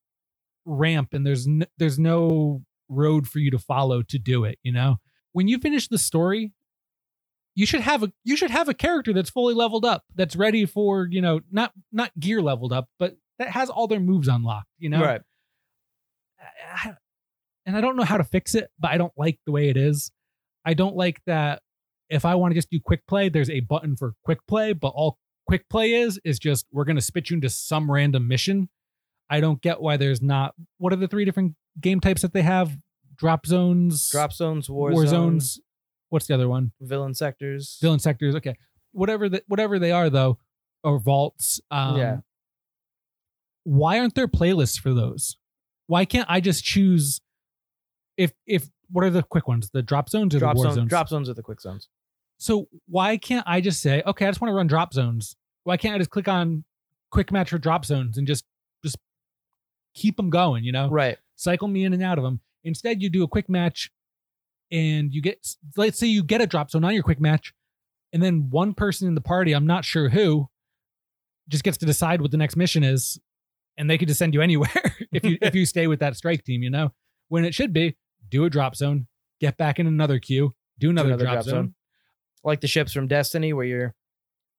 ramp 0.64 1.12
and 1.12 1.26
there's 1.26 1.46
no, 1.46 1.66
there's 1.78 1.98
no 1.98 2.62
road 2.88 3.28
for 3.28 3.38
you 3.38 3.50
to 3.50 3.58
follow 3.58 4.02
to 4.02 4.18
do 4.18 4.44
it, 4.44 4.58
you 4.62 4.72
know? 4.72 4.96
When 5.34 5.46
you 5.48 5.58
finish 5.58 5.88
the 5.88 5.98
story, 5.98 6.52
you 7.54 7.66
should 7.66 7.82
have 7.82 8.02
a 8.02 8.12
you 8.24 8.36
should 8.36 8.50
have 8.50 8.68
a 8.68 8.74
character 8.74 9.12
that's 9.12 9.28
fully 9.30 9.52
leveled 9.52 9.84
up, 9.84 10.04
that's 10.14 10.34
ready 10.36 10.64
for, 10.64 11.06
you 11.10 11.20
know, 11.20 11.40
not 11.52 11.72
not 11.92 12.10
gear 12.18 12.40
leveled 12.40 12.72
up, 12.72 12.88
but 12.98 13.16
that 13.38 13.50
has 13.50 13.68
all 13.68 13.86
their 13.86 14.00
moves 14.00 14.28
unlocked, 14.28 14.70
you 14.78 14.88
know? 14.88 15.02
Right. 15.02 15.20
I- 16.72 16.94
and 17.66 17.76
I 17.76 17.80
don't 17.80 17.96
know 17.96 18.04
how 18.04 18.18
to 18.18 18.24
fix 18.24 18.54
it, 18.54 18.68
but 18.78 18.90
I 18.90 18.98
don't 18.98 19.12
like 19.16 19.38
the 19.46 19.52
way 19.52 19.68
it 19.70 19.76
is. 19.76 20.10
I 20.64 20.74
don't 20.74 20.96
like 20.96 21.20
that 21.26 21.62
if 22.10 22.24
I 22.24 22.34
want 22.34 22.52
to 22.52 22.54
just 22.54 22.70
do 22.70 22.78
quick 22.78 23.06
play, 23.06 23.28
there's 23.28 23.50
a 23.50 23.60
button 23.60 23.96
for 23.96 24.14
quick 24.24 24.38
play, 24.46 24.72
but 24.72 24.88
all 24.88 25.18
quick 25.46 25.68
play 25.68 25.94
is 25.94 26.20
is 26.24 26.38
just 26.38 26.66
we're 26.72 26.84
going 26.84 26.96
to 26.96 27.02
spit 27.02 27.30
you 27.30 27.34
into 27.34 27.48
some 27.48 27.90
random 27.90 28.28
mission. 28.28 28.68
I 29.30 29.40
don't 29.40 29.60
get 29.62 29.80
why 29.80 29.96
there's 29.96 30.20
not 30.22 30.54
what 30.78 30.92
are 30.92 30.96
the 30.96 31.08
three 31.08 31.24
different 31.24 31.54
game 31.80 32.00
types 32.00 32.22
that 32.22 32.32
they 32.34 32.42
have? 32.42 32.76
Drop 33.16 33.46
zones, 33.46 34.10
Drop 34.10 34.32
zones, 34.32 34.68
war, 34.70 34.90
war 34.92 35.06
zones, 35.06 35.54
zones. 35.54 35.60
What's 36.10 36.26
the 36.26 36.34
other 36.34 36.48
one? 36.48 36.72
villain 36.80 37.14
sectors. 37.14 37.78
Villain 37.80 37.98
sectors. 37.98 38.34
Okay, 38.36 38.54
whatever 38.92 39.28
that 39.28 39.44
whatever 39.48 39.78
they 39.78 39.92
are 39.92 40.10
though, 40.10 40.38
or 40.82 40.98
vaults. 40.98 41.60
Um, 41.70 41.96
Yeah. 41.96 42.16
Why 43.64 43.98
aren't 43.98 44.14
there 44.14 44.28
playlists 44.28 44.78
for 44.78 44.92
those? 44.92 45.36
Why 45.86 46.04
can't 46.04 46.26
I 46.28 46.40
just 46.40 46.64
choose? 46.64 47.20
If 48.16 48.32
if 48.46 48.68
what 48.90 49.04
are 49.04 49.10
the 49.10 49.22
quick 49.22 49.48
ones? 49.48 49.70
The 49.72 49.82
drop 49.82 50.08
zones 50.10 50.34
or 50.34 50.38
drop 50.38 50.54
the 50.54 50.58
war 50.58 50.64
zones. 50.66 50.74
zones? 50.76 50.88
Drop 50.90 51.08
zones 51.08 51.28
are 51.28 51.34
the 51.34 51.42
quick 51.42 51.60
zones. 51.60 51.88
So 52.38 52.68
why 52.86 53.16
can't 53.16 53.44
I 53.48 53.60
just 53.60 53.80
say, 53.80 54.02
okay, 54.06 54.26
I 54.26 54.30
just 54.30 54.40
want 54.40 54.50
to 54.50 54.54
run 54.54 54.66
drop 54.66 54.92
zones? 54.92 55.36
Why 55.64 55.76
can't 55.76 55.94
I 55.94 55.98
just 55.98 56.10
click 56.10 56.28
on 56.28 56.64
quick 57.10 57.32
match 57.32 57.50
for 57.50 57.58
drop 57.58 57.84
zones 57.84 58.18
and 58.18 58.26
just 58.26 58.44
just 58.84 58.96
keep 59.94 60.16
them 60.16 60.30
going? 60.30 60.64
You 60.64 60.72
know, 60.72 60.90
Right. 60.90 61.16
cycle 61.36 61.68
me 61.68 61.84
in 61.84 61.92
and 61.94 62.02
out 62.02 62.18
of 62.18 62.24
them. 62.24 62.40
Instead, 62.64 63.02
you 63.02 63.10
do 63.10 63.22
a 63.22 63.28
quick 63.28 63.48
match, 63.48 63.90
and 64.72 65.12
you 65.12 65.20
get 65.20 65.46
let's 65.76 65.98
say 65.98 66.06
you 66.06 66.22
get 66.24 66.40
a 66.40 66.46
drop 66.46 66.70
zone 66.70 66.84
on 66.84 66.94
your 66.94 67.02
quick 67.02 67.20
match, 67.20 67.52
and 68.12 68.22
then 68.22 68.48
one 68.50 68.74
person 68.74 69.06
in 69.08 69.14
the 69.14 69.20
party, 69.20 69.52
I'm 69.52 69.66
not 69.66 69.84
sure 69.84 70.08
who, 70.08 70.48
just 71.48 71.64
gets 71.64 71.76
to 71.78 71.86
decide 71.86 72.20
what 72.20 72.30
the 72.30 72.36
next 72.36 72.56
mission 72.56 72.82
is, 72.82 73.18
and 73.76 73.88
they 73.88 73.98
could 73.98 74.08
just 74.08 74.18
send 74.18 74.34
you 74.34 74.40
anywhere 74.48 74.96
if 75.12 75.24
you 75.24 75.38
if 75.42 75.54
you 75.54 75.66
stay 75.74 75.86
with 75.86 76.00
that 76.00 76.16
strike 76.16 76.44
team. 76.44 76.62
You 76.62 76.70
know, 76.70 76.92
when 77.28 77.44
it 77.44 77.54
should 77.54 77.72
be 77.72 77.96
do 78.30 78.44
a 78.44 78.50
drop 78.50 78.74
zone, 78.76 79.06
get 79.40 79.56
back 79.56 79.78
in 79.78 79.86
another 79.86 80.18
queue, 80.18 80.54
do 80.78 80.90
another, 80.90 81.08
another 81.08 81.24
drop, 81.24 81.34
drop 81.34 81.44
zone. 81.44 81.52
zone. 81.52 81.74
Like 82.42 82.60
the 82.60 82.66
ships 82.66 82.92
from 82.92 83.06
Destiny, 83.08 83.52
where 83.52 83.64
you're 83.64 83.94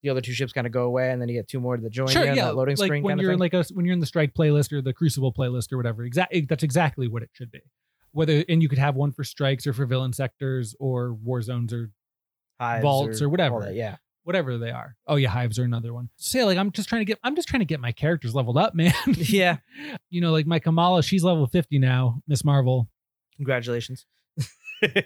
the 0.04 0.10
other 0.12 0.22
two 0.22 0.34
ships 0.34 0.54
kind 0.54 0.68
of 0.68 0.74
go 0.74 0.84
away, 0.84 1.12
and 1.12 1.20
then 1.22 1.30
you 1.30 1.36
get 1.36 1.48
two 1.48 1.60
more 1.60 1.76
to 1.76 1.82
the 1.82 1.90
join 1.90 2.08
Sure, 2.08 2.24
yeah, 2.26 2.36
that 2.36 2.56
loading 2.56 2.78
like 2.78 2.88
screen. 2.88 3.04
when 3.04 3.14
kind 3.14 3.22
you're 3.22 3.32
of 3.32 3.36
in 3.36 3.50
thing. 3.50 3.60
like 3.60 3.70
a 3.72 3.74
when 3.74 3.86
you're 3.86 3.94
in 3.94 4.00
the 4.00 4.06
strike 4.06 4.34
playlist 4.36 4.72
or 4.72 4.82
the 4.82 4.94
crucible 4.94 5.34
playlist 5.34 5.72
or 5.74 5.78
whatever. 5.78 6.04
Exactly, 6.04 6.42
that's 6.42 6.64
exactly 6.64 7.08
what 7.08 7.24
it 7.24 7.30
should 7.34 7.52
be. 7.52 7.62
Whether 8.16 8.44
and 8.50 8.62
you 8.64 8.70
could 8.70 8.78
have 8.80 8.96
one 8.96 9.12
for 9.12 9.24
strikes 9.24 9.68
or 9.68 9.74
for 9.74 9.86
villain 9.86 10.14
sectors 10.14 10.74
or 10.80 11.14
war 11.14 11.42
zones 11.42 11.74
or 11.74 11.92
Hives 12.60 12.82
vaults 12.82 13.22
or 13.22 13.26
all 13.26 13.32
whatever. 13.32 13.60
that, 13.60 13.76
Yeah. 13.76 13.98
whatever 14.24 14.58
they 14.58 14.72
are. 14.72 14.96
Oh 15.06 15.18
yeah, 15.18 15.28
hives 15.30 15.60
are 15.60 15.64
another 15.66 15.94
one. 15.94 16.10
So 16.16 16.38
yeah, 16.40 16.46
like 16.46 16.58
I'm 16.58 16.72
just 16.72 16.88
trying 16.88 17.02
to 17.02 17.06
get 17.06 17.20
I'm 17.24 17.36
just 17.36 17.50
trying 17.50 17.60
to 17.60 17.66
get 17.66 17.82
my 17.82 17.92
characters 17.92 18.34
leveled 18.34 18.58
up, 18.58 18.74
man. 18.82 18.94
Yeah. 19.08 19.58
you 20.10 20.22
know, 20.22 20.32
like 20.32 20.48
my 20.48 20.60
Kamala, 20.60 21.04
she's 21.04 21.24
level 21.26 21.46
50 21.46 21.78
now, 21.80 22.22
Miss 22.28 22.44
Marvel. 22.46 22.88
Congratulations. 23.36 24.06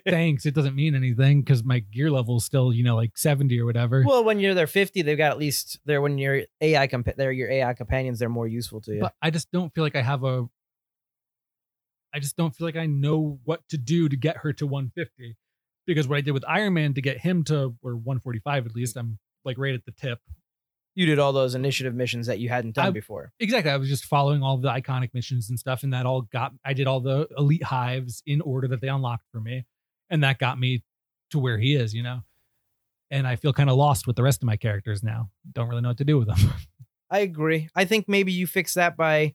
Thanks. 0.08 0.46
It 0.46 0.54
doesn't 0.56 0.76
mean 0.76 0.96
anything 0.96 1.42
because 1.42 1.64
my 1.64 1.80
gear 1.80 2.10
level 2.12 2.38
is 2.38 2.44
still, 2.46 2.74
you 2.74 2.84
know, 2.84 2.96
like 2.96 3.18
70 3.18 3.60
or 3.60 3.66
whatever. 3.66 4.04
Well, 4.06 4.24
when 4.24 4.40
you're 4.40 4.54
there 4.54 4.68
50, 4.68 5.02
they've 5.04 5.18
got 5.18 5.32
at 5.32 5.38
least 5.38 5.80
they're 5.86 6.02
when 6.02 6.18
your 6.18 6.42
AI 6.62 6.88
compa- 6.88 7.16
they're 7.16 7.32
your 7.32 7.50
AI 7.50 7.74
companions, 7.74 8.20
they're 8.20 8.30
more 8.30 8.48
useful 8.48 8.82
to 8.82 8.94
you. 8.94 9.02
But 9.02 9.14
I 9.22 9.30
just 9.32 9.52
don't 9.52 9.74
feel 9.74 9.84
like 9.84 9.96
I 9.96 10.02
have 10.02 10.24
a 10.24 10.48
I 12.14 12.20
just 12.20 12.36
don't 12.38 12.56
feel 12.56 12.66
like 12.68 12.76
I 12.76 12.86
know 12.86 13.40
what 13.44 13.62
to 13.70 13.78
do 13.78 14.10
to 14.10 14.16
get 14.16 14.38
her 14.38 14.54
to 14.54 14.66
150. 14.68 15.38
Because 15.86 16.08
what 16.08 16.18
I 16.18 16.22
did 16.22 16.32
with 16.32 16.46
Iron 16.48 16.74
Man 16.74 16.94
to 16.94 17.02
get 17.02 17.20
him 17.20 17.44
to 17.46 17.76
or 17.82 17.96
145 17.96 18.66
at 18.68 18.76
least, 18.76 18.96
I'm 18.98 19.18
like 19.46 19.58
right 19.58 19.74
at 19.74 19.86
the 19.86 19.92
tip. 19.92 20.20
you 20.96 21.06
did 21.06 21.18
all 21.20 21.32
those 21.34 21.56
initiative 21.56 21.96
missions 21.96 22.28
that 22.28 22.40
you 22.40 22.50
hadn't 22.50 22.76
done 22.76 22.88
I- 22.88 22.92
before. 22.92 23.32
Exactly. 23.40 23.72
I 23.72 23.78
was 23.78 23.88
just 23.90 24.06
following 24.06 24.44
all 24.44 24.58
the 24.58 24.70
iconic 24.70 25.14
missions 25.14 25.50
and 25.50 25.58
stuff, 25.58 25.84
and 25.84 25.94
that 25.94 26.06
all 26.06 26.22
got. 26.24 26.52
I 26.66 26.74
did 26.74 26.88
all 26.88 27.00
the 27.00 27.28
elite 27.38 27.64
hives 27.64 28.22
in 28.26 28.42
order 28.42 28.68
that 28.68 28.82
they 28.82 28.88
unlocked 28.90 29.26
for 29.32 29.40
me, 29.40 29.66
and 30.10 30.24
that 30.24 30.38
got 30.40 30.60
me 30.60 30.84
to 31.32 31.40
where 31.40 31.58
he 31.58 31.74
is. 31.76 31.94
You 31.94 32.04
know, 32.04 32.22
and 33.12 33.26
I 33.26 33.36
feel 33.38 33.54
kind 33.54 33.70
of 33.70 33.78
lost 33.78 34.08
with 34.08 34.16
the 34.16 34.24
rest 34.24 34.44
of 34.44 34.48
my 34.48 34.58
characters 34.58 35.02
now. 35.04 35.30
Don't 35.54 35.70
really 35.70 35.82
know 35.82 35.90
what 35.90 35.98
to 36.00 36.06
do 36.06 36.18
with 36.18 36.28
them. 36.28 36.38
I 37.12 37.20
agree. 37.20 37.70
I 37.76 37.86
think 37.86 38.08
maybe 38.08 38.32
you 38.32 38.46
fix 38.46 38.74
that 38.76 38.96
by, 38.98 39.34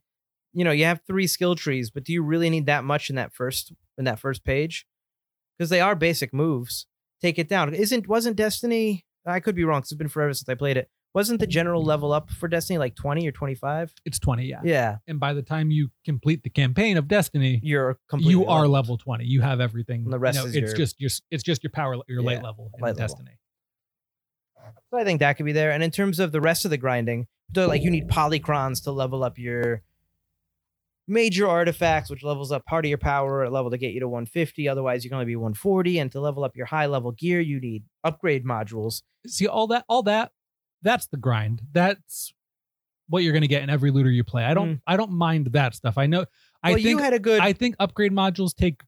you 0.54 0.64
know, 0.64 0.70
you 0.70 0.84
have 0.86 1.00
three 1.06 1.26
skill 1.26 1.54
trees, 1.54 1.90
but 1.90 2.04
do 2.04 2.12
you 2.12 2.22
really 2.22 2.48
need 2.48 2.66
that 2.66 2.84
much 2.84 3.10
in 3.10 3.16
that 3.16 3.32
first 3.34 3.72
in 3.98 4.04
that 4.04 4.18
first 4.18 4.44
page? 4.44 4.86
Because 5.58 5.68
they 5.70 5.80
are 5.80 5.94
basic 5.94 6.32
moves. 6.32 6.86
Take 7.20 7.38
it 7.38 7.48
down. 7.48 7.74
Isn't 7.74 8.08
wasn't 8.08 8.36
Destiny? 8.36 9.04
I 9.26 9.40
could 9.40 9.54
be 9.54 9.64
wrong. 9.64 9.80
Cause 9.82 9.92
it's 9.92 9.98
been 9.98 10.08
forever 10.08 10.32
since 10.32 10.48
I 10.48 10.54
played 10.54 10.76
it. 10.76 10.88
Wasn't 11.14 11.38
the 11.38 11.46
general 11.46 11.84
level 11.84 12.12
up 12.12 12.28
for 12.30 12.48
Destiny 12.48 12.76
like 12.78 12.96
twenty 12.96 13.26
or 13.28 13.30
twenty 13.32 13.54
five? 13.54 13.92
it's 14.04 14.18
twenty, 14.18 14.46
yeah. 14.46 14.60
Yeah, 14.64 14.96
And 15.06 15.20
by 15.20 15.32
the 15.32 15.42
time 15.42 15.70
you 15.70 15.90
complete 16.04 16.42
the 16.42 16.50
campaign 16.50 16.96
of 16.96 17.06
Destiny, 17.06 17.60
you're 17.62 17.98
completely 18.10 18.32
you 18.32 18.46
are 18.46 18.60
leveled. 18.66 18.72
level 18.72 18.98
twenty. 18.98 19.24
You 19.26 19.40
have 19.42 19.60
everything. 19.60 20.02
And 20.04 20.12
the 20.12 20.18
rest 20.18 20.36
you 20.38 20.42
know, 20.42 20.48
is 20.48 20.56
it's 20.56 20.70
your- 20.70 20.76
just 20.76 21.00
your 21.00 21.10
it's 21.30 21.42
just 21.44 21.62
your 21.62 21.70
power 21.70 21.94
your 22.08 22.20
Yeah, 22.20 22.26
light 22.26 22.42
level 22.42 22.70
in 22.76 22.82
light 22.82 22.96
level. 22.96 23.16
Destiny. 23.16 23.38
So 24.90 24.98
I 24.98 25.04
think 25.04 25.20
that 25.20 25.36
could 25.36 25.46
be 25.46 25.52
there. 25.52 25.70
And 25.70 25.82
in 25.82 25.90
terms 25.90 26.18
of 26.18 26.32
the 26.32 26.40
rest 26.40 26.64
of 26.64 26.70
the 26.70 26.78
grinding, 26.78 27.26
like 27.54 27.82
you 27.82 27.90
need 27.90 28.08
polycrons 28.08 28.82
to 28.84 28.90
level 28.92 29.22
up 29.22 29.38
your 29.38 29.82
major 31.06 31.46
artifacts, 31.46 32.10
which 32.10 32.22
levels 32.22 32.50
up 32.50 32.64
part 32.64 32.84
of 32.84 32.88
your 32.88 32.98
power 32.98 33.44
at 33.44 33.52
level 33.52 33.70
to 33.70 33.78
get 33.78 33.92
you 33.92 34.00
to 34.00 34.08
150. 34.08 34.68
Otherwise, 34.68 35.04
you 35.04 35.10
can 35.10 35.16
only 35.16 35.26
be 35.26 35.36
140. 35.36 35.98
And 35.98 36.10
to 36.12 36.20
level 36.20 36.44
up 36.44 36.56
your 36.56 36.66
high 36.66 36.86
level 36.86 37.12
gear, 37.12 37.40
you 37.40 37.60
need 37.60 37.84
upgrade 38.02 38.44
modules. 38.44 39.02
See 39.26 39.46
all 39.46 39.66
that 39.68 39.84
all 39.88 40.02
that 40.04 40.32
that's 40.84 41.06
the 41.06 41.16
grind. 41.16 41.62
That's 41.72 42.32
what 43.08 43.24
you're 43.24 43.32
gonna 43.32 43.48
get 43.48 43.62
in 43.62 43.70
every 43.70 43.90
looter 43.90 44.10
you 44.10 44.22
play. 44.22 44.44
I 44.44 44.54
don't 44.54 44.80
I 44.86 44.96
don't 44.96 45.12
mind 45.12 45.48
that 45.52 45.74
stuff. 45.74 45.98
I 45.98 46.06
know 46.06 46.26
I 46.62 46.70
well, 46.70 46.76
think 46.76 46.86
you 46.88 46.98
had 46.98 47.14
a 47.14 47.18
good. 47.18 47.40
I 47.40 47.52
think 47.52 47.74
upgrade 47.80 48.12
modules 48.12 48.54
take 48.54 48.82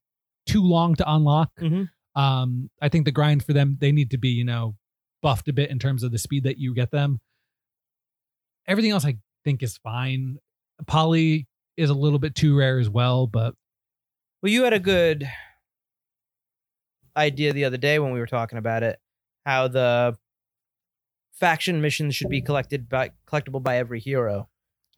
too 0.46 0.62
long 0.62 0.94
to 0.94 1.10
unlock. 1.10 1.50
Mhm. 1.58 1.88
Um, 2.14 2.70
I 2.80 2.88
think 2.88 3.04
the 3.04 3.12
grind 3.12 3.44
for 3.44 3.52
them 3.52 3.78
they 3.80 3.90
need 3.90 4.10
to 4.12 4.18
be 4.18 4.28
you 4.28 4.44
know 4.44 4.76
buffed 5.22 5.48
a 5.48 5.52
bit 5.52 5.70
in 5.70 5.78
terms 5.78 6.02
of 6.02 6.12
the 6.12 6.18
speed 6.18 6.44
that 6.44 6.58
you 6.58 6.74
get 6.74 6.92
them. 6.92 7.20
Everything 8.68 8.92
else 8.92 9.04
I 9.04 9.16
think 9.44 9.62
is 9.62 9.78
fine. 9.78 10.36
Poly 10.86 11.48
is 11.76 11.90
a 11.90 11.94
little 11.94 12.18
bit 12.18 12.34
too 12.34 12.56
rare 12.56 12.78
as 12.78 12.88
well, 12.88 13.26
but 13.26 13.54
well, 14.42 14.52
you 14.52 14.64
had 14.64 14.72
a 14.72 14.78
good 14.78 15.28
idea 17.16 17.52
the 17.52 17.64
other 17.64 17.76
day 17.76 17.98
when 17.98 18.12
we 18.12 18.20
were 18.20 18.26
talking 18.26 18.58
about 18.58 18.82
it. 18.82 18.98
How 19.44 19.68
the 19.68 20.16
faction 21.34 21.80
missions 21.80 22.14
should 22.14 22.28
be 22.28 22.42
collected 22.42 22.88
by 22.88 23.10
collectible 23.26 23.62
by 23.62 23.76
every 23.76 24.00
hero. 24.00 24.48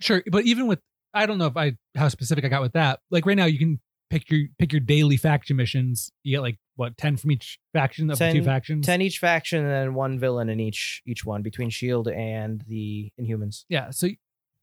sure. 0.00 0.22
But 0.30 0.44
even 0.44 0.66
with 0.66 0.80
I 1.14 1.26
don't 1.26 1.38
know 1.38 1.46
if 1.46 1.56
I 1.56 1.76
how 1.96 2.08
specific 2.08 2.44
I 2.44 2.48
got 2.48 2.62
with 2.62 2.74
that. 2.74 3.00
Like 3.10 3.26
right 3.26 3.36
now, 3.36 3.46
you 3.46 3.58
can 3.58 3.80
pick 4.10 4.30
your 4.30 4.46
pick 4.58 4.72
your 4.72 4.80
daily 4.80 5.16
faction 5.16 5.56
missions. 5.56 6.12
You 6.22 6.36
get 6.36 6.40
like 6.42 6.58
what 6.76 6.96
ten 6.96 7.16
from 7.16 7.32
each 7.32 7.58
faction 7.72 8.10
of 8.10 8.18
the 8.18 8.32
two 8.32 8.38
10 8.40 8.44
factions. 8.44 8.86
10 8.86 9.02
each 9.02 9.18
faction 9.18 9.64
and 9.64 9.70
then 9.70 9.94
one 9.94 10.18
villain 10.18 10.48
in 10.48 10.60
each 10.60 11.02
each 11.06 11.24
one 11.24 11.42
between 11.42 11.70
shield 11.70 12.08
and 12.08 12.62
the 12.68 13.10
inhumans 13.20 13.64
Yeah, 13.68 13.90
so 13.90 14.08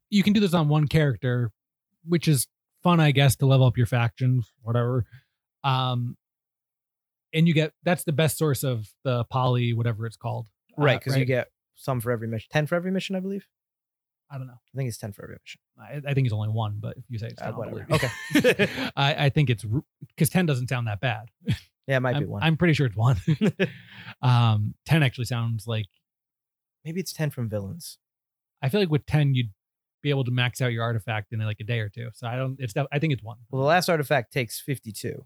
you 0.09 0.23
can 0.23 0.33
do 0.33 0.39
this 0.39 0.53
on 0.53 0.69
one 0.69 0.87
character, 0.87 1.51
which 2.07 2.27
is 2.27 2.47
fun, 2.83 2.99
I 2.99 3.11
guess, 3.11 3.35
to 3.37 3.45
level 3.45 3.65
up 3.65 3.77
your 3.77 3.87
factions, 3.87 4.51
whatever. 4.61 5.05
Um, 5.63 6.17
and 7.33 7.47
you 7.47 7.53
get 7.53 7.73
that's 7.83 8.03
the 8.03 8.13
best 8.13 8.37
source 8.37 8.63
of 8.63 8.87
the 9.03 9.23
poly, 9.25 9.73
whatever 9.73 10.05
it's 10.05 10.17
called. 10.17 10.47
Uh, 10.77 10.83
right 10.83 10.99
because 10.99 11.17
you 11.17 11.25
get 11.25 11.49
some 11.75 12.01
for 12.01 12.11
every 12.11 12.27
mission 12.27 12.47
10 12.51 12.67
for 12.67 12.75
every 12.75 12.91
mission 12.91 13.15
i 13.15 13.19
believe 13.19 13.45
I 14.29 14.37
don't 14.37 14.47
know. 14.47 14.53
i 14.53 14.77
think 14.77 14.87
it's 14.87 14.97
10 14.97 15.11
for 15.13 15.23
every 15.23 15.35
mission 15.35 15.59
I, 15.79 16.09
I 16.09 16.13
think 16.13 16.25
it's 16.25 16.33
only 16.33 16.49
one, 16.49 16.77
but 16.79 16.97
if 16.97 17.03
you 17.09 17.17
say 17.19 17.27
it's 17.27 17.41
Uh, 17.41 17.45
10, 17.45 17.53
I'll 17.53 17.59
whatever. 17.59 17.85
believe 17.85 18.59
you. 18.59 18.67
I, 18.95 19.25
I 19.25 19.29
think 19.29 19.49
it's 19.49 19.65
because 20.07 20.29
10 20.29 20.45
doesn't 20.45 20.67
sound 20.69 20.87
that 20.87 20.99
bad. 21.01 21.29
Yeah, 21.87 21.97
it 21.97 21.99
might 21.99 22.13
be 22.13 22.19
I'm, 22.25 22.29
one. 22.29 22.43
I'm 22.43 22.57
pretty 22.57 22.73
sure 22.73 22.87
it's 22.87 22.95
one. 22.95 23.17
um, 24.21 24.73
10 24.85 25.03
actually 25.03 25.25
sounds 25.25 25.67
like 25.67 25.87
Maybe 26.85 26.99
it's 26.99 27.13
ten 27.13 27.29
from 27.31 27.49
villains. 27.49 27.97
I 28.61 28.69
feel 28.69 28.79
like 28.79 28.89
with 28.91 29.05
10 29.07 29.33
you'd 29.33 29.49
be 30.05 30.11
able 30.11 30.23
to 30.23 30.31
max 30.31 30.61
out 30.61 30.71
your 30.71 30.83
artifact 30.83 31.33
in 31.33 31.39
like 31.39 31.59
a 31.59 31.63
day 31.63 31.79
or 31.79 31.89
two. 31.89 32.09
So 32.13 32.27
I 32.27 32.35
don't. 32.35 32.55
It's 32.59 32.75
I 32.91 32.99
think 32.99 33.11
it's 33.11 33.23
one. 33.23 33.37
Well, 33.49 33.63
the 33.63 33.67
last 33.67 33.89
artifact 33.89 34.31
takes 34.31 34.61
fifty-two, 34.61 35.25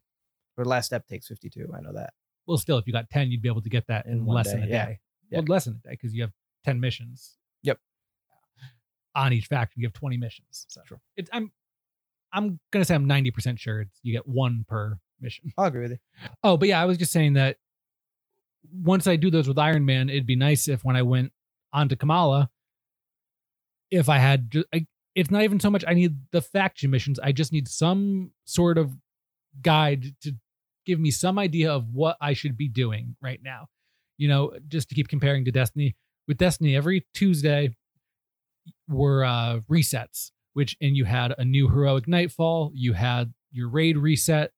or 0.58 0.64
last 0.66 0.86
step 0.86 1.06
takes 1.06 1.28
fifty-two. 1.28 1.68
I 1.78 1.82
know 1.82 1.92
that. 1.94 2.14
Well, 2.48 2.58
still, 2.58 2.78
if 2.78 2.88
you 2.88 2.94
got 2.94 3.10
10, 3.12 3.30
you'd 3.30 3.44
be 3.44 3.50
able 3.50 3.62
to 3.62 3.70
get 3.70 3.86
that 3.88 4.08
in, 4.08 4.14
In 4.14 4.26
less 4.26 4.52
than 4.52 4.64
a 4.64 4.66
yeah. 4.66 4.86
day. 4.86 5.00
Yeah. 5.30 5.40
Well, 5.40 5.46
less 5.50 5.66
than 5.66 5.76
a 5.84 5.88
day 5.88 5.92
because 5.92 6.16
you 6.16 6.24
have 6.24 6.32
10 6.64 6.80
missions. 6.80 7.36
Yep. 7.62 7.78
On 9.14 9.34
each 9.34 9.46
faction, 9.46 9.82
you 9.82 9.86
have 9.86 9.94
20 9.94 10.18
missions. 10.18 10.66
So 10.70 10.82
True. 10.88 11.00
it's 11.18 11.30
I'm 11.34 11.52
I'm 12.32 12.60
gonna 12.72 12.86
say 12.86 12.96
I'm 12.96 13.08
90% 13.08 13.60
sure 13.60 13.82
it's 13.82 14.00
you 14.02 14.14
get 14.14 14.28
one 14.28 14.66
per 14.68 14.98
mission. 15.20 15.52
I'll 15.58 15.66
agree 15.66 15.82
with 15.82 15.92
you. 15.92 15.98
Oh, 16.44 16.58
but 16.58 16.70
yeah, 16.70 16.82
I 16.82 16.86
was 16.86 16.98
just 16.98 17.12
saying 17.12 17.34
that 17.34 17.58
once 18.72 19.08
I 19.08 19.18
do 19.18 19.30
those 19.30 19.48
with 19.48 19.60
Iron 19.60 19.86
Man, 19.86 20.10
it'd 20.10 20.26
be 20.26 20.38
nice 20.38 20.68
if 20.70 20.86
when 20.86 20.96
I 20.96 21.02
went 21.02 21.34
onto 21.74 21.96
Kamala, 21.98 22.50
if 23.92 24.10
I 24.10 24.18
had, 24.18 24.54
I, 24.74 24.86
it's 25.16 25.32
not 25.32 25.44
even 25.44 25.60
so 25.60 25.70
much 25.70 25.84
I 25.88 25.94
need 25.94 26.16
the 26.32 26.42
faction 26.42 26.92
missions. 26.92 27.20
I 27.20 27.32
just 27.32 27.52
need 27.52 27.68
some 27.68 28.32
sort 28.46 28.78
of 28.78 28.96
guide 29.62 30.06
to 30.22 30.34
give 30.86 31.00
me 31.00 31.12
some 31.12 31.38
idea 31.40 31.72
of 31.72 31.94
what 31.94 32.18
I 32.22 32.34
should 32.34 32.58
be 32.58 32.68
doing 32.68 33.16
right 33.22 33.40
now. 33.44 33.68
You 34.18 34.28
know, 34.28 34.54
just 34.68 34.90
to 34.90 34.96
keep 34.96 35.08
comparing 35.08 35.46
to 35.46 35.52
Destiny. 35.52 35.96
With 36.28 36.38
Destiny, 36.38 36.76
every 36.76 37.06
Tuesday 37.14 37.76
were 38.88 39.24
uh, 39.24 39.62
resets, 39.70 40.32
which 40.54 40.78
and 40.82 40.96
you 40.96 41.06
had 41.06 41.34
a 41.38 41.46
new 41.46 41.70
heroic 41.70 42.08
nightfall, 42.08 42.72
you 42.74 42.94
had 42.94 43.34
your 43.52 43.70
raid 43.70 43.98
reset, 43.98 44.52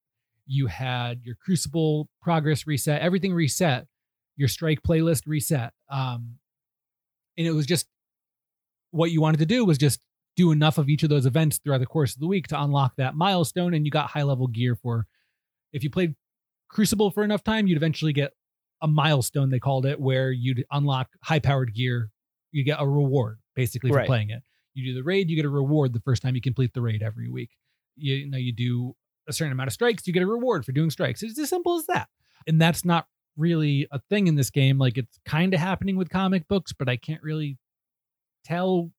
you 0.52 0.68
had 0.68 1.22
your 1.24 1.36
crucible 1.36 2.10
progress 2.22 2.68
reset 2.68 3.02
everything 3.02 3.34
reset 3.34 3.88
your 4.36 4.48
strike 4.48 4.82
playlist 4.84 5.24
reset 5.26 5.72
um 5.90 6.36
and 7.38 7.48
it 7.48 7.52
was 7.52 7.66
just 7.66 7.88
what 8.92 9.12
you 9.12 9.22
wanted 9.22 9.38
to 9.40 9.46
do 9.46 9.66
was 9.66 9.78
just 9.78 10.00
do 10.36 10.52
enough 10.52 10.78
of 10.78 10.88
each 10.90 11.04
of 11.04 11.10
those 11.10 11.26
events 11.26 11.58
throughout 11.58 11.80
the 11.80 11.86
course 11.86 12.14
of 12.14 12.20
the 12.20 12.28
week 12.28 12.48
to 12.48 12.62
unlock 12.62 12.96
that 12.98 13.16
milestone 13.16 13.74
and 13.74 13.86
you 13.86 13.92
got 13.92 14.10
high 14.10 14.24
level 14.24 14.48
gear 14.48 14.76
for 14.76 15.06
if 15.74 15.84
you 15.84 15.90
played 15.90 16.16
crucible 16.70 17.12
for 17.12 17.24
enough 17.24 17.44
time 17.44 17.68
you'd 17.68 17.78
eventually 17.78 18.14
get 18.14 18.34
a 18.82 18.88
milestone 18.88 19.50
they 19.50 19.60
called 19.60 19.86
it 19.86 20.00
where 20.00 20.32
you'd 20.32 20.64
unlock 20.72 21.10
high 21.24 21.40
powered 21.40 21.74
gear 21.74 22.10
you 22.52 22.64
get 22.64 22.78
a 22.80 22.88
reward 22.88 23.40
basically 23.56 23.90
for 23.90 23.98
Right. 23.98 24.08
playing 24.08 24.30
it 24.30 24.42
you 24.74 24.86
do 24.86 24.94
the 24.94 25.04
raid 25.04 25.30
you 25.30 25.36
get 25.36 25.46
a 25.46 25.50
reward 25.50 25.94
the 25.94 26.00
first 26.00 26.22
time 26.22 26.34
you 26.36 26.42
complete 26.42 26.74
the 26.74 26.82
raid 26.82 27.04
every 27.04 27.30
week 27.30 27.50
you, 27.98 28.16
you 28.16 28.30
know 28.32 28.38
you 28.38 28.54
do 28.54 28.96
a 29.28 29.34
certain 29.34 29.52
amount 29.52 29.68
of 29.68 29.74
strikes, 29.74 30.08
you 30.08 30.14
get 30.14 30.24
a 30.24 30.28
reward 30.28 30.66
for 30.66 30.72
doing 30.72 30.90
strikes. 30.90 31.22
It's 31.22 31.38
as 31.38 31.48
simple 31.50 31.78
as 31.78 31.86
that. 31.86 32.10
And 32.48 32.60
that's 32.60 32.84
not 32.84 33.06
really 33.38 33.88
a 33.92 34.00
thing 34.10 34.26
in 34.26 34.34
this 34.36 34.50
game. 34.50 34.80
Like 34.80 34.98
it's 34.98 35.20
kind 35.26 35.54
of 35.54 35.60
happening 35.60 35.96
with 35.96 36.10
comic 36.10 36.48
books, 36.48 36.74
but 36.74 36.90
I 36.90 36.98
can't 36.98 37.22
really 37.22 37.58
tell, 38.44 38.92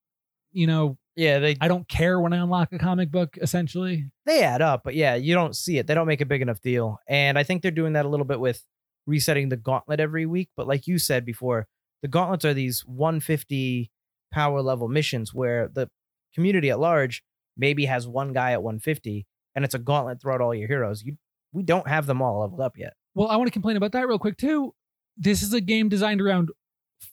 you 0.52 0.66
know, 0.66 0.98
Yeah, 1.16 1.38
they 1.38 1.56
I 1.60 1.68
don't 1.68 1.88
care 1.88 2.20
when 2.20 2.32
I 2.32 2.38
unlock 2.38 2.72
a 2.72 2.78
comic 2.78 3.10
book 3.10 3.36
essentially. 3.40 4.06
they 4.26 4.42
add 4.42 4.62
up, 4.62 4.82
but 4.84 4.94
yeah, 4.94 5.14
you 5.14 5.34
don't 5.34 5.54
see 5.56 5.78
it. 5.78 5.86
They 5.86 5.94
don't 5.94 6.06
make 6.06 6.20
a 6.20 6.26
big 6.26 6.42
enough 6.42 6.60
deal. 6.60 6.98
And 7.08 7.38
I 7.38 7.42
think 7.42 7.62
they're 7.62 7.70
doing 7.70 7.92
that 7.94 8.04
a 8.06 8.08
little 8.08 8.26
bit 8.26 8.40
with 8.40 8.62
resetting 9.06 9.48
the 9.48 9.56
gauntlet 9.56 10.00
every 10.00 10.26
week. 10.26 10.48
But 10.56 10.66
like 10.68 10.86
you 10.86 10.98
said 10.98 11.24
before, 11.24 11.66
the 12.02 12.08
gauntlets 12.08 12.44
are 12.44 12.54
these 12.54 12.82
150 12.86 13.90
power 14.32 14.62
level 14.62 14.88
missions 14.88 15.34
where 15.34 15.68
the 15.68 15.88
community 16.34 16.70
at 16.70 16.80
large 16.80 17.22
maybe 17.56 17.84
has 17.84 18.08
one 18.08 18.32
guy 18.32 18.52
at 18.52 18.62
150 18.62 19.26
and 19.54 19.64
it's 19.64 19.74
a 19.74 19.78
gauntlet 19.78 20.20
throughout 20.20 20.40
all 20.40 20.54
your 20.54 20.68
heroes. 20.68 21.02
You 21.02 21.16
we 21.52 21.62
don't 21.62 21.86
have 21.86 22.06
them 22.06 22.22
all 22.22 22.40
leveled 22.40 22.60
up 22.62 22.78
yet. 22.78 22.94
Well, 23.14 23.28
I 23.28 23.36
want 23.36 23.48
to 23.48 23.52
complain 23.52 23.76
about 23.76 23.92
that 23.92 24.08
real 24.08 24.18
quick 24.18 24.38
too. 24.38 24.74
This 25.18 25.42
is 25.42 25.52
a 25.52 25.60
game 25.60 25.90
designed 25.90 26.22
around 26.22 26.50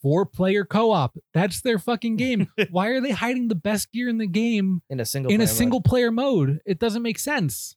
four 0.01 0.25
player 0.25 0.65
co-op. 0.65 1.17
That's 1.33 1.61
their 1.61 1.79
fucking 1.79 2.15
game. 2.17 2.47
Why 2.69 2.87
are 2.89 3.01
they 3.01 3.11
hiding 3.11 3.47
the 3.47 3.55
best 3.55 3.91
gear 3.91 4.09
in 4.09 4.17
the 4.17 4.27
game 4.27 4.81
In 4.89 4.99
a 4.99 5.05
single 5.05 5.31
in 5.31 5.37
player 5.37 5.45
a 5.45 5.47
mode. 5.49 5.57
single 5.57 5.81
player 5.81 6.11
mode. 6.11 6.59
It 6.65 6.79
doesn't 6.79 7.01
make 7.01 7.19
sense. 7.19 7.75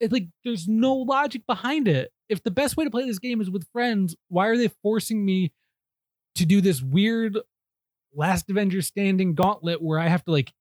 It's 0.00 0.12
like 0.12 0.28
there's 0.44 0.66
no 0.66 0.94
logic 0.94 1.42
behind 1.46 1.86
it. 1.86 2.10
If 2.28 2.42
the 2.42 2.50
best 2.50 2.76
way 2.76 2.84
to 2.84 2.90
play 2.90 3.04
this 3.06 3.18
game 3.18 3.40
is 3.40 3.50
with 3.50 3.66
friends, 3.72 4.16
why 4.28 4.46
are 4.46 4.56
they 4.56 4.68
forcing 4.82 5.24
me 5.24 5.52
to 6.36 6.46
do 6.46 6.60
this 6.60 6.80
weird 6.80 7.38
last 8.14 8.48
Avenger 8.48 8.82
standing 8.82 9.34
gauntlet 9.34 9.82
where 9.82 9.98
I 9.98 10.08
have 10.08 10.24
to 10.24 10.30
like 10.30 10.52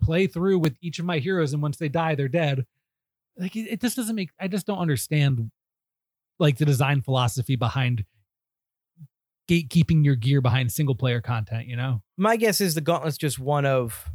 play 0.00 0.26
through 0.26 0.60
with 0.60 0.76
each 0.80 0.98
of 0.98 1.04
my 1.04 1.18
heroes 1.18 1.52
and 1.52 1.60
once 1.62 1.76
they 1.76 1.88
die, 1.88 2.14
they're 2.14 2.28
dead? 2.28 2.64
Like 3.36 3.54
it, 3.56 3.68
it 3.70 3.80
just 3.80 3.96
doesn't 3.96 4.16
make 4.16 4.30
I 4.40 4.48
just 4.48 4.66
don't 4.66 4.78
understand 4.78 5.50
like 6.38 6.56
the 6.56 6.64
design 6.64 7.02
philosophy 7.02 7.56
behind 7.56 8.04
gatekeeping 9.50 10.04
your 10.04 10.14
gear 10.14 10.40
behind 10.40 10.70
single 10.70 10.94
player 10.94 11.20
content, 11.20 11.66
you 11.66 11.76
know? 11.76 12.02
my 12.16 12.36
guess 12.36 12.60
is 12.60 12.74
the 12.74 12.80
gauntlet's 12.80 13.18
just 13.18 13.38
one 13.38 13.64
of 13.64 14.10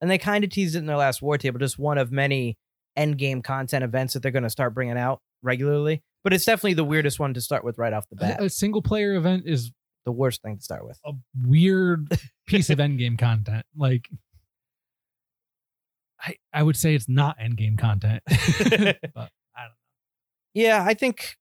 and 0.00 0.10
they 0.10 0.18
kind 0.18 0.44
of 0.44 0.50
teased 0.50 0.74
it 0.74 0.78
in 0.78 0.86
their 0.86 0.96
last 0.96 1.22
war 1.22 1.38
table 1.38 1.58
just 1.58 1.78
one 1.78 1.98
of 1.98 2.12
many 2.12 2.56
end 2.94 3.16
game 3.16 3.40
content 3.40 3.82
events 3.82 4.12
that 4.12 4.22
they're 4.22 4.30
going 4.30 4.42
to 4.42 4.50
start 4.50 4.74
bringing 4.74 4.98
out 4.98 5.20
regularly 5.42 6.02
but 6.22 6.32
it's 6.32 6.44
definitely 6.44 6.74
the 6.74 6.84
weirdest 6.84 7.18
one 7.18 7.32
to 7.32 7.40
start 7.40 7.64
with 7.64 7.78
right 7.78 7.92
off 7.92 8.06
the 8.10 8.16
bat 8.16 8.40
A, 8.40 8.44
a 8.44 8.50
single 8.50 8.82
player 8.82 9.14
event 9.14 9.44
is 9.46 9.72
the 10.04 10.12
worst 10.12 10.42
thing 10.42 10.58
to 10.58 10.62
start 10.62 10.86
with 10.86 11.00
a 11.06 11.12
weird 11.46 12.08
piece 12.46 12.70
of 12.70 12.80
end 12.80 12.98
game 12.98 13.16
content. 13.16 13.64
Like 13.76 14.08
I 16.20 16.36
I 16.52 16.62
would 16.62 16.76
say 16.76 16.94
it's 16.94 17.08
not 17.08 17.36
end 17.40 17.56
game 17.56 17.76
content. 17.76 18.22
but 18.28 18.36
I 19.56 19.62
don't 19.64 19.76
yeah 20.54 20.84
i 20.86 20.92
think 20.92 21.36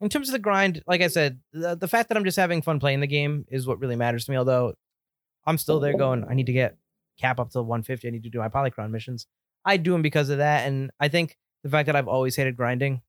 in 0.00 0.08
terms 0.08 0.28
of 0.28 0.32
the 0.32 0.38
grind 0.38 0.82
like 0.86 1.00
i 1.00 1.06
said 1.06 1.40
the, 1.52 1.74
the 1.74 1.88
fact 1.88 2.08
that 2.08 2.16
i'm 2.16 2.24
just 2.24 2.36
having 2.36 2.62
fun 2.62 2.80
playing 2.80 3.00
the 3.00 3.06
game 3.06 3.44
is 3.48 3.66
what 3.66 3.80
really 3.80 3.96
matters 3.96 4.24
to 4.24 4.30
me 4.30 4.36
although 4.36 4.74
i'm 5.46 5.58
still 5.58 5.80
there 5.80 5.94
oh. 5.94 5.98
going 5.98 6.24
i 6.28 6.34
need 6.34 6.46
to 6.46 6.52
get 6.52 6.76
cap 7.18 7.38
up 7.38 7.50
to 7.50 7.62
150 7.62 8.08
i 8.08 8.10
need 8.10 8.22
to 8.22 8.30
do 8.30 8.38
my 8.38 8.48
polychron 8.48 8.90
missions. 8.90 9.26
I 9.62 9.76
do 9.76 9.92
them 9.92 10.02
because 10.02 10.30
of 10.30 10.38
that 10.38 10.66
and 10.66 10.90
i 10.98 11.08
think 11.08 11.36
the 11.62 11.70
fact 11.70 11.86
that 11.86 11.96
i've 11.96 12.08
always 12.08 12.36
hated 12.36 12.56
grinding 12.56 13.02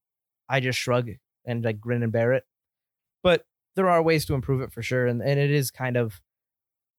i 0.49 0.59
just 0.59 0.77
shrug 0.77 1.09
and 1.45 1.63
like 1.63 1.79
grin 1.79 2.03
and 2.03 2.11
bear 2.11 2.33
it. 2.33 2.43
But 3.23 3.45
there 3.75 3.89
are 3.89 4.01
ways 4.01 4.25
to 4.25 4.33
improve 4.33 4.61
it 4.61 4.71
for 4.71 4.81
sure 4.81 5.07
and, 5.07 5.21
and 5.21 5.39
it 5.39 5.51
is 5.51 5.71
kind 5.71 5.95
of 5.95 6.21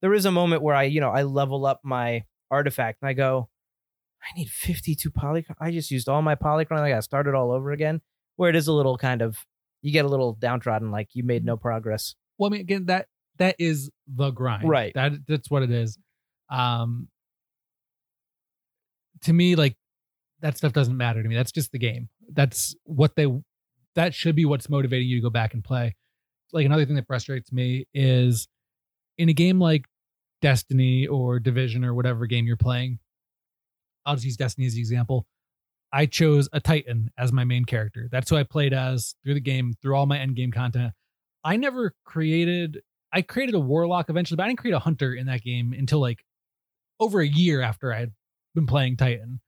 there 0.01 0.14
is 0.14 0.24
a 0.24 0.32
moment 0.32 0.62
where 0.62 0.74
i 0.74 0.84
you 0.84 1.01
know 1.01 1.11
i 1.11 1.22
level 1.22 1.66
up 1.66 1.80
my 1.84 2.24
artifact 2.51 2.99
and 3.03 3.09
i 3.09 3.12
go 3.12 3.49
i 4.22 4.38
need 4.38 4.49
52 4.49 5.11
polychron 5.11 5.55
i 5.61 5.70
just 5.70 5.90
used 5.90 6.09
all 6.09 6.22
my 6.22 6.34
polychron 6.34 6.80
i 6.80 6.88
got 6.88 7.05
started 7.05 7.34
all 7.34 7.51
over 7.51 7.72
again 7.72 8.01
where 8.36 8.49
it 8.49 8.57
is 8.57 8.68
a 8.68 8.72
little 8.72 8.97
kind 8.97 9.20
of 9.20 9.45
you 9.83 9.93
get 9.93 10.05
a 10.05 10.09
little 10.09 10.33
downtrodden 10.35 10.91
like 10.91 11.09
you 11.12 11.22
made 11.22 11.45
no 11.45 11.57
progress 11.57 12.14
well, 12.43 12.49
I 12.49 12.53
mean 12.53 12.61
again 12.62 12.87
that 12.87 13.07
that 13.39 13.57
is 13.59 13.91
the 14.07 14.30
grind. 14.30 14.68
Right. 14.68 14.93
That 14.95 15.12
that's 15.26 15.51
what 15.51 15.62
it 15.62 15.70
is. 15.70 15.99
Um 16.51 17.09
to 19.22 19.33
me, 19.33 19.55
like 19.55 19.76
that 20.41 20.57
stuff 20.57 20.72
doesn't 20.72 20.97
matter 20.97 21.22
to 21.22 21.28
me. 21.28 21.37
That's 21.37 21.53
just 21.53 21.70
the 21.70 21.78
game. 21.78 22.09
That's 22.33 22.74
what 22.85 23.14
they 23.14 23.28
that 23.95 24.14
should 24.14 24.35
be 24.35 24.45
what's 24.45 24.68
motivating 24.68 25.09
you 25.09 25.18
to 25.18 25.22
go 25.22 25.30
back 25.30 25.55
and 25.55 25.62
play. 25.62 25.95
Like 26.53 26.66
another 26.66 26.85
thing 26.85 26.97
that 26.97 27.07
frustrates 27.07 27.53
me 27.53 27.87
is 27.95 28.49
in 29.18 29.28
a 29.28 29.33
game 29.33 29.61
like 29.61 29.87
Destiny 30.41 31.07
or 31.07 31.39
Division 31.39 31.85
or 31.85 31.95
whatever 31.95 32.26
game 32.26 32.47
you're 32.47 32.57
playing. 32.57 32.99
I'll 34.05 34.14
just 34.14 34.24
use 34.24 34.37
Destiny 34.37 34.66
as 34.66 34.74
the 34.74 34.80
example. 34.80 35.26
I 35.93 36.07
chose 36.07 36.49
a 36.53 36.61
Titan 36.61 37.11
as 37.18 37.32
my 37.32 37.45
main 37.45 37.64
character. 37.64 38.09
That's 38.11 38.30
who 38.30 38.36
I 38.36 38.45
played 38.45 38.72
as 38.72 39.14
through 39.22 39.34
the 39.34 39.40
game, 39.40 39.74
through 39.82 39.95
all 39.95 40.07
my 40.07 40.18
end 40.18 40.36
game 40.36 40.51
content. 40.51 40.93
I 41.45 41.57
never 41.57 41.95
created 42.05 42.80
I 43.12 43.20
created 43.22 43.55
a 43.55 43.61
warlock 43.61 44.09
eventually, 44.09 44.36
but 44.36 44.45
I 44.45 44.47
didn't 44.47 44.61
create 44.61 44.74
a 44.74 44.78
hunter 44.78 45.14
in 45.14 45.26
that 45.26 45.43
game 45.43 45.74
until 45.76 46.01
like 46.01 46.24
over 46.99 47.20
a 47.20 47.26
year 47.26 47.61
after 47.61 47.93
I 47.93 48.01
had 48.01 48.12
been 48.55 48.66
playing 48.66 48.97
Titan. 48.97 49.40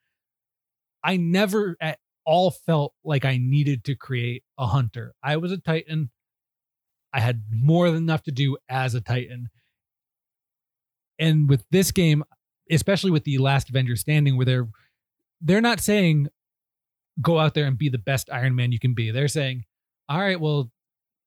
I 1.02 1.16
never 1.16 1.76
at 1.80 1.98
all 2.26 2.50
felt 2.50 2.94
like 3.04 3.24
I 3.24 3.38
needed 3.38 3.84
to 3.84 3.94
create 3.94 4.42
a 4.58 4.66
hunter. 4.66 5.14
I 5.22 5.36
was 5.36 5.52
a 5.52 5.58
Titan. 5.58 6.10
I 7.12 7.20
had 7.20 7.44
more 7.50 7.90
than 7.90 8.02
enough 8.02 8.22
to 8.24 8.32
do 8.32 8.56
as 8.68 8.94
a 8.94 9.00
Titan. 9.00 9.48
And 11.18 11.48
with 11.48 11.64
this 11.70 11.90
game, 11.90 12.24
especially 12.70 13.10
with 13.10 13.24
the 13.24 13.38
last 13.38 13.70
Avenger 13.70 13.96
standing, 13.96 14.36
where 14.36 14.46
they're 14.46 14.68
they're 15.40 15.60
not 15.60 15.80
saying 15.80 16.28
go 17.20 17.38
out 17.38 17.54
there 17.54 17.66
and 17.66 17.78
be 17.78 17.88
the 17.88 17.98
best 17.98 18.28
Iron 18.32 18.54
Man 18.56 18.72
you 18.72 18.78
can 18.78 18.94
be. 18.94 19.10
They're 19.10 19.28
saying, 19.28 19.64
all 20.08 20.18
right, 20.20 20.40
well, 20.40 20.70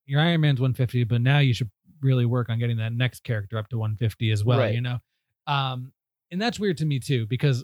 your 0.05 0.19
Iron 0.21 0.41
Man's 0.41 0.59
150, 0.59 1.05
but 1.05 1.21
now 1.21 1.39
you 1.39 1.53
should 1.53 1.69
really 2.01 2.25
work 2.25 2.49
on 2.49 2.59
getting 2.59 2.77
that 2.77 2.93
next 2.93 3.23
character 3.23 3.57
up 3.57 3.69
to 3.69 3.77
150 3.77 4.31
as 4.31 4.43
well, 4.43 4.59
Right. 4.59 4.75
you 4.75 4.81
know? 4.81 4.99
Um, 5.47 5.93
and 6.29 6.41
that's 6.41 6.59
weird 6.59 6.77
to 6.77 6.85
me 6.85 6.99
too, 6.99 7.25
because 7.25 7.63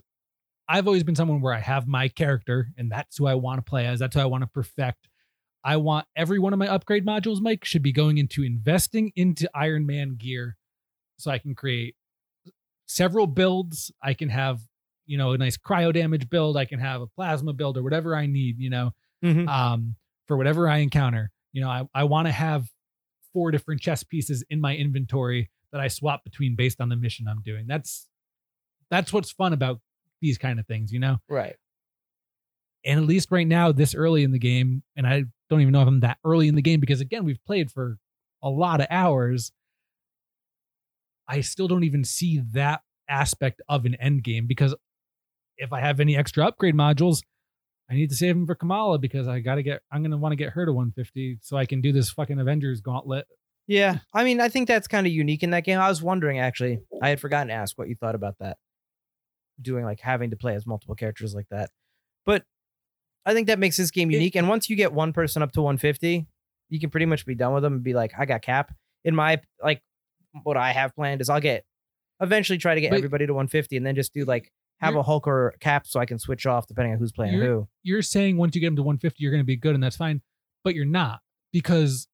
I've 0.70 0.88
always 0.88 1.04
been 1.04 1.16
someone 1.16 1.42
where 1.42 1.54
I 1.54 1.60
have 1.60 1.88
my 1.88 2.08
character 2.08 2.70
and 2.78 2.90
that's 2.90 3.18
who 3.18 3.28
I 3.28 3.36
want 3.36 3.58
to 3.60 3.70
play 3.70 3.86
as. 3.86 4.00
That's 4.00 4.16
who 4.16 4.22
I 4.22 4.26
want 4.26 4.44
to 4.44 4.48
perfect. 4.48 5.10
I 5.66 5.78
want 5.78 6.08
every 6.16 6.40
one 6.40 6.54
of 6.54 6.60
my 6.60 6.68
upgrade 6.68 7.06
modules, 7.06 7.42
Mike, 7.42 7.66
should 7.66 7.84
be 7.84 7.92
going 7.92 8.18
into 8.18 8.44
investing 8.44 9.12
into 9.16 9.50
Iron 9.54 9.86
Man 9.86 10.16
gear 10.18 10.58
so 11.18 11.30
I 11.32 11.38
can 11.40 11.56
create 11.56 11.96
several 12.86 13.28
builds. 13.28 13.92
I 14.02 14.14
can 14.14 14.30
have 14.30 14.62
you 15.06 15.18
know, 15.18 15.32
a 15.32 15.38
nice 15.38 15.58
cryo 15.58 15.94
damage 15.94 16.30
build. 16.30 16.56
I 16.58 16.66
can 16.66 16.80
have 16.80 17.02
a 17.02 17.08
plasma 17.08 17.54
build 17.54 17.78
or 17.78 17.84
whatever 17.84 18.16
I 18.16 18.26
need, 18.26 18.60
you 18.60 18.70
know, 18.70 18.92
Mhm. 19.24 19.48
um, 19.48 19.96
for 20.28 20.38
whatever 20.38 20.68
I 20.70 20.78
encounter. 20.78 21.32
You 21.52 21.62
know, 21.62 21.70
I, 21.70 21.84
I 21.94 22.04
want 22.06 22.28
to 22.28 22.32
have 22.32 22.68
four 23.34 23.52
different 23.52 23.82
chess 23.82 24.04
pieces 24.04 24.44
in 24.50 24.60
my 24.62 24.76
inventory 24.76 25.50
that 25.72 25.82
I 25.82 25.88
swap 25.88 26.24
between 26.24 26.56
based 26.56 26.80
on 26.80 26.90
the 26.90 26.96
mission 26.96 27.28
I'm 27.28 27.42
doing. 27.42 27.66
That's 27.68 28.08
that's 28.90 29.12
what's 29.12 29.32
fun 29.32 29.54
about 29.54 29.80
these 30.22 30.38
kind 30.38 30.60
of 30.60 30.68
things, 30.68 30.92
you 30.94 31.00
know? 31.00 31.18
Right. 31.28 31.56
And 32.86 33.00
at 33.00 33.06
least 33.06 33.32
right 33.32 33.48
now, 33.48 33.72
this 33.72 33.96
early 33.96 34.24
in 34.24 34.32
the 34.32 34.40
game, 34.40 34.84
and 34.96 35.08
I 35.08 35.24
don't 35.50 35.62
even 35.62 35.72
know 35.72 35.82
if 35.82 35.88
I'm 35.88 36.02
that 36.02 36.18
early 36.24 36.48
in 36.48 36.56
the 36.56 36.62
game 36.62 36.80
because 36.80 37.02
again, 37.02 37.24
we've 37.24 37.44
played 37.46 37.72
for 37.72 37.98
a 38.42 38.50
lot 38.50 38.82
of 38.82 38.88
hours. 38.90 39.52
I 41.28 41.42
still 41.42 41.68
don't 41.68 41.84
even 41.86 42.04
see 42.04 42.42
that 42.52 42.82
aspect 43.10 43.62
of 43.70 43.86
an 43.86 43.96
end 43.96 44.24
game 44.24 44.46
because 44.48 44.76
if 45.64 45.74
I 45.74 45.80
have 45.80 46.00
any 46.00 46.16
extra 46.18 46.46
upgrade 46.46 46.76
modules, 46.76 47.24
I 47.90 47.96
need 47.96 48.10
to 48.10 48.16
save 48.16 48.36
them 48.36 48.46
for 48.46 48.56
Kamala 48.56 48.98
because 49.00 49.28
I 49.28 49.40
got 49.40 49.56
to 49.56 49.64
get, 49.64 49.82
I'm 49.92 50.02
going 50.02 50.12
to 50.12 50.18
want 50.18 50.32
to 50.32 50.36
get 50.38 50.52
her 50.54 50.66
to 50.66 50.72
150 50.74 51.40
so 51.42 51.58
I 51.58 51.66
can 51.66 51.82
do 51.82 51.92
this 51.92 52.10
fucking 52.12 52.40
Avengers 52.40 52.82
gauntlet. 52.82 53.26
Yeah. 53.68 54.00
I 54.14 54.24
mean, 54.24 54.40
I 54.42 54.50
think 54.50 54.68
that's 54.68 54.88
kind 54.88 55.06
of 55.08 55.14
unique 55.14 55.44
in 55.44 55.52
that 55.52 55.64
game. 55.64 55.80
I 55.80 55.90
was 55.90 56.02
wondering 56.02 56.40
actually, 56.40 56.80
I 57.02 57.10
had 57.10 57.20
forgotten 57.20 57.48
to 57.48 57.54
ask 57.54 57.78
what 57.78 57.88
you 57.90 57.96
thought 57.96 58.16
about 58.16 58.36
that. 58.40 58.58
Doing 59.62 59.86
like 59.86 60.00
having 60.00 60.32
to 60.32 60.36
play 60.36 60.56
as 60.56 60.66
multiple 60.66 60.96
characters 60.96 61.34
like 61.36 61.48
that. 61.52 61.70
But 62.26 62.44
I 63.26 63.34
think 63.34 63.48
that 63.48 63.60
makes 63.60 63.78
this 63.78 63.92
game 63.92 64.10
It- 64.12 64.16
unique. 64.16 64.36
and 64.36 64.50
once 64.50 64.70
you 64.70 64.76
get 64.76 64.92
one 64.94 65.14
person 65.14 65.42
up 65.42 65.52
to 65.54 65.62
150, 65.62 66.26
you 66.70 66.80
can 66.80 66.90
pretty 66.90 67.06
much 67.06 67.26
be 67.26 67.36
done 67.36 67.54
with 67.54 67.64
them 67.64 67.74
and 67.74 67.84
be 67.84 67.94
like, 67.94 68.12
I 68.18 68.26
got 68.26 68.42
cap. 68.42 68.74
In 69.06 69.16
my 69.16 69.42
like 69.62 69.82
what 70.44 70.58
I 70.58 70.72
have 70.72 70.96
planned 70.96 71.22
is 71.22 71.30
I'll 71.30 71.40
get 71.42 71.64
eventually 72.20 72.58
try 72.58 72.76
to 72.76 72.82
get 72.82 72.90
But- 72.92 72.98
everybody 72.98 73.28
to 73.28 73.34
150 73.34 73.78
and 73.78 73.86
then 73.86 73.96
just 73.96 74.14
do 74.14 74.26
like 74.26 74.52
have 74.84 74.94
You're- 74.94 75.00
a 75.00 75.04
Hulk 75.04 75.28
or 75.28 75.54
cap 75.60 75.88
so 75.88 76.00
I 76.00 76.06
can 76.06 76.20
switch 76.20 76.46
off 76.46 76.68
depending 76.68 76.94
on 76.94 77.00
who's 77.00 77.12
playing 77.12 77.34
You're- 77.34 77.48
who. 77.48 77.68
You're 77.84 78.02
saying 78.02 78.38
once 78.38 78.56
you 78.56 78.62
get 78.62 78.68
them 78.68 78.76
to 78.78 78.84
150, 78.84 79.22
you're 79.22 79.32
going 79.32 79.42
to 79.42 79.46
be 79.46 79.56
good 79.56 79.76
and 79.76 79.84
that's 79.84 79.98
fine, 79.98 80.22
but 80.64 80.76
you're 80.76 80.86
not 80.86 81.22
because, 81.52 82.08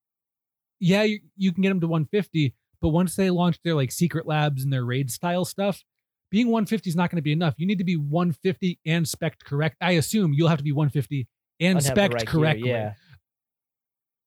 yeah, 0.80 1.04
you, 1.04 1.20
you 1.36 1.52
can 1.52 1.62
get 1.62 1.70
them 1.70 1.80
to 1.82 1.88
150, 1.88 2.54
but 2.82 2.90
once 2.90 3.16
they 3.16 3.30
launch 3.30 3.60
their 3.64 3.76
like 3.76 3.92
secret 3.92 4.26
labs 4.28 4.64
and 4.64 4.72
their 4.72 4.86
raid 4.86 5.12
style 5.12 5.46
stuff, 5.46 5.84
being 6.32 6.48
150 6.48 6.90
is 6.90 6.96
not 6.96 7.10
going 7.10 7.18
to 7.18 7.22
be 7.24 7.32
enough. 7.32 7.56
You 7.58 7.66
need 7.66 7.80
to 7.80 7.84
be 7.84 7.98
150 7.98 8.80
and 8.86 9.08
spec 9.08 9.40
correct. 9.44 9.78
I 9.82 9.92
assume 9.94 10.34
you'll 10.34 10.48
have 10.50 10.60
to 10.60 10.64
be 10.64 10.72
150 10.72 11.28
and 11.60 11.82
spec 11.84 12.14
right 12.14 12.28
correctly. 12.28 12.70
yeah. 12.70 12.94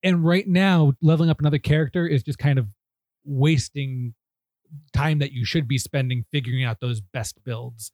And 0.03 0.25
right 0.25 0.47
now, 0.49 0.95
leveling 1.01 1.31
up 1.31 1.39
another 1.41 1.59
character 1.59 2.07
is 2.07 2.23
just 2.25 2.39
kind 2.39 2.59
of 2.59 2.67
wasting 3.25 4.15
time 4.93 5.21
that 5.21 5.33
you 5.33 5.45
should 5.45 5.69
be 5.69 5.79
spending 5.79 6.25
figuring 6.33 6.65
out 6.65 6.81
those 6.81 7.01
best 7.01 7.43
builds 7.45 7.93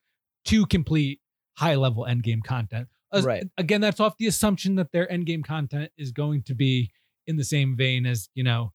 to 0.49 0.67
complete 0.67 1.21
high 1.57 1.75
level 1.77 2.05
end 2.07 2.23
game 2.23 2.43
content. 2.43 2.89
As- 3.13 3.25
Right. 3.25 3.45
Again, 3.57 3.81
that's 3.81 4.01
off 4.01 4.17
the 4.19 4.27
assumption 4.27 4.75
that 4.77 4.93
their 4.93 5.11
end 5.11 5.27
game 5.27 5.43
content 5.43 5.91
is 5.97 6.13
going 6.13 6.43
to 6.45 6.55
be 6.55 6.91
in 7.27 7.37
the 7.37 7.45
same 7.45 7.77
vein 7.77 8.07
as, 8.07 8.29
you 8.35 8.45
know, 8.45 8.73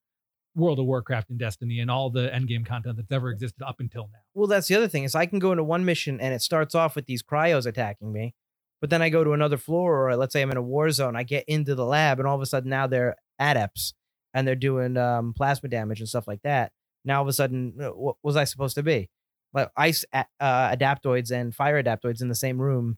World 0.55 0.77
of 0.79 0.85
Warcraft 0.85 1.31
and 1.31 1.39
Destiny 1.39 1.79
and 1.79 1.89
all 1.89 2.11
the 2.11 2.33
end 2.33 2.47
game 2.47 2.63
content 2.63 2.97
that's 2.97 3.11
ever 3.11 3.29
existed 3.31 3.63
up 3.63 3.79
until 3.79 4.03
now. 4.13 4.19
Well, 4.35 4.47
that's 4.47 4.67
the 4.67 4.75
other 4.75 4.87
thing 4.87 5.03
is 5.03 5.15
I 5.15 5.25
can 5.25 5.39
go 5.39 5.51
into 5.51 5.63
one 5.63 5.83
mission 5.85 6.19
and 6.21 6.33
it 6.33 6.41
starts 6.43 6.75
off 6.75 6.95
with 6.95 7.07
these 7.07 7.23
cryos 7.23 7.65
attacking 7.65 8.11
me, 8.13 8.35
but 8.79 8.91
then 8.91 9.01
I 9.01 9.09
go 9.09 9.23
to 9.23 9.31
another 9.33 9.57
floor 9.57 10.07
or 10.09 10.15
let's 10.15 10.31
say 10.33 10.43
I'm 10.43 10.51
in 10.51 10.57
a 10.57 10.61
war 10.61 10.91
zone, 10.91 11.15
I 11.15 11.23
get 11.23 11.45
into 11.47 11.73
the 11.73 11.85
lab 11.85 12.19
and 12.19 12.27
all 12.27 12.35
of 12.35 12.41
a 12.41 12.45
sudden 12.45 12.69
now 12.69 12.85
they're 12.85 13.15
adepts 13.39 13.95
and 14.35 14.47
they're 14.47 14.55
doing 14.55 14.95
um, 14.97 15.33
plasma 15.35 15.69
damage 15.69 15.99
and 15.99 16.09
stuff 16.09 16.27
like 16.27 16.41
that. 16.43 16.71
Now 17.03 17.17
all 17.17 17.21
of 17.23 17.27
a 17.29 17.33
sudden, 17.33 17.73
uh, 17.81 17.87
what 17.89 18.17
was 18.21 18.35
I 18.35 18.43
supposed 18.43 18.75
to 18.75 18.83
be? 18.83 19.09
Like 19.53 19.69
ice 19.77 20.03
uh, 20.13 20.23
adaptoids 20.39 21.31
and 21.31 21.53
fire 21.53 21.81
adaptoids 21.81 22.21
in 22.21 22.27
the 22.27 22.35
same 22.35 22.59
room. 22.59 22.97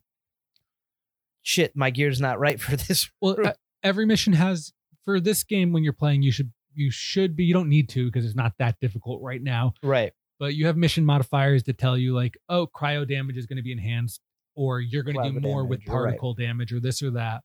Shit, 1.42 1.76
my 1.76 1.90
gear's 1.90 2.20
not 2.20 2.38
right 2.38 2.60
for 2.60 2.76
this. 2.76 3.10
Well, 3.20 3.36
uh, 3.44 3.52
every 3.82 4.06
mission 4.06 4.32
has 4.32 4.72
for 5.04 5.20
this 5.20 5.44
game 5.44 5.72
when 5.72 5.84
you're 5.84 5.92
playing, 5.92 6.22
you 6.22 6.32
should 6.32 6.52
you 6.74 6.90
should 6.90 7.36
be 7.36 7.44
you 7.44 7.54
don't 7.54 7.68
need 7.68 7.88
to 7.90 8.06
because 8.06 8.24
it's 8.24 8.36
not 8.36 8.52
that 8.58 8.78
difficult 8.80 9.22
right 9.22 9.42
now. 9.42 9.74
Right. 9.82 10.12
but 10.38 10.54
you 10.54 10.66
have 10.66 10.76
mission 10.76 11.04
modifiers 11.04 11.62
that 11.64 11.78
tell 11.78 11.96
you 11.96 12.14
like, 12.14 12.36
oh, 12.48 12.66
cryo 12.66 13.08
damage 13.08 13.36
is 13.36 13.46
going 13.46 13.56
to 13.56 13.62
be 13.62 13.72
enhanced, 13.72 14.20
or 14.54 14.80
you're 14.80 15.02
going 15.02 15.16
to 15.16 15.30
do 15.32 15.40
more 15.40 15.64
with 15.64 15.80
damage, 15.80 15.88
right. 15.88 16.02
particle 16.02 16.34
damage, 16.34 16.72
or 16.72 16.80
this 16.80 17.02
or 17.02 17.10
that. 17.12 17.42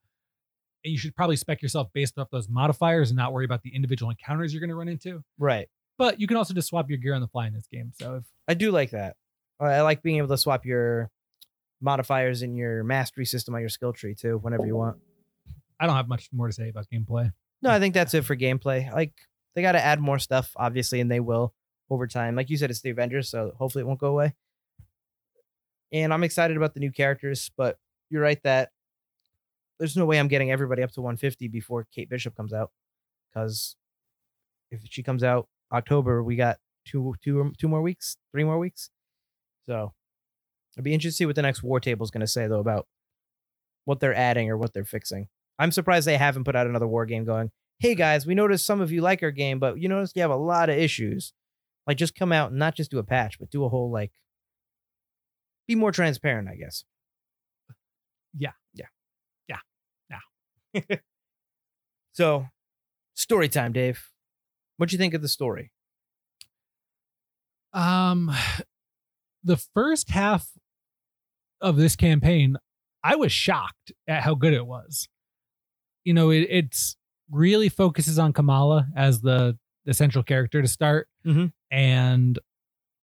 And 0.84 0.92
you 0.92 0.98
should 0.98 1.16
probably 1.16 1.36
spec 1.36 1.62
yourself 1.62 1.90
based 1.94 2.18
off 2.18 2.30
those 2.32 2.50
modifiers 2.50 3.12
and 3.12 3.18
not 3.18 3.32
worry 3.32 3.46
about 3.46 3.62
the 3.62 3.74
individual 3.74 4.10
encounters 4.10 4.54
you're 4.54 4.60
going 4.60 4.70
to 4.70 4.76
run 4.76 4.88
into. 4.88 5.24
Right. 5.38 5.70
But 5.98 6.20
you 6.20 6.28
can 6.28 6.38
also 6.38 6.54
just 6.54 6.70
swap 6.70 6.90
your 6.90 6.98
gear 6.98 7.14
on 7.14 7.22
the 7.22 7.28
fly 7.28 7.48
in 7.48 7.54
this 7.54 7.68
game. 7.68 7.92
So 7.94 8.16
if 8.16 8.24
I 8.48 8.54
do 8.54 8.72
like 8.72 8.92
that. 8.92 9.16
I 9.60 9.66
I 9.66 9.82
like 9.82 10.02
being 10.02 10.18
able 10.18 10.30
to 10.30 10.38
swap 10.38 10.66
your 10.66 11.12
modifiers 11.80 12.42
in 12.42 12.56
your 12.56 12.84
mastery 12.84 13.26
system 13.26 13.54
on 13.56 13.62
your 13.62 13.70
skill 13.70 13.94
tree 13.94 14.16
too, 14.16 14.38
whenever 14.38 14.66
you 14.66 14.76
want. 14.76 14.98
I 15.80 15.88
don't 15.88 15.96
have 15.96 16.08
much 16.08 16.30
more 16.32 16.48
to 16.48 16.54
say 16.54 16.70
about 16.70 16.88
gameplay. 16.94 17.32
No, 17.62 17.70
I 17.70 17.80
think 17.80 17.94
that's 17.94 18.14
it 18.14 18.26
for 18.26 18.36
gameplay. 18.36 18.92
Like 18.92 19.14
they 19.56 19.62
got 19.62 19.74
to 19.74 19.84
add 19.84 20.00
more 20.00 20.20
stuff, 20.20 20.52
obviously, 20.56 21.00
and 21.00 21.12
they 21.12 21.20
will 21.20 21.54
over 21.90 22.08
time. 22.08 22.36
Like 22.36 22.50
you 22.50 22.58
said, 22.58 22.70
it's 22.70 22.82
the 22.82 22.90
Avengers, 22.90 23.30
so 23.30 23.54
hopefully 23.58 23.84
it 23.84 23.88
won't 23.88 24.00
go 24.00 24.08
away. 24.08 24.34
And 25.92 26.14
I'm 26.14 26.24
excited 26.24 26.56
about 26.56 26.74
the 26.74 26.80
new 26.80 26.92
characters, 26.92 27.52
but 27.58 27.78
you're 28.10 28.22
right 28.22 28.42
that 28.44 28.72
there's 29.78 29.98
no 29.98 30.06
way 30.06 30.20
I'm 30.20 30.28
getting 30.28 30.52
everybody 30.52 30.84
up 30.84 30.92
to 30.92 31.02
150 31.02 31.48
before 31.50 31.88
Kate 31.94 32.10
Bishop 32.10 32.36
comes 32.36 32.54
out, 32.54 32.72
because 33.30 33.76
if 34.70 34.82
she 34.90 35.04
comes 35.04 35.24
out 35.24 35.48
October, 35.72 36.24
we 36.24 36.36
got 36.36 36.58
two, 36.86 37.14
two, 37.24 37.42
um, 37.42 37.54
two 37.58 37.68
more 37.68 37.82
weeks, 37.82 38.18
three 38.32 38.44
more 38.44 38.58
weeks. 38.60 38.90
So 39.66 39.94
I'd 40.78 40.84
be 40.84 40.94
interested 40.94 41.16
to 41.16 41.18
see 41.18 41.26
what 41.26 41.36
the 41.36 41.42
next 41.42 41.64
War 41.64 41.80
Table 41.80 42.04
is 42.04 42.12
going 42.12 42.22
to 42.22 42.28
say 42.28 42.48
though 42.48 42.60
about 42.60 42.88
what 43.86 44.00
they're 44.00 44.16
adding 44.16 44.50
or 44.50 44.58
what 44.58 44.74
they're 44.74 44.86
fixing. 44.86 45.28
I'm 45.60 45.72
surprised 45.72 46.08
they 46.08 46.18
haven't 46.18 46.44
put 46.44 46.56
out 46.56 46.68
another 46.68 46.88
war 46.88 47.06
game 47.06 47.26
going, 47.26 47.52
hey 47.80 47.96
guys, 47.96 48.26
we 48.26 48.36
noticed 48.36 48.66
some 48.66 48.82
of 48.82 48.92
you 48.92 49.02
like 49.02 49.24
our 49.24 49.32
game, 49.32 49.60
but 49.60 49.80
you 49.80 49.90
notice 49.90 50.12
you 50.16 50.22
have 50.22 50.32
a 50.32 50.36
lot 50.36 50.70
of 50.70 50.78
issues. 50.78 51.34
Like 51.88 51.98
just 51.98 52.16
come 52.16 52.32
out 52.32 52.52
and 52.52 52.60
not 52.60 52.76
just 52.76 52.92
do 52.92 53.00
a 53.00 53.04
patch, 53.04 53.40
but 53.40 53.50
do 53.50 53.66
a 53.66 53.70
whole 53.70 53.92
like 53.92 54.12
be 55.68 55.76
more 55.76 55.92
transparent, 55.92 56.48
I 56.48 56.56
guess. 56.56 56.84
Yeah. 58.38 58.52
Yeah. 58.74 58.86
Yeah. 59.48 59.58
Yeah. 60.74 60.98
so 62.14 62.48
story 63.14 63.50
time, 63.50 63.74
Dave. 63.74 64.11
What'd 64.82 64.94
you 64.94 64.98
think 64.98 65.14
of 65.14 65.22
the 65.22 65.28
story? 65.28 65.72
Um, 67.72 68.32
the 69.44 69.58
first 69.58 70.10
half 70.10 70.48
of 71.62 71.76
this 71.76 71.96
campaign, 71.96 72.58
I 73.04 73.16
was 73.16 73.32
shocked 73.32 73.92
at 74.08 74.24
how 74.24 74.34
good 74.34 74.54
it 74.54 74.66
was. 74.66 75.08
You 76.04 76.16
know, 76.16 76.32
it 76.32 76.48
it's 76.50 76.96
really 77.30 77.70
focuses 77.70 78.18
on 78.18 78.34
Kamala 78.34 78.88
as 78.96 79.22
the 79.22 79.56
the 79.86 79.94
central 79.94 80.24
character 80.24 80.64
to 80.64 80.68
start, 80.68 81.08
Mhm. 81.28 81.54
and 81.70 82.40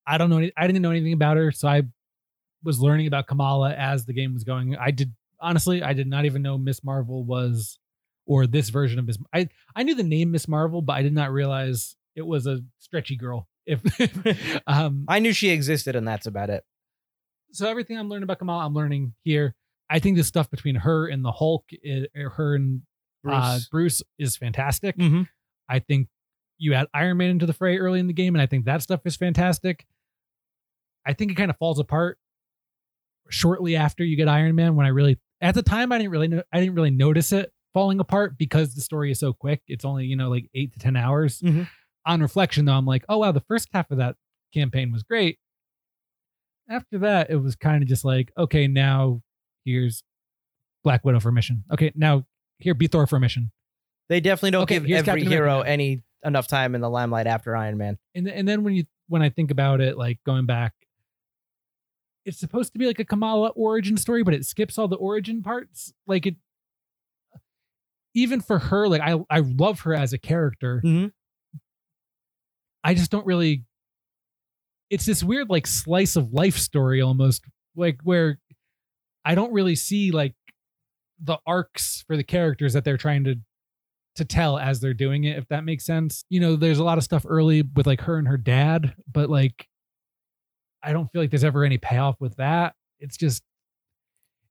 I 0.05 0.19
don't 0.19 0.31
know, 0.31 0.39
any, 0.39 0.51
I 0.57 0.67
didn't 0.67 0.83
know 0.83 0.91
anything 0.91 1.13
about 1.13 1.37
her, 1.37 1.53
so 1.53 1.69
I 1.69 1.83
was 2.65 2.81
learning 2.81 3.07
about 3.07 3.29
Kamala 3.29 3.73
as 3.75 4.05
the 4.05 4.13
game 4.13 4.35
was 4.35 4.43
going. 4.43 4.75
I 4.75 4.91
did 4.91 5.13
honestly, 5.39 5.81
I 5.81 5.93
did 5.93 6.09
not 6.09 6.25
even 6.25 6.43
know 6.43 6.59
Miss 6.59 6.83
Marvel 6.83 7.23
was, 7.23 7.79
or 8.29 8.47
this 8.47 8.69
version 8.69 9.01
of 9.01 9.07
Miss. 9.07 9.19
I 9.35 9.49
I 9.75 9.83
knew 9.83 9.97
the 9.97 10.05
name 10.05 10.31
Miss 10.31 10.47
Marvel, 10.47 10.83
but 10.83 10.93
I 10.93 11.03
did 11.03 11.13
not 11.15 11.33
realize 11.33 11.97
it 12.15 12.23
was 12.27 12.47
a 12.47 12.61
stretchy 12.79 13.17
girl. 13.17 13.49
If 13.67 13.83
um, 14.69 15.05
I 15.09 15.19
knew 15.19 15.33
she 15.33 15.49
existed, 15.51 15.97
and 15.97 16.07
that's 16.07 16.27
about 16.27 16.51
it. 16.51 16.63
so 17.53 17.69
everything 17.69 17.99
I'm 17.99 18.09
learning 18.09 18.25
about 18.25 18.39
Kamala, 18.39 18.65
I'm 18.67 18.75
learning 18.75 19.15
here. 19.25 19.55
I 19.91 19.99
think 19.99 20.17
the 20.19 20.25
stuff 20.25 20.51
between 20.51 20.75
her 20.77 21.07
and 21.09 21.25
the 21.25 21.33
Hulk, 21.33 21.65
i- 21.85 22.07
her 22.15 22.55
and 22.55 22.83
Bruce, 23.25 23.35
uh, 23.37 23.59
Bruce. 23.71 24.03
Is 24.19 24.37
fantastic. 24.37 24.97
Mhm. 24.97 25.27
I 25.69 25.79
think 25.81 26.09
you 26.59 26.75
add 26.75 26.87
Iron 26.95 27.17
Man 27.19 27.31
into 27.31 27.47
the 27.47 27.53
fray 27.53 27.79
early 27.79 27.99
in 28.01 28.07
the 28.07 28.13
game, 28.13 28.35
and 28.35 28.43
I 28.43 28.47
think 28.47 28.65
that 28.67 28.83
stuff 28.83 29.01
is 29.07 29.17
fantastic. 29.17 29.87
I 31.07 31.13
think 31.15 31.31
it 31.33 31.37
kind 31.37 31.51
of 31.51 31.57
falls 31.57 31.79
apart 31.79 32.19
shortly 33.31 33.77
after 33.77 34.05
you 34.05 34.17
get 34.17 34.29
Iron 34.29 34.55
Man. 34.55 34.75
When 34.77 34.87
I 34.87 34.91
really, 34.91 35.19
at 35.41 35.55
the 35.55 35.63
time, 35.63 35.93
I 35.93 35.99
didn't 35.99 36.11
really, 36.11 36.29
know, 36.29 36.43
I 36.53 36.61
didn't 36.61 36.75
really 36.75 36.91
notice 36.91 37.33
it 37.33 37.53
falling 37.79 38.01
apart 38.01 38.37
because 38.37 38.75
the 38.75 38.81
story 38.81 39.13
is 39.13 39.21
so 39.21 39.33
quick. 39.33 39.63
It's 39.69 39.85
only 39.85 40.05
you 40.07 40.17
know 40.17 40.29
like 40.31 40.51
eight 40.55 40.73
to 40.73 40.79
ten 40.81 40.97
hours. 40.97 41.41
Mhm. 41.41 41.69
On 42.07 42.21
reflection, 42.21 42.65
though, 42.65 42.73
I'm 42.73 42.87
like, 42.87 43.05
oh 43.09 43.19
wow, 43.19 43.31
the 43.33 43.41
first 43.43 43.69
half 43.73 43.91
of 43.93 43.99
that 43.99 44.17
campaign 44.53 44.91
was 44.91 45.03
great. 45.05 45.39
After 46.69 46.99
that, 46.99 47.31
it 47.31 47.37
was 47.37 47.55
kind 47.55 47.83
of 47.83 47.89
just 47.89 48.05
like, 48.05 48.33
okay, 48.37 48.67
now 48.67 49.23
here's 49.65 50.03
Black 50.83 51.05
Widow 51.05 51.21
for 51.21 51.29
a 51.29 51.33
mission. 51.33 51.65
Okay, 51.73 51.93
now 51.95 52.25
here 52.59 52.75
be 52.75 52.89
Thor 52.89 53.07
for 53.07 53.17
a 53.17 53.21
mission. 53.21 53.53
They 54.09 54.21
definitely 54.21 54.51
don't 54.53 54.63
Okay, 54.65 54.81
give 54.81 54.99
every 55.07 55.21
Captain 55.23 55.27
hero 55.31 55.59
now. 55.59 55.63
any 55.63 56.03
enough 56.25 56.49
time 56.49 56.75
in 56.75 56.81
the 56.81 56.91
limelight 56.91 57.27
after 57.29 57.55
Iron 57.57 57.79
Man. 57.79 57.97
and 58.15 58.27
and 58.27 58.49
then 58.49 58.65
when 58.65 58.75
you 58.75 58.85
when 59.07 59.23
I 59.23 59.29
think 59.31 59.51
about 59.53 59.81
it, 59.81 59.97
like 59.97 60.19
going 60.27 60.47
back, 60.47 60.73
it's 62.25 62.39
supposed 62.39 62.73
to 62.73 62.79
be 62.79 62.87
like 62.87 62.99
a 62.99 63.05
Kamala 63.05 63.49
origin 63.51 63.97
story, 63.97 64.23
but 64.23 64.35
it 64.35 64.45
skips 64.45 64.77
all 64.79 64.89
the 64.89 64.97
origin 64.97 65.43
parts. 65.43 65.93
Like 66.07 66.27
it, 66.27 66.37
even 68.19 68.41
for 68.41 68.59
her, 68.59 68.89
like 68.89 69.01
I 69.01 69.19
I 69.31 69.41
love 69.41 69.81
her 69.81 69.95
as 69.95 70.13
a 70.13 70.19
character. 70.19 70.83
Mhm. 70.85 71.13
I 72.85 72.95
just 72.95 73.11
don't 73.11 73.27
really. 73.27 73.65
It's 74.91 75.05
this 75.07 75.23
weird 75.23 75.51
like 75.51 75.67
slice 75.67 76.17
of 76.17 76.33
life 76.33 76.57
story 76.57 77.01
almost 77.03 77.45
like 77.77 77.99
where 78.03 78.39
I 79.25 79.35
don't 79.35 79.53
really 79.53 79.75
see 79.75 80.11
like 80.11 80.35
the 81.23 81.39
arcs 81.47 82.05
for 82.07 82.17
the 82.17 82.25
characters 82.25 82.73
that 82.73 82.85
they're 82.85 82.97
trying 82.97 83.25
to 83.25 83.37
to 84.17 84.25
tell 84.25 84.59
as 84.59 84.81
they're 84.81 84.95
doing 84.95 85.25
it 85.25 85.37
if 85.39 85.47
that 85.49 85.65
makes 85.65 85.85
sense. 85.85 86.25
You 86.29 86.41
know, 86.41 86.57
there's 86.57 86.79
a 86.79 86.85
lot 86.85 86.99
of 86.99 87.05
stuff 87.05 87.25
early 87.29 87.63
with 87.63 87.87
like 87.87 88.01
her 88.03 88.17
and 88.19 88.27
her 88.27 88.39
dad, 88.39 88.95
but 89.13 89.29
like 89.31 89.69
I 90.83 90.93
don't 90.93 91.11
feel 91.13 91.21
like 91.23 91.31
there's 91.31 91.45
ever 91.45 91.65
any 91.65 91.79
payoff 91.79 92.17
with 92.21 92.37
that. 92.37 92.75
It's 92.99 93.17
just 93.17 93.43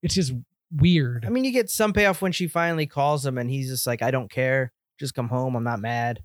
it's 0.03 0.13
just 0.13 0.33
weird. 0.71 1.25
I 1.25 1.29
mean, 1.29 1.43
you 1.43 1.51
get 1.51 1.69
some 1.69 1.93
payoff 1.93 2.21
when 2.21 2.31
she 2.31 2.47
finally 2.47 2.85
calls 2.87 3.25
him 3.25 3.37
and 3.37 3.49
he's 3.49 3.69
just 3.69 3.87
like, 3.87 4.01
I 4.01 4.11
don't 4.11 4.29
care. 4.31 4.71
Just 4.99 5.13
come 5.13 5.29
home. 5.29 5.55
I'm 5.55 5.63
not 5.63 5.79
mad. 5.79 6.23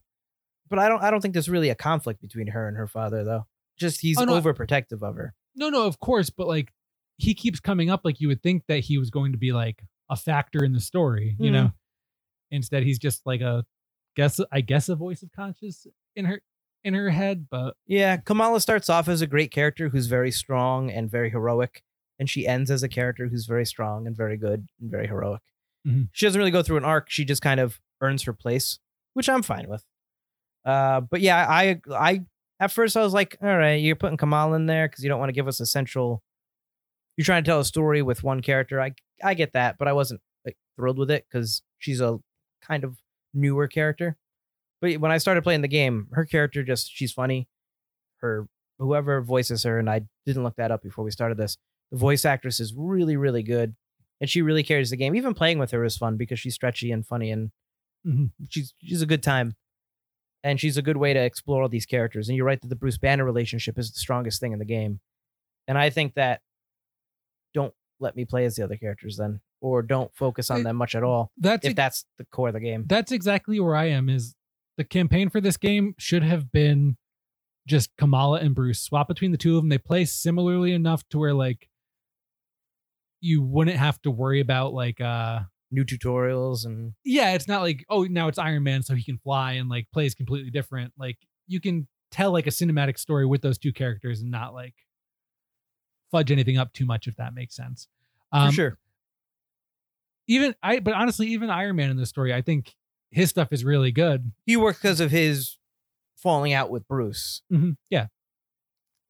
But 0.68 0.78
I 0.78 0.88
don't 0.88 1.03
I 1.03 1.11
don't 1.11 1.20
think 1.20 1.34
there's 1.34 1.49
really 1.51 1.68
a 1.68 1.74
conflict 1.74 2.20
between 2.22 2.47
her 2.49 2.66
and 2.66 2.76
her 2.76 2.86
father 2.86 3.24
though. 3.24 3.47
Just 3.78 4.01
he's 4.01 4.18
Oh, 4.18 4.24
no. 4.24 4.40
overprotective 4.40 5.03
of 5.03 5.16
her. 5.16 5.34
No, 5.55 5.68
no, 5.68 5.86
of 5.86 5.99
course, 6.01 6.30
but 6.30 6.47
like 6.49 6.72
he 7.18 7.34
keeps 7.34 7.61
coming 7.61 7.90
up 7.90 8.01
like 8.05 8.20
you 8.20 8.28
would 8.28 8.43
think 8.43 8.64
that 8.68 8.80
he 8.80 8.97
was 8.99 9.11
going 9.11 9.32
to 9.32 9.38
be 9.38 9.53
like 9.53 9.82
a 10.09 10.16
factor 10.16 10.64
in 10.64 10.72
the 10.72 10.80
story, 10.80 11.36
you 11.38 11.51
Mhm. 11.51 11.53
know. 11.53 11.70
Instead, 12.51 12.82
he's 12.84 12.99
just 12.99 13.26
like 13.26 13.40
a 13.43 13.64
guess 14.16 14.40
I 14.51 14.61
guess 14.62 14.88
a 14.88 14.97
voice 14.97 15.22
of 15.22 15.30
conscience 15.32 15.86
in 16.16 16.24
her 16.24 16.40
in 16.84 16.95
her 16.95 17.11
head, 17.11 17.47
but 17.51 17.76
Yeah, 17.86 18.16
Kamala 18.16 18.61
starts 18.61 18.88
off 18.90 19.09
as 19.09 19.20
a 19.20 19.26
great 19.26 19.51
character 19.53 19.90
who's 19.90 20.07
very 20.07 20.30
strong 20.30 20.90
and 20.90 21.11
very 21.11 21.30
heroic, 21.30 21.82
and 22.19 22.29
she 22.29 22.47
ends 22.47 22.71
as 22.71 22.83
a 22.83 22.89
character 22.89 23.29
who's 23.29 23.47
very 23.47 23.67
strong 23.67 24.07
and 24.07 24.17
very 24.17 24.37
good 24.37 24.67
and 24.81 24.91
very 24.91 25.07
heroic. 25.07 25.41
Mhm. 25.87 26.09
She 26.13 26.27
doesn't 26.27 26.39
really 26.39 26.51
go 26.51 26.63
through 26.63 26.77
an 26.77 26.85
arc; 26.85 27.11
she 27.11 27.25
just 27.25 27.43
kind 27.43 27.61
of 27.61 27.81
earns 28.01 28.23
her 28.25 28.33
place, 28.33 28.79
which 29.15 29.29
I'm 29.29 29.43
fine 29.43 29.69
with. 29.69 29.85
Uh, 30.65 31.01
but 31.01 31.21
yeah, 31.21 31.45
I, 31.49 31.81
I 31.91 32.23
at 32.61 32.71
first 32.71 32.97
I 32.97 33.03
was 33.03 33.13
like, 33.13 33.37
all 33.43 33.57
right, 33.57 33.75
you're 33.81 33.97
putting 33.97 34.17
Kamala 34.17 34.55
in 34.57 34.67
there 34.67 34.89
because 34.89 35.03
you 35.03 35.09
don't 35.09 35.19
want 35.19 35.31
to 35.31 35.35
give 35.35 35.49
us 35.49 35.59
a 35.61 35.67
central. 35.67 36.23
You're 37.17 37.25
trying 37.25 37.43
to 37.45 37.49
tell 37.49 37.61
a 37.61 37.65
story 37.65 38.01
with 38.03 38.23
one 38.23 38.41
character. 38.41 38.81
I, 38.81 38.93
I 39.23 39.35
get 39.35 39.53
that, 39.55 39.77
but 39.79 39.89
I 39.89 39.93
wasn't 39.93 40.21
like 40.47 40.57
thrilled 40.77 40.99
with 40.99 41.11
it 41.11 41.27
because 41.29 41.63
she's 41.79 42.01
a 42.01 42.19
kind 42.63 42.85
of 42.85 42.97
newer 43.35 43.67
character. 43.67 44.17
But 44.81 44.97
when 44.99 45.11
I 45.11 45.19
started 45.19 45.43
playing 45.43 45.63
the 45.63 45.69
game, 45.69 46.09
her 46.13 46.25
character 46.25 46.63
just 46.63 46.91
she's 46.93 47.13
funny. 47.13 47.49
Her 48.19 48.47
whoever 48.79 49.21
voices 49.21 49.65
her, 49.65 49.79
and 49.79 49.91
I 49.91 50.03
didn't 50.27 50.45
look 50.45 50.57
that 50.57 50.71
up 50.71 50.83
before 50.83 51.05
we 51.05 51.11
started 51.11 51.37
this. 51.39 51.57
The 51.93 51.99
voice 51.99 52.24
actress 52.24 52.59
is 52.59 52.74
really, 52.76 53.16
really 53.16 53.45
good, 53.45 53.76
and 54.20 54.28
she 54.28 54.43
really 54.43 54.64
carries 54.64 54.90
the 54.90 54.97
game. 54.97 55.14
Even 55.14 55.34
playing 55.34 55.59
with 55.61 55.70
her 55.70 55.84
is 55.84 55.97
fun 55.97 56.16
because 56.16 56.40
she's 56.40 56.55
stretchy 56.55 56.90
and 56.90 57.07
funny, 57.07 57.30
and 57.30 57.53
Mhm. 58.07 58.32
she's 58.49 58.74
she's 58.82 59.01
a 59.03 59.07
good 59.07 59.22
time. 59.22 59.55
And 60.45 60.59
she's 60.59 60.76
a 60.76 60.82
good 60.82 60.97
way 60.97 61.12
to 61.14 61.20
explore 61.22 61.62
all 61.62 61.68
these 61.68 61.86
characters. 61.86 62.28
And 62.28 62.34
you're 62.36 62.45
right 62.47 62.61
that 62.61 62.66
the 62.66 62.74
Bruce 62.74 62.99
Banner 62.99 63.24
relationship 63.24 63.78
is 63.78 63.93
the 63.93 64.01
strongest 64.01 64.40
thing 64.40 64.51
in 64.53 64.59
the 64.59 64.64
game. 64.64 64.99
And 65.68 65.78
I 65.78 65.88
think 65.88 66.14
that 66.14 66.40
don't 67.55 67.72
let 68.01 68.16
me 68.16 68.24
play 68.24 68.45
as 68.45 68.57
the 68.57 68.64
other 68.64 68.76
characters 68.76 69.16
then, 69.18 69.40
or 69.61 69.82
don't 69.82 70.12
focus 70.14 70.51
on 70.51 70.64
them 70.64 70.74
much 70.76 70.95
at 70.97 71.05
all 71.05 71.30
that's 71.36 71.64
if 71.66 71.76
that's 71.76 72.05
the 72.18 72.24
core 72.32 72.49
of 72.49 72.55
the 72.55 72.61
game. 72.61 72.84
that's 72.88 73.12
exactly 73.12 73.61
where 73.61 73.76
I 73.76 73.84
am. 73.86 74.09
Is 74.09 74.34
the 74.76 74.84
campaign 74.84 75.28
for 75.28 75.40
this 75.40 75.57
game 75.57 75.95
should 75.99 76.22
have 76.24 76.51
been 76.51 76.97
just 77.68 77.90
Kamala 77.97 78.40
and 78.40 78.55
Bruce 78.55 78.80
swap 78.80 79.07
between 79.07 79.30
the 79.30 79.38
two 79.38 79.57
of 79.57 79.62
them. 79.62 79.68
They 79.68 79.78
play 79.78 80.05
similarly 80.05 80.72
enough 80.72 81.09
to 81.11 81.18
where 81.18 81.34
like 81.34 81.68
you 83.23 83.41
wouldn't 83.43 83.79
have 83.79 84.03
to 84.03 84.11
worry 84.11 84.41
about 84.41 84.75
like 84.75 85.01
uh 85.01 85.41
New 85.75 85.85
tutorials 85.87 86.66
and 86.66 86.93
yeah, 87.03 87.33
it's 87.33 87.49
not 87.49 87.62
like 87.62 87.87
oh 87.89 88.03
now 88.05 88.29
it's 88.29 88.37
Iron 88.37 88.62
Man 88.62 88.83
so 88.83 88.95
he 88.95 89.03
can 89.03 89.16
fly 89.16 89.53
and 89.53 89.70
like 89.70 89.87
plays 89.91 90.14
completely 90.14 90.51
different. 90.51 90.93
Like 90.99 91.16
you 91.47 91.61
can 91.62 91.89
tell 92.11 92.31
like 92.31 92.47
a 92.47 92.51
cinematic 92.51 92.99
story 92.99 93.25
with 93.25 93.41
those 93.41 93.57
two 93.57 93.73
characters 93.73 94.20
and 94.20 94.31
not 94.31 94.53
like 94.53 94.75
fudge 96.11 96.31
anything 96.31 96.59
up 96.59 96.75
too 96.75 96.85
much 96.85 97.07
if 97.07 97.16
that 97.16 97.33
makes 97.35 97.57
sense. 97.57 97.89
Um, 98.33 98.51
for 98.51 98.55
sure. 98.55 98.79
Even 100.29 100.55
I, 100.62 100.81
but 100.81 100.93
honestly, 100.95 101.29
even 101.29 101.49
Iron 101.49 101.77
Man 101.77 101.91
in 101.91 101.97
this 101.97 102.11
story, 102.11 102.35
I 102.35 102.43
think 102.43 102.75
his 103.11 103.31
stuff 103.31 103.49
is 103.51 103.64
really 103.64 103.93
good. 103.93 104.31
He 104.45 104.57
worked 104.59 104.83
because 104.83 105.01
of 105.01 105.11
his 105.11 105.59
falling 106.16 106.53
out 106.53 106.70
with 106.70 106.87
Bruce. 106.87 107.41
Mhm, 107.51 107.77
Yeah. 107.89 108.09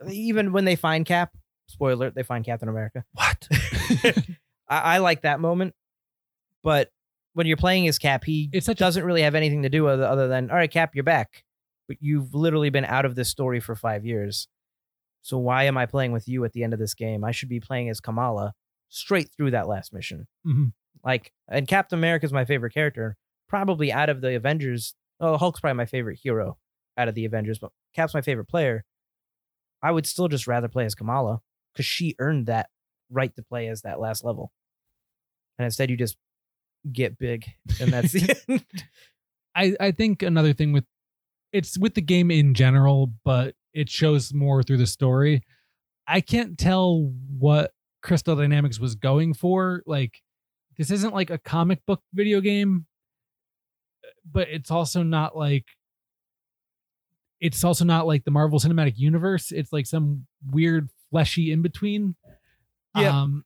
Even 0.08 0.52
when 0.52 0.64
they 0.64 0.74
find 0.76 1.04
Cap, 1.06 1.36
spoiler, 1.72 1.92
alert, 1.94 2.14
they 2.14 2.22
find 2.22 2.44
Captain 2.44 2.68
America. 2.68 3.04
What? 3.12 3.48
I, 4.68 4.78
I 4.78 4.98
like 4.98 5.22
that 5.22 5.40
moment, 5.40 5.74
but 6.62 6.90
when 7.34 7.46
you're 7.46 7.56
playing 7.56 7.88
as 7.88 7.98
Cap, 7.98 8.24
he 8.24 8.48
It's 8.52 8.66
such 8.66 8.76
a- 8.76 8.84
doesn't 8.84 9.04
really 9.04 9.22
have 9.22 9.34
anything 9.34 9.62
to 9.62 9.68
do 9.68 9.86
other, 9.86 10.04
other 10.04 10.28
than, 10.28 10.50
all 10.50 10.56
right, 10.56 10.70
Cap, 10.70 10.94
you're 10.94 11.04
back. 11.04 11.44
But 11.88 11.96
you've 12.00 12.34
literally 12.34 12.70
been 12.70 12.84
out 12.84 13.04
of 13.04 13.14
this 13.16 13.28
story 13.28 13.58
for 13.60 13.74
five 13.74 14.04
years. 14.06 14.48
So 15.22 15.38
why 15.38 15.64
am 15.64 15.76
I 15.76 15.86
playing 15.86 16.12
with 16.12 16.28
you 16.28 16.44
at 16.44 16.52
the 16.52 16.62
end 16.64 16.72
of 16.72 16.78
this 16.78 16.94
game? 16.94 17.24
I 17.24 17.30
should 17.32 17.48
be 17.48 17.60
playing 17.60 17.88
as 17.88 18.00
Kamala 18.00 18.54
straight 18.88 19.30
through 19.36 19.52
that 19.52 19.68
last 19.68 19.92
mission. 19.92 20.26
Mhm. 20.46 20.72
Like, 21.04 21.32
and 21.48 21.66
Captain 21.66 21.98
America 21.98 22.26
is 22.26 22.32
my 22.32 22.44
favorite 22.44 22.72
character. 22.74 23.16
Probably 23.48 23.92
out 23.92 24.08
of 24.08 24.20
the 24.20 24.34
Avengers. 24.34 24.94
Oh, 25.20 25.36
Hulk's 25.36 25.60
probably 25.60 25.76
my 25.76 25.86
favorite 25.86 26.18
hero 26.22 26.56
out 26.96 27.08
of 27.08 27.14
the 27.14 27.24
Avengers, 27.24 27.58
but 27.58 27.72
Cap's 27.94 28.14
my 28.14 28.20
favorite 28.20 28.48
player. 28.48 28.84
I 29.82 29.90
would 29.90 30.06
still 30.06 30.28
just 30.28 30.46
rather 30.46 30.68
play 30.68 30.84
as 30.84 30.94
Kamala 30.94 31.40
because 31.72 31.86
she 31.86 32.14
earned 32.18 32.46
that 32.46 32.68
right 33.10 33.34
to 33.36 33.42
play 33.42 33.68
as 33.68 33.82
that 33.82 34.00
last 34.00 34.24
level. 34.24 34.52
And 35.58 35.64
instead, 35.64 35.90
you 35.90 35.96
just 35.96 36.16
get 36.90 37.18
big, 37.18 37.46
and 37.80 37.92
that's 37.92 38.12
the 38.12 38.36
end. 38.48 38.64
I 39.54 39.76
I 39.78 39.90
think 39.92 40.22
another 40.22 40.52
thing 40.52 40.72
with 40.72 40.84
it's 41.52 41.78
with 41.78 41.94
the 41.94 42.00
game 42.00 42.30
in 42.30 42.54
general, 42.54 43.12
but 43.24 43.54
it 43.74 43.88
shows 43.88 44.32
more 44.32 44.62
through 44.62 44.78
the 44.78 44.86
story. 44.86 45.42
I 46.06 46.20
can't 46.20 46.58
tell 46.58 47.12
what 47.38 47.72
Crystal 48.02 48.36
Dynamics 48.36 48.80
was 48.80 48.94
going 48.94 49.34
for. 49.34 49.82
Like 49.86 50.20
this 50.78 50.90
isn't 50.90 51.14
like 51.14 51.30
a 51.30 51.38
comic 51.38 51.80
book 51.86 52.00
video 52.12 52.40
game, 52.40 52.86
but 54.30 54.48
it's 54.48 54.70
also 54.70 55.02
not 55.02 55.36
like 55.36 55.66
it's 57.40 57.64
also 57.64 57.84
not 57.84 58.06
like 58.06 58.24
the 58.24 58.30
Marvel 58.30 58.58
Cinematic 58.58 58.94
Universe. 58.96 59.52
It's 59.52 59.72
like 59.72 59.86
some 59.86 60.26
weird 60.50 60.88
fleshy 61.12 61.52
in 61.52 61.62
between. 61.62 62.16
Yeah. 62.98 63.22
Um 63.22 63.44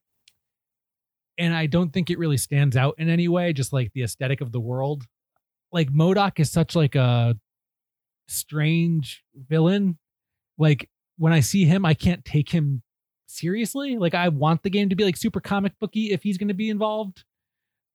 and 1.37 1.53
I 1.53 1.67
don't 1.67 1.93
think 1.93 2.09
it 2.09 2.17
really 2.17 2.37
stands 2.37 2.75
out 2.75 2.95
in 2.97 3.09
any 3.09 3.27
way, 3.27 3.53
just 3.53 3.71
like 3.71 3.91
the 3.93 4.01
aesthetic 4.01 4.41
of 4.41 4.51
the 4.51 4.59
world. 4.59 5.03
Like 5.71 5.89
MODOK 5.89 6.39
is 6.39 6.51
such 6.51 6.75
like 6.75 6.95
a 6.95 7.35
strange 8.27 9.23
villain. 9.35 9.99
Like 10.57 10.89
when 11.17 11.33
I 11.33 11.41
see 11.41 11.65
him, 11.65 11.85
I 11.85 11.93
can't 11.93 12.25
take 12.25 12.49
him 12.49 12.81
seriously. 13.27 13.97
Like 13.97 14.15
I 14.15 14.29
want 14.29 14.63
the 14.63 14.71
game 14.71 14.89
to 14.89 14.95
be 14.95 15.03
like 15.03 15.17
super 15.17 15.39
comic 15.39 15.73
booky 15.79 16.11
if 16.11 16.23
he's 16.23 16.39
going 16.39 16.47
to 16.47 16.55
be 16.55 16.69
involved. 16.69 17.23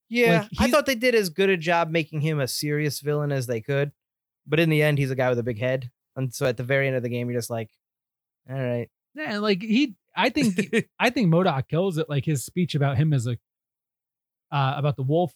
Yeah, 0.08 0.42
Like, 0.42 0.68
I 0.68 0.70
thought 0.70 0.84
they 0.84 0.94
did 0.94 1.14
as 1.14 1.30
good 1.30 1.48
a 1.48 1.56
job 1.56 1.90
making 1.90 2.20
him 2.20 2.38
a 2.38 2.46
serious 2.46 3.00
villain 3.00 3.32
as 3.32 3.46
they 3.46 3.62
could, 3.62 3.92
but 4.46 4.60
in 4.60 4.68
the 4.68 4.82
end, 4.82 4.98
he's 4.98 5.10
a 5.10 5.14
guy 5.16 5.30
with 5.30 5.38
a 5.38 5.42
big 5.42 5.58
head, 5.58 5.90
and 6.14 6.34
so 6.34 6.44
at 6.44 6.58
the 6.58 6.62
very 6.62 6.86
end 6.86 6.96
of 6.96 7.02
the 7.02 7.08
game, 7.08 7.30
you're 7.30 7.38
just 7.38 7.48
like, 7.48 7.70
all 8.50 8.60
right, 8.62 8.90
Yeah, 9.14 9.38
like 9.38 9.62
he 9.62 9.94
I 10.16 10.30
think 10.30 10.86
I 10.98 11.10
think 11.10 11.32
MODOK 11.32 11.68
kills 11.68 11.98
it 11.98 12.08
like 12.08 12.24
his 12.24 12.44
speech 12.44 12.74
about 12.74 12.96
him 12.96 13.12
as 13.12 13.26
a 13.26 13.32
uh 14.50 14.74
about 14.76 14.96
the 14.96 15.02
wolf 15.02 15.32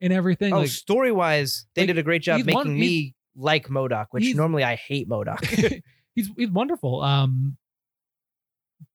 and 0.00 0.12
everything 0.12 0.52
oh, 0.52 0.60
like 0.60 0.68
story 0.68 1.12
wise, 1.12 1.66
they 1.74 1.82
like, 1.82 1.88
did 1.88 1.98
a 1.98 2.02
great 2.02 2.22
job 2.22 2.44
making 2.44 2.54
one- 2.54 2.78
me 2.78 3.14
like 3.36 3.68
MODOK, 3.68 4.06
which 4.10 4.34
normally 4.34 4.64
I 4.64 4.74
hate 4.74 5.08
MODOK. 5.08 5.82
he's 6.14 6.30
he's 6.36 6.50
wonderful. 6.50 7.02
Um, 7.02 7.56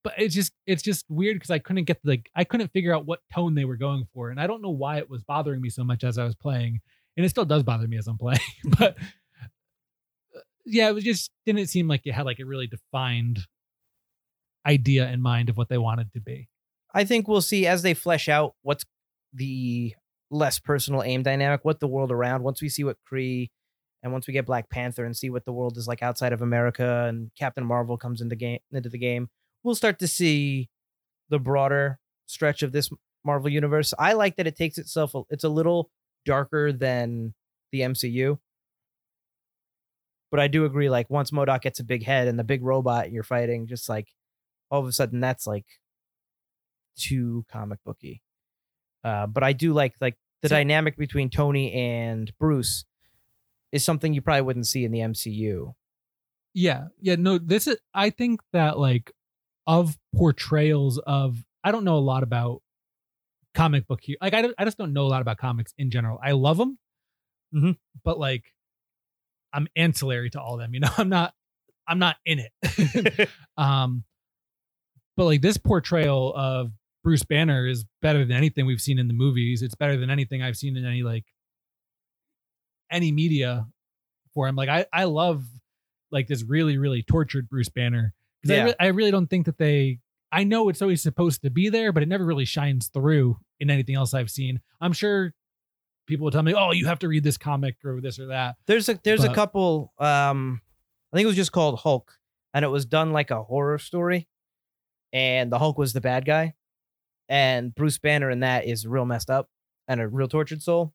but 0.04 0.14
it's 0.18 0.36
just 0.36 0.54
it's 0.66 0.84
just 0.84 1.06
weird 1.10 1.36
because 1.36 1.50
I 1.50 1.60
couldn't 1.60 1.86
get 1.86 2.00
the 2.04 2.22
I 2.36 2.44
couldn't 2.44 2.72
figure 2.72 2.94
out 2.94 3.06
what 3.06 3.20
tone 3.34 3.56
they 3.56 3.66
were 3.66 3.78
going 3.78 4.06
for, 4.14 4.30
and 4.30 4.40
I 4.40 4.48
don't 4.48 4.62
know 4.62 4.70
why 4.70 4.98
it 4.98 5.10
was 5.10 5.24
bothering 5.24 5.62
me 5.62 5.70
so 5.70 5.84
much 5.84 6.04
as 6.04 6.18
I 6.18 6.24
was 6.24 6.36
playing, 6.36 6.82
and 7.16 7.26
it 7.26 7.30
still 7.30 7.46
does 7.46 7.64
bother 7.64 7.88
me 7.88 7.98
as 7.98 8.08
I'm 8.08 8.18
playing. 8.18 8.40
but 8.78 8.98
uh, 10.36 10.40
yeah, 10.66 10.90
it 10.90 10.94
was 10.94 11.04
just 11.04 11.32
didn't 11.46 11.68
seem 11.68 11.88
like 11.88 12.02
it 12.06 12.14
had 12.14 12.26
like 12.26 12.40
a 12.40 12.46
really 12.46 12.68
defined 12.68 13.40
idea 14.68 15.10
in 15.10 15.22
mind 15.22 15.50
of 15.50 15.58
what 15.58 15.70
they 15.70 15.78
wanted 15.78 16.12
to 16.14 16.20
be. 16.20 16.50
I 16.94 17.06
think 17.06 17.28
we'll 17.28 17.42
see 17.42 17.66
as 17.66 17.82
they 17.82 17.94
flesh 17.94 18.28
out 18.28 18.56
what's 18.62 18.86
the 19.34 19.94
less 20.30 20.60
personal 20.60 21.04
AIM 21.04 21.24
dynamic, 21.24 21.64
what 21.64 21.80
the 21.80 21.88
world 21.88 22.12
around. 22.12 22.44
Once 22.44 22.62
we 22.62 22.70
see 22.70 22.84
what 22.84 22.98
Kree, 23.12 23.50
and 24.04 24.12
once 24.12 24.28
we 24.28 24.34
get 24.34 24.46
Black 24.46 24.70
Panther 24.70 25.06
and 25.06 25.16
see 25.16 25.30
what 25.30 25.46
the 25.46 25.52
world 25.52 25.78
is 25.78 25.88
like 25.88 26.04
outside 26.04 26.34
of 26.34 26.42
America, 26.42 27.06
and 27.08 27.32
Captain 27.38 27.66
Marvel 27.66 27.98
comes 27.98 28.22
into 28.22 28.36
game 28.36 28.60
into 28.72 28.90
the 28.90 28.98
game, 28.98 29.30
we'll 29.64 29.76
start 29.76 30.00
to 30.00 30.08
see 30.08 30.70
the 31.30 31.40
broader 31.40 32.00
stretch 32.26 32.62
of 32.64 32.72
this 32.72 32.90
Marvel 33.26 33.50
universe. 33.50 33.94
I 33.98 34.14
like 34.14 34.36
that 34.38 34.48
it 34.48 34.56
takes 34.56 34.78
itself. 34.78 35.14
It's 35.30 35.44
a 35.44 35.50
little 35.50 35.90
darker 36.26 36.72
than 36.72 37.34
the 37.72 37.82
MCU. 37.82 38.38
But 40.30 40.40
I 40.42 40.48
do 40.48 40.66
agree, 40.66 40.90
like 40.90 41.10
once 41.10 41.32
MODOK 41.32 41.62
gets 41.62 41.80
a 41.80 41.86
big 41.86 42.04
head 42.04 42.28
and 42.28 42.38
the 42.38 42.44
big 42.44 42.64
robot 42.64 43.12
you're 43.12 43.24
fighting, 43.24 43.68
just 43.68 43.88
like 43.88 44.08
all 44.70 44.82
of 44.82 44.88
a 44.88 44.92
sudden 44.92 45.20
that's 45.20 45.48
like 45.48 45.66
too 46.98 47.46
comic 47.52 47.80
booky. 47.86 48.22
Uh, 49.04 49.28
but 49.28 49.44
I 49.44 49.54
do 49.54 49.74
like 49.74 49.94
like 50.02 50.16
the 50.42 50.50
So- 50.50 50.56
dynamic 50.56 50.98
between 50.98 51.30
Tony 51.30 51.72
and 51.74 52.32
Bruce 52.40 52.86
is 53.72 53.84
something 53.84 54.14
you 54.14 54.22
probably 54.22 54.42
wouldn't 54.42 54.68
see 54.68 54.84
in 54.86 54.92
the 54.92 55.00
MCU. 55.00 55.74
Yeah, 56.54 56.88
yeah, 57.00 57.16
no, 57.18 57.38
this 57.38 57.68
is 57.68 57.78
I 57.94 58.10
think 58.10 58.42
that 58.54 58.80
like 58.80 59.12
of 59.68 59.98
portrayals 60.16 60.98
of 61.00 61.38
I 61.64 61.72
don't 61.72 61.84
know 61.84 61.98
a 61.98 62.00
lot 62.00 62.24
about 62.24 62.62
comic 63.54 63.86
book 63.88 64.00
here. 64.02 64.18
Like 64.22 64.34
I, 64.34 64.48
I 64.58 64.66
just 64.66 64.78
don't 64.78 64.94
know 64.94 65.06
a 65.06 65.10
lot 65.10 65.22
about 65.22 65.38
comics 65.38 65.74
in 65.78 65.92
general. 65.92 66.20
I 66.24 66.32
love 66.32 66.58
them, 66.58 66.78
Mhm. 67.54 67.78
but 68.04 68.18
like 68.20 68.54
I'm 69.54 69.68
ancillary 69.76 70.30
to 70.32 70.42
all 70.42 70.56
of 70.56 70.60
them. 70.62 70.74
You 70.74 70.80
know, 70.82 70.90
I'm 70.98 71.10
not 71.10 71.34
I'm 71.88 72.00
not 72.00 72.18
in 72.26 72.40
it. 72.40 73.30
um, 73.58 74.04
but 75.18 75.26
like 75.26 75.42
this 75.42 75.58
portrayal 75.58 76.34
of 76.36 76.72
Bruce 77.04 77.24
Banner 77.24 77.68
is 77.68 77.86
better 78.02 78.24
than 78.24 78.38
anything 78.38 78.66
we've 78.66 78.82
seen 78.82 79.00
in 79.00 79.08
the 79.08 79.14
movies. 79.14 79.62
It's 79.62 79.76
better 79.76 79.98
than 79.98 80.10
anything 80.10 80.42
I've 80.42 80.56
seen 80.56 80.78
in 80.78 80.86
any 80.86 81.04
like 81.04 81.26
any 82.92 83.12
media 83.12 83.66
for 84.34 84.48
him. 84.48 84.56
Like 84.56 84.70
I 84.70 84.86
I 84.94 85.06
love 85.06 85.44
like 86.12 86.28
this 86.28 86.44
really 86.44 86.78
really 86.78 87.04
tortured 87.04 87.50
Bruce 87.50 87.70
Banner 87.70 88.14
because 88.42 88.58
I, 88.58 88.64
re- 88.66 88.76
I 88.80 88.88
really 88.88 89.12
don't 89.12 89.28
think 89.28 89.48
that 89.48 89.58
they. 89.58 90.00
I 90.32 90.44
know 90.44 90.68
it's 90.68 90.82
always 90.82 91.02
supposed 91.02 91.42
to 91.44 91.50
be 91.50 91.70
there, 91.70 91.92
but 91.94 92.04
it 92.04 92.10
never 92.10 92.26
really 92.26 92.46
shines 92.46 92.90
through 92.90 93.38
in 93.60 93.70
anything 93.70 93.96
else 93.96 94.14
I've 94.14 94.30
seen. 94.30 94.60
I'm 94.82 94.92
sure 94.92 95.34
people 96.06 96.26
will 96.26 96.32
tell 96.32 96.44
me, 96.44 96.54
"Oh, 96.54 96.72
you 96.72 96.86
have 96.86 97.00
to 97.00 97.08
read 97.08 97.24
this 97.24 97.38
comic 97.38 97.78
or 97.84 98.02
this 98.02 98.20
or 98.20 98.28
that." 98.28 98.58
There's 98.68 98.90
a 98.90 99.00
there's 99.04 99.24
a 99.24 99.34
couple. 99.34 99.94
Um, 99.98 100.62
I 101.12 101.18
think 101.18 101.24
it 101.24 101.28
was 101.28 101.38
just 101.38 101.54
called 101.54 101.80
Hulk, 101.80 102.14
and 102.54 102.66
it 102.66 102.68
was 102.68 102.86
done 102.86 103.14
like 103.14 103.32
a 103.32 103.42
horror 103.42 103.80
story, 103.80 104.28
and 105.14 105.52
the 105.52 105.60
Hulk 105.60 105.78
was 105.78 105.94
the 105.94 106.02
bad 106.02 106.26
guy, 106.26 106.54
and 107.30 107.74
Bruce 107.74 107.98
Banner 107.98 108.30
in 108.30 108.42
that 108.42 108.66
is 108.66 108.88
real 108.88 109.06
messed 109.06 109.30
up 109.30 109.50
and 109.88 110.02
a 110.02 110.08
real 110.08 110.28
tortured 110.28 110.62
soul, 110.62 110.94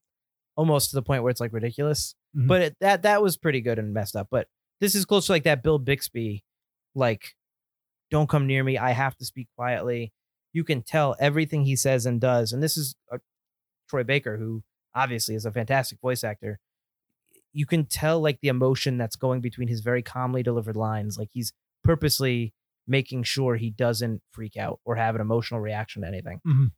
almost 0.57 0.91
to 0.91 0.97
the 0.97 1.03
point 1.03 1.23
where 1.23 1.31
it's 1.31 1.41
like 1.41 1.53
ridiculous. 1.53 2.15
Mhm. 2.37 2.49
But 2.49 2.63
it, 2.63 2.77
that 2.81 3.03
that 3.03 3.23
was 3.23 3.37
pretty 3.37 3.61
good 3.61 3.79
and 3.79 3.93
messed 3.95 4.17
up. 4.17 4.29
But 4.31 4.49
this 4.81 4.95
is 4.95 5.05
close 5.05 5.27
to 5.27 5.33
like 5.33 5.45
that 5.45 5.63
Bill 5.63 5.79
Bixby, 5.79 6.45
like, 6.95 7.35
don't 8.11 8.29
come 8.29 8.47
near 8.47 8.65
me. 8.65 8.79
I 8.79 8.91
have 8.91 9.17
to 9.17 9.25
speak 9.25 9.49
quietly. 9.57 10.13
You 10.53 10.65
can 10.65 10.83
tell 10.83 11.17
everything 11.19 11.65
he 11.65 11.77
says 11.77 12.05
and 12.07 12.21
does, 12.21 12.53
and 12.53 12.63
this 12.63 12.77
is 12.77 12.95
uh, 13.11 13.19
Troy 13.89 14.05
Baker, 14.05 14.37
who 14.37 14.63
obviously 14.95 15.35
is 15.35 15.47
a 15.47 15.53
fantastic 15.53 15.99
voice 16.01 16.23
actor 16.23 16.61
you 17.53 17.67
can 17.67 17.85
tell 17.85 18.21
like 18.21 18.41
the 18.41 18.49
emotion 18.49 18.97
that's 18.97 19.17
going 19.17 19.41
between 19.41 19.69
his 19.69 19.81
very 19.81 20.03
calmly 20.03 20.43
delivered 20.43 20.77
lines. 20.77 21.19
Like 21.19 21.29
he's 21.33 21.53
purposely 21.85 22.55
making 22.87 23.22
sure 23.22 23.57
he 23.57 23.70
doesn't 23.70 24.22
freak 24.33 24.57
out 24.57 24.80
or 24.85 24.97
have 24.97 25.14
an 25.14 25.20
emotional 25.20 25.61
reaction 25.61 26.03
to 26.03 26.09
anything. 26.09 26.41
Mhm. 26.47 26.70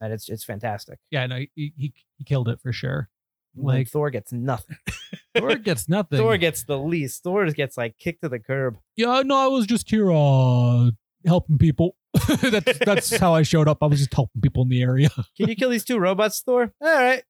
And 0.00 0.12
it's 0.12 0.28
it's 0.28 0.44
fantastic. 0.44 0.98
Yeah, 1.10 1.26
no, 1.26 1.36
he, 1.54 1.72
he 1.76 1.92
he 2.18 2.24
killed 2.24 2.48
it 2.48 2.60
for 2.60 2.72
sure. 2.72 3.08
Like 3.56 3.74
Like 3.78 3.88
Thor 3.88 4.10
gets 4.10 4.32
nothing. 4.32 4.76
Thor 5.36 5.56
gets 5.56 5.88
nothing. 5.88 6.18
Thor 6.18 6.36
gets 6.36 6.64
the 6.64 6.78
least. 6.78 7.22
Thor 7.22 7.46
gets 7.50 7.76
like 7.78 7.96
kicked 7.98 8.22
to 8.22 8.28
the 8.28 8.38
curb. 8.38 8.76
yeah, 8.96 9.22
no, 9.24 9.36
I 9.36 9.46
was 9.46 9.66
just 9.66 9.88
here 9.90 10.12
uh 10.12 10.90
helping 11.26 11.56
people. 11.58 11.96
that's 12.42 12.78
that's 12.80 13.16
how 13.16 13.34
I 13.34 13.42
showed 13.42 13.68
up. 13.68 13.78
I 13.82 13.86
was 13.86 13.98
just 14.00 14.12
helping 14.14 14.40
people 14.42 14.62
in 14.64 14.68
the 14.68 14.82
area. 14.82 15.08
Can 15.36 15.48
you 15.48 15.56
kill 15.56 15.70
these 15.70 15.84
two 15.84 15.98
robots, 15.98 16.40
Thor? 16.40 16.72
All 16.80 16.94
right. 16.94 17.22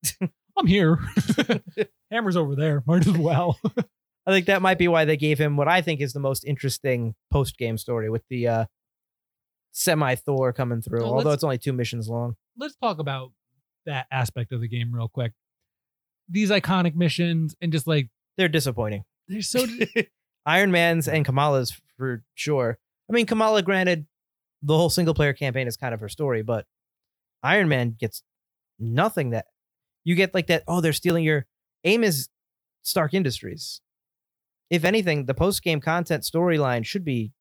I'm 0.59 0.67
here. 0.67 0.99
Hammer's 2.11 2.37
over 2.37 2.57
there. 2.57 2.83
Might 2.87 3.07
as 3.07 3.17
well. 3.19 3.59
I 4.27 4.33
think 4.33 4.47
that 4.47 4.61
might 4.63 4.79
be 4.79 4.89
why 4.89 5.05
they 5.05 5.17
gave 5.17 5.39
him 5.39 5.57
what 5.57 5.69
I 5.69 5.83
think 5.83 6.01
is 6.01 6.13
the 6.13 6.21
most 6.21 6.45
interesting 6.45 7.15
post 7.31 7.57
game 7.59 7.79
story 7.79 8.11
with 8.11 8.23
the 8.29 8.49
uh 8.49 8.65
semi 9.73 10.15
Thor 10.17 10.53
coming 10.53 10.83
through. 10.83 11.03
Well, 11.03 11.15
although 11.15 11.31
it's 11.31 11.45
only 11.45 11.59
two 11.59 11.73
missions 11.73 12.09
long. 12.09 12.35
Let's 12.59 12.75
talk 12.77 12.99
about 12.99 13.33
that 13.85 14.07
aspect 14.11 14.53
of 14.53 14.61
the 14.61 14.69
game 14.69 14.93
real 14.93 15.09
quick. 15.09 15.33
These 16.29 16.51
iconic 16.51 16.95
missions 16.97 17.55
and 17.61 17.71
just 17.71 17.87
like 17.87 18.09
They're 18.37 18.49
disappointing. 18.49 19.05
they're 19.29 19.43
so 19.43 19.67
Iron 20.47 20.71
Man's 20.71 21.09
and 21.09 21.25
Kamala's 21.25 21.79
for 21.97 22.25
sure. 22.35 22.79
I 23.09 23.13
mean, 23.13 23.27
Kamala, 23.27 23.63
granted, 23.63 24.07
the 24.63 24.77
whole 24.77 24.91
single 24.91 25.15
player 25.15 25.33
campaign 25.33 25.69
is 25.69 25.77
kind 25.77 25.95
of 25.95 26.01
her 26.01 26.09
story, 26.09 26.43
but 26.43 26.67
Iron 27.43 27.69
Man 27.69 27.97
gets 27.99 28.23
nothing 28.79 29.31
that 29.31 29.47
you 30.05 30.15
get 30.15 30.35
like 30.35 30.49
that. 30.49 30.65
Oh, 30.67 30.81
they're 30.81 30.93
stealing 30.93 31.25
your 31.25 31.47
AIM 31.85 32.03
is 32.03 32.29
Stark 32.83 33.15
Industries. 33.15 33.81
If 34.71 34.85
anything, 34.85 35.27
the 35.27 35.35
post 35.35 35.63
game 35.63 35.81
content 35.81 36.25
storyline 36.25 36.85
should 36.85 37.05
be 37.05 37.33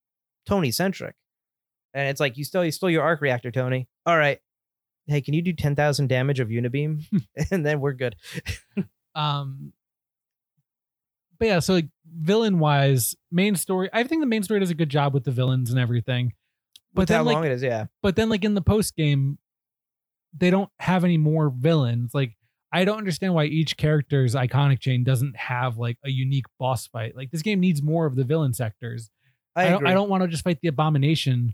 Tony 0.46 0.72
centric. 0.72 1.16
And 1.94 2.10
it's 2.10 2.20
like 2.20 2.38
you 2.38 2.44
stole 2.44 2.66
you 2.66 2.72
stole 2.72 2.90
your 2.90 3.04
arc 3.04 3.22
reactor, 3.22 3.52
Tony. 3.52 3.88
All 4.06 4.18
right. 4.18 4.40
Hey, 5.08 5.22
can 5.22 5.34
you 5.34 5.42
do 5.42 5.54
ten 5.54 5.76
thousand 5.76 6.08
damage 6.10 6.40
of 6.40 6.50
Unibeam? 6.50 7.04
and 7.52 7.66
then 7.66 7.80
we're 7.80 7.94
good. 7.94 8.16
um 9.16 9.72
but 11.40 11.48
yeah 11.48 11.60
so 11.60 11.74
like 11.74 11.88
villain 12.18 12.60
wise 12.60 13.16
main 13.32 13.56
story 13.56 13.90
i 13.94 14.04
think 14.04 14.22
the 14.22 14.26
main 14.28 14.44
story 14.44 14.60
does 14.60 14.70
a 14.70 14.76
good 14.76 14.90
job 14.90 15.14
with 15.14 15.24
the 15.24 15.32
villains 15.32 15.70
and 15.72 15.80
everything 15.80 16.34
but 16.94 17.04
With 17.04 17.10
then 17.10 17.18
how 17.20 17.24
like 17.24 17.36
long 17.36 17.46
it 17.46 17.52
is, 17.52 17.64
yeah. 17.64 17.86
but 18.02 18.16
then 18.16 18.30
like 18.30 18.44
in 18.44 18.54
the 18.56 18.62
post 18.62 18.96
game 18.96 19.38
they 20.38 20.50
don't 20.50 20.70
have 20.80 21.04
any 21.04 21.18
more 21.18 21.50
villains 21.50 22.14
like 22.14 22.36
i 22.76 22.86
don't 22.86 22.98
understand 22.98 23.34
why 23.34 23.46
each 23.46 23.78
character's 23.78 24.36
iconic 24.36 24.80
chain 24.80 25.04
doesn't 25.04 25.36
have 25.36 25.78
like 25.78 25.98
a 26.04 26.10
unique 26.10 26.46
boss 26.60 26.88
fight 26.88 27.16
like 27.16 27.32
this 27.32 27.42
game 27.42 27.60
needs 27.60 27.82
more 27.82 28.06
of 28.06 28.16
the 28.16 28.24
villain 28.24 28.54
sectors 28.54 29.10
I, 29.58 29.68
I, 29.68 29.70
don't. 29.70 29.88
I 29.88 29.94
don't 29.94 30.10
want 30.10 30.22
to 30.24 30.28
just 30.28 30.44
fight 30.44 30.60
the 30.62 30.68
abomination 30.68 31.54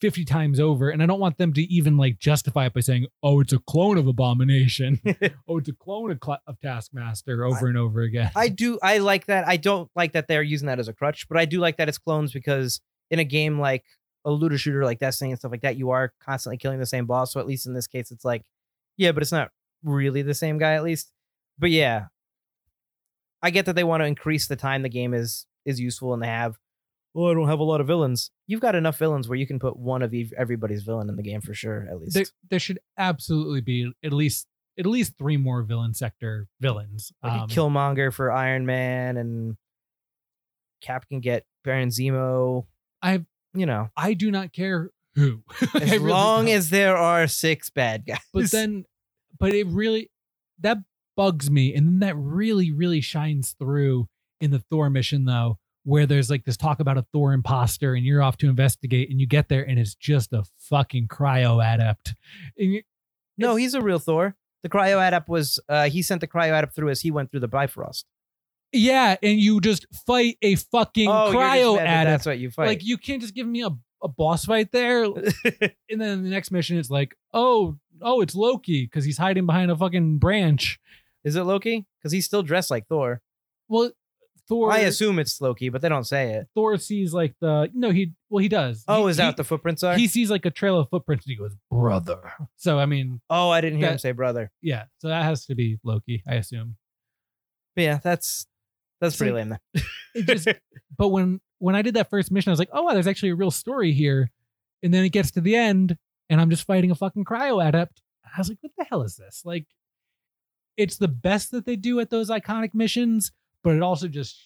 50 0.00 0.24
times 0.24 0.58
over 0.58 0.90
and 0.90 1.02
i 1.02 1.06
don't 1.06 1.20
want 1.20 1.36
them 1.38 1.52
to 1.52 1.62
even 1.62 1.96
like 1.96 2.18
justify 2.18 2.66
it 2.66 2.74
by 2.74 2.80
saying 2.80 3.06
oh 3.22 3.40
it's 3.40 3.52
a 3.52 3.58
clone 3.58 3.98
of 3.98 4.06
abomination 4.06 5.00
oh 5.48 5.58
it's 5.58 5.68
a 5.68 5.74
clone 5.74 6.10
of, 6.10 6.20
Cla- 6.20 6.40
of 6.46 6.58
taskmaster 6.60 7.44
over 7.44 7.66
and 7.66 7.76
over 7.76 8.00
again 8.00 8.30
I 8.34 8.48
do. 8.48 8.78
I 8.82 8.98
like 8.98 9.26
that. 9.26 9.46
I 9.46 9.56
don't 9.56 9.90
like 9.94 10.12
that 10.12 10.28
they're 10.28 10.42
using 10.42 10.66
that 10.66 10.78
as 10.78 10.88
a 10.88 10.92
crutch, 10.92 11.28
but 11.28 11.38
I 11.38 11.44
do 11.44 11.58
like 11.60 11.76
that 11.76 11.88
it's 11.88 11.98
clones 11.98 12.32
because 12.32 12.80
in 13.10 13.18
a 13.18 13.24
game 13.24 13.58
like 13.58 13.84
a 14.24 14.30
looter 14.30 14.58
shooter 14.58 14.84
like 14.84 14.98
Destiny 14.98 15.30
and 15.30 15.38
stuff 15.38 15.50
like 15.50 15.62
that, 15.62 15.76
you 15.76 15.90
are 15.90 16.12
constantly 16.24 16.56
killing 16.56 16.78
the 16.78 16.86
same 16.86 17.06
boss. 17.06 17.32
So 17.32 17.40
at 17.40 17.46
least 17.46 17.66
in 17.66 17.74
this 17.74 17.86
case, 17.86 18.10
it's 18.10 18.24
like, 18.24 18.44
yeah, 18.96 19.12
but 19.12 19.22
it's 19.22 19.32
not 19.32 19.50
really 19.82 20.22
the 20.22 20.34
same 20.34 20.58
guy 20.58 20.74
at 20.74 20.82
least. 20.84 21.10
But 21.58 21.70
yeah, 21.70 22.06
I 23.42 23.50
get 23.50 23.66
that 23.66 23.74
they 23.74 23.84
want 23.84 24.00
to 24.02 24.06
increase 24.06 24.46
the 24.46 24.56
time 24.56 24.82
the 24.82 24.88
game 24.88 25.14
is 25.14 25.46
is 25.64 25.80
useful 25.80 26.12
and 26.14 26.22
they 26.22 26.26
have. 26.28 26.56
Well, 27.12 27.30
I 27.30 27.34
don't 27.34 27.48
have 27.48 27.58
a 27.58 27.64
lot 27.64 27.80
of 27.80 27.88
villains. 27.88 28.30
You've 28.46 28.60
got 28.60 28.76
enough 28.76 28.96
villains 28.96 29.28
where 29.28 29.36
you 29.36 29.46
can 29.46 29.58
put 29.58 29.76
one 29.76 30.02
of 30.02 30.14
everybody's 30.36 30.84
villain 30.84 31.08
in 31.08 31.16
the 31.16 31.24
game 31.24 31.40
for 31.40 31.54
sure. 31.54 31.88
At 31.90 31.98
least 32.00 32.14
there, 32.14 32.24
there 32.50 32.60
should 32.60 32.78
absolutely 32.96 33.60
be 33.60 33.90
at 34.04 34.12
least 34.12 34.46
at 34.78 34.86
least 34.86 35.14
three 35.18 35.36
more 35.36 35.62
villain 35.62 35.92
sector 35.92 36.46
villains. 36.60 37.10
like 37.22 37.32
Um, 37.32 37.48
Killmonger 37.48 38.12
for 38.12 38.30
Iron 38.30 38.64
Man 38.64 39.16
and 39.16 39.56
Cap 40.80 41.08
can 41.08 41.18
get 41.20 41.44
Baron 41.64 41.88
Zemo. 41.88 42.66
I 43.02 43.24
you 43.54 43.66
know, 43.66 43.90
I 43.96 44.14
do 44.14 44.30
not 44.30 44.52
care 44.52 44.90
who, 45.16 45.42
as 45.74 45.90
really 45.90 45.98
long 45.98 46.46
don't. 46.46 46.54
as 46.54 46.70
there 46.70 46.96
are 46.96 47.26
six 47.26 47.68
bad 47.70 48.06
guys. 48.06 48.18
But 48.32 48.50
then, 48.52 48.84
but 49.38 49.54
it 49.54 49.66
really 49.66 50.10
that 50.60 50.78
bugs 51.16 51.50
me, 51.50 51.74
and 51.74 51.86
then 51.86 51.98
that 52.00 52.16
really 52.16 52.70
really 52.72 53.00
shines 53.00 53.54
through 53.58 54.08
in 54.40 54.50
the 54.50 54.58
Thor 54.58 54.88
mission 54.90 55.24
though, 55.24 55.58
where 55.84 56.06
there's 56.06 56.30
like 56.30 56.44
this 56.44 56.56
talk 56.56 56.80
about 56.80 56.98
a 56.98 57.06
Thor 57.12 57.32
imposter, 57.32 57.94
and 57.94 58.04
you're 58.04 58.22
off 58.22 58.36
to 58.38 58.48
investigate, 58.48 59.10
and 59.10 59.20
you 59.20 59.26
get 59.26 59.48
there, 59.48 59.62
and 59.62 59.78
it's 59.78 59.94
just 59.94 60.32
a 60.32 60.44
fucking 60.58 61.08
cryo 61.08 61.62
adept. 61.74 62.14
And 62.58 62.72
you- 62.74 62.82
no, 63.38 63.56
he's 63.56 63.74
a 63.74 63.80
real 63.80 63.98
Thor. 63.98 64.36
The 64.62 64.68
cryo 64.68 65.06
adept 65.06 65.28
was 65.28 65.58
uh 65.68 65.88
he 65.88 66.02
sent 66.02 66.20
the 66.20 66.26
cryo 66.26 66.56
adept 66.58 66.74
through 66.74 66.90
as 66.90 67.00
he 67.00 67.10
went 67.10 67.30
through 67.30 67.40
the 67.40 67.48
Bifrost. 67.48 68.04
yeah, 68.72 69.16
and 69.22 69.38
you 69.40 69.60
just 69.60 69.86
fight 70.06 70.36
a 70.42 70.54
fucking 70.56 71.08
oh, 71.08 71.32
cryo 71.34 71.76
that 71.76 71.84
adept. 71.84 72.06
That's 72.06 72.26
what 72.26 72.38
you 72.38 72.50
fight. 72.50 72.66
Like 72.66 72.84
you 72.84 72.98
can't 72.98 73.20
just 73.22 73.34
give 73.34 73.46
me 73.46 73.62
a, 73.62 73.70
a 74.02 74.08
boss 74.08 74.44
fight 74.44 74.70
there. 74.72 75.04
and 75.90 76.00
then 76.00 76.22
the 76.22 76.30
next 76.30 76.50
mission 76.50 76.78
it's 76.78 76.90
like, 76.90 77.16
oh, 77.32 77.76
oh, 78.02 78.20
it's 78.20 78.34
Loki 78.34 78.84
because 78.84 79.04
he's 79.04 79.18
hiding 79.18 79.46
behind 79.46 79.70
a 79.70 79.76
fucking 79.76 80.18
branch. 80.18 80.78
Is 81.24 81.36
it 81.36 81.42
Loki? 81.42 81.86
Because 81.98 82.12
he's 82.12 82.24
still 82.26 82.42
dressed 82.42 82.70
like 82.70 82.86
Thor. 82.88 83.20
Well, 83.68 83.90
Thor. 84.48 84.72
I 84.72 84.78
assume 84.80 85.18
it's 85.18 85.40
Loki, 85.40 85.68
but 85.68 85.80
they 85.80 85.88
don't 85.88 86.06
say 86.06 86.32
it. 86.32 86.48
Thor 86.54 86.76
sees 86.78 87.12
like 87.14 87.34
the 87.40 87.70
no, 87.72 87.90
he 87.90 88.12
well 88.30 88.42
he 88.42 88.48
does. 88.48 88.84
Oh, 88.88 89.04
He- 89.06 89.10
is 89.12 89.16
that 89.18 89.22
he, 89.24 89.28
what 89.28 89.36
the 89.36 89.44
footprints 89.44 89.82
are? 89.84 89.96
he 89.96 90.08
sees 90.08 90.30
like 90.30 90.44
a 90.44 90.50
trail 90.50 90.78
of 90.78 90.88
footprints 90.88 91.24
and 91.26 91.30
he 91.32 91.36
goes, 91.36 91.54
brother. 91.70 92.32
So 92.56 92.78
I 92.78 92.86
mean, 92.86 93.20
oh, 93.30 93.50
I 93.50 93.60
didn't 93.60 93.78
hear 93.78 93.88
him 93.88 93.94
that- 93.94 94.00
say 94.00 94.12
brother. 94.12 94.50
yeah. 94.60 94.84
So 94.98 95.08
that 95.08 95.22
has 95.24 95.46
to 95.46 95.54
be 95.54 95.78
Loki, 95.84 96.22
I 96.26 96.34
assume. 96.34 96.76
But 97.76 97.82
yeah, 97.82 97.98
that's 98.02 98.46
that's 99.00 99.16
pretty 99.16 99.32
lame. 99.32 99.50
Then. 99.50 99.82
It 100.14 100.26
just 100.26 100.48
but 100.98 101.08
when 101.08 101.40
when 101.58 101.76
I 101.76 101.82
did 101.82 101.94
that 101.94 102.10
first 102.10 102.32
mission, 102.32 102.50
I 102.50 102.52
was 102.54 102.58
like, 102.58 102.70
oh 102.72 102.82
wow, 102.82 102.94
there's 102.94 103.06
actually 103.06 103.30
a 103.30 103.36
real 103.36 103.52
story 103.52 103.92
here. 103.92 104.30
And 104.82 104.92
then 104.92 105.04
it 105.04 105.10
gets 105.10 105.30
to 105.32 105.40
the 105.40 105.54
end, 105.54 105.96
and 106.30 106.40
I'm 106.40 106.48
just 106.48 106.66
fighting 106.66 106.90
a 106.90 106.94
fucking 106.94 107.24
cryo 107.24 107.66
adept. 107.66 108.00
I 108.24 108.38
was 108.38 108.48
like, 108.48 108.58
what 108.60 108.72
the 108.78 108.84
hell 108.84 109.02
is 109.02 109.16
this? 109.16 109.42
Like, 109.44 109.66
it's 110.76 110.96
the 110.96 111.08
best 111.08 111.50
that 111.50 111.66
they 111.66 111.76
do 111.76 112.00
at 112.00 112.08
those 112.08 112.30
iconic 112.30 112.70
missions, 112.72 113.32
but 113.62 113.74
it 113.74 113.82
also 113.82 114.08
just 114.08 114.38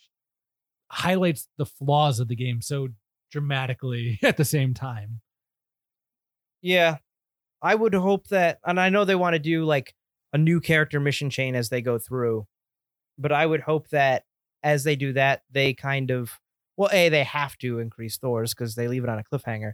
highlights 0.91 1.47
the 1.59 1.66
flaws 1.66 2.18
of 2.18 2.28
the 2.28 2.35
game 2.35 2.61
so 2.62 2.89
dramatically 3.30 4.18
at 4.22 4.37
the 4.37 4.45
same 4.45 4.74
time. 4.74 5.20
Yeah. 6.62 6.97
I 7.62 7.74
would 7.74 7.95
hope 7.95 8.28
that 8.28 8.59
and 8.64 8.80
I 8.80 8.89
know 8.89 9.05
they 9.05 9.14
want 9.14 9.35
to 9.35 9.39
do 9.39 9.64
like 9.64 9.95
a 10.32 10.39
new 10.39 10.61
character 10.61 11.01
mission 11.01 11.30
chain 11.30 11.55
as 11.55 11.68
they 11.68 11.82
go 11.82 11.99
through. 11.99 12.47
But 13.18 13.32
I 13.32 13.47
would 13.47 13.61
hope 13.61 13.89
that 13.91 14.24
as 14.62 14.85
they 14.85 14.97
do 14.97 15.12
that, 15.12 15.43
they 15.51 15.74
kind 15.74 16.11
of 16.11 16.32
well, 16.76 16.91
a 16.93 17.09
they 17.09 17.22
have 17.22 17.57
to 17.59 17.78
increase 17.78 18.18
Thor's 18.18 18.53
because 18.53 18.74
they 18.74 18.89
leave 18.89 19.05
it 19.05 19.11
on 19.11 19.18
a 19.18 19.22
cliffhanger, 19.22 19.72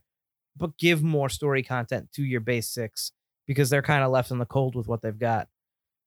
but 0.56 0.76
give 0.78 1.02
more 1.02 1.28
story 1.28 1.62
content 1.62 2.10
to 2.14 2.22
your 2.22 2.40
base 2.40 2.68
six 2.68 3.12
because 3.46 3.70
they're 3.70 3.82
kind 3.82 4.02
of 4.04 4.10
left 4.10 4.30
in 4.30 4.38
the 4.38 4.46
cold 4.46 4.74
with 4.76 4.86
what 4.88 5.02
they've 5.02 5.18
got. 5.18 5.48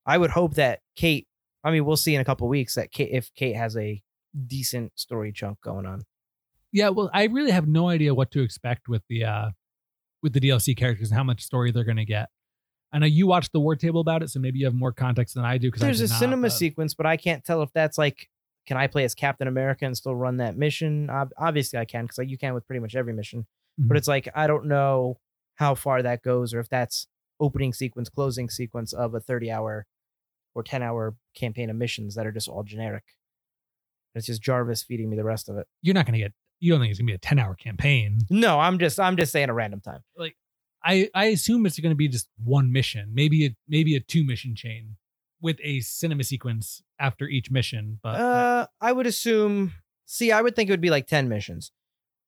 I 0.05 0.17
would 0.17 0.31
hope 0.31 0.55
that 0.55 0.79
Kate. 0.95 1.27
I 1.63 1.71
mean, 1.71 1.85
we'll 1.85 1.95
see 1.97 2.13
in 2.13 2.21
a 2.21 2.25
couple 2.25 2.47
weeks 2.47 2.75
that 2.75 2.91
Kate, 2.91 3.09
if 3.11 3.33
Kate 3.35 3.55
has 3.55 3.77
a 3.77 4.01
decent 4.47 4.91
story 4.95 5.31
chunk 5.31 5.61
going 5.61 5.85
on. 5.85 6.01
Yeah, 6.71 6.89
well, 6.89 7.09
I 7.13 7.25
really 7.25 7.51
have 7.51 7.67
no 7.67 7.87
idea 7.87 8.13
what 8.13 8.31
to 8.31 8.41
expect 8.41 8.87
with 8.89 9.03
the 9.09 9.23
uh 9.25 9.49
with 10.21 10.33
the 10.33 10.39
DLC 10.39 10.75
characters 10.75 11.09
and 11.11 11.17
how 11.17 11.23
much 11.23 11.41
story 11.43 11.71
they're 11.71 11.83
going 11.83 11.97
to 11.97 12.05
get. 12.05 12.29
I 12.93 12.99
know 12.99 13.05
you 13.07 13.27
watched 13.27 13.51
the 13.53 13.59
war 13.59 13.75
table 13.75 14.01
about 14.01 14.23
it, 14.23 14.29
so 14.29 14.39
maybe 14.39 14.59
you 14.59 14.65
have 14.65 14.73
more 14.73 14.91
context 14.93 15.35
than 15.35 15.43
I 15.43 15.57
do. 15.57 15.67
Because 15.69 15.81
There's 15.81 16.01
a 16.01 16.07
not, 16.07 16.19
cinema 16.19 16.41
but- 16.43 16.53
sequence, 16.53 16.93
but 16.93 17.05
I 17.05 17.17
can't 17.17 17.43
tell 17.43 17.61
if 17.61 17.71
that's 17.73 17.97
like, 17.97 18.29
can 18.67 18.77
I 18.77 18.87
play 18.87 19.03
as 19.03 19.13
Captain 19.15 19.47
America 19.47 19.85
and 19.85 19.97
still 19.97 20.15
run 20.15 20.37
that 20.37 20.55
mission? 20.55 21.09
Ob- 21.09 21.33
obviously, 21.37 21.77
I 21.79 21.85
can 21.85 22.05
because 22.05 22.17
like, 22.19 22.29
you 22.29 22.37
can 22.37 22.53
with 22.53 22.65
pretty 22.67 22.79
much 22.79 22.95
every 22.95 23.11
mission. 23.13 23.45
But 23.77 23.95
Mhm. 23.95 23.97
it's 23.97 24.07
like 24.07 24.29
I 24.35 24.47
don't 24.47 24.65
know 24.65 25.19
how 25.55 25.75
far 25.75 26.01
that 26.01 26.21
goes, 26.23 26.53
or 26.53 26.59
if 26.59 26.69
that's 26.69 27.07
opening 27.39 27.73
sequence, 27.73 28.09
closing 28.09 28.49
sequence 28.49 28.93
of 28.93 29.13
a 29.15 29.19
30 29.19 29.51
hour 29.51 29.85
or 30.55 30.63
10 30.63 30.83
hour 30.83 31.15
campaign 31.35 31.69
of 31.69 31.75
missions 31.75 32.15
that 32.15 32.25
are 32.27 32.31
just 32.31 32.47
all 32.47 32.63
generic. 32.63 33.03
It's 34.15 34.27
just 34.27 34.41
Jarvis 34.41 34.83
feeding 34.83 35.09
me 35.09 35.15
the 35.17 35.23
rest 35.23 35.49
of 35.49 35.57
it. 35.57 35.67
You're 35.81 35.95
not 35.95 36.05
going 36.05 36.13
to 36.13 36.19
get. 36.19 36.33
You 36.59 36.71
don't 36.71 36.79
think 36.81 36.91
it's 36.91 36.99
going 36.99 37.07
to 37.07 37.11
be 37.11 37.15
a 37.15 37.19
ten 37.19 37.39
hour 37.39 37.55
campaign? 37.55 38.19
No, 38.29 38.59
I'm 38.59 38.77
just 38.79 38.99
I'm 38.99 39.17
just 39.17 39.31
saying 39.31 39.49
a 39.49 39.53
random 39.53 39.81
time. 39.81 40.01
Like, 40.15 40.35
I 40.83 41.09
I 41.13 41.25
assume 41.25 41.65
it's 41.65 41.79
going 41.79 41.91
to 41.91 41.95
be 41.95 42.07
just 42.07 42.29
one 42.41 42.71
mission, 42.71 43.09
maybe 43.13 43.45
a 43.47 43.55
maybe 43.67 43.95
a 43.95 43.99
two 43.99 44.23
mission 44.23 44.55
chain 44.55 44.95
with 45.41 45.57
a 45.63 45.79
cinema 45.81 46.23
sequence 46.23 46.83
after 46.99 47.27
each 47.27 47.51
mission. 47.51 47.99
But 48.01 48.21
Uh, 48.21 48.67
I 48.79 48.91
would 48.93 49.07
assume. 49.07 49.73
See, 50.05 50.31
I 50.31 50.41
would 50.41 50.55
think 50.55 50.69
it 50.69 50.73
would 50.73 50.79
be 50.81 50.91
like 50.91 51.07
ten 51.07 51.27
missions, 51.27 51.71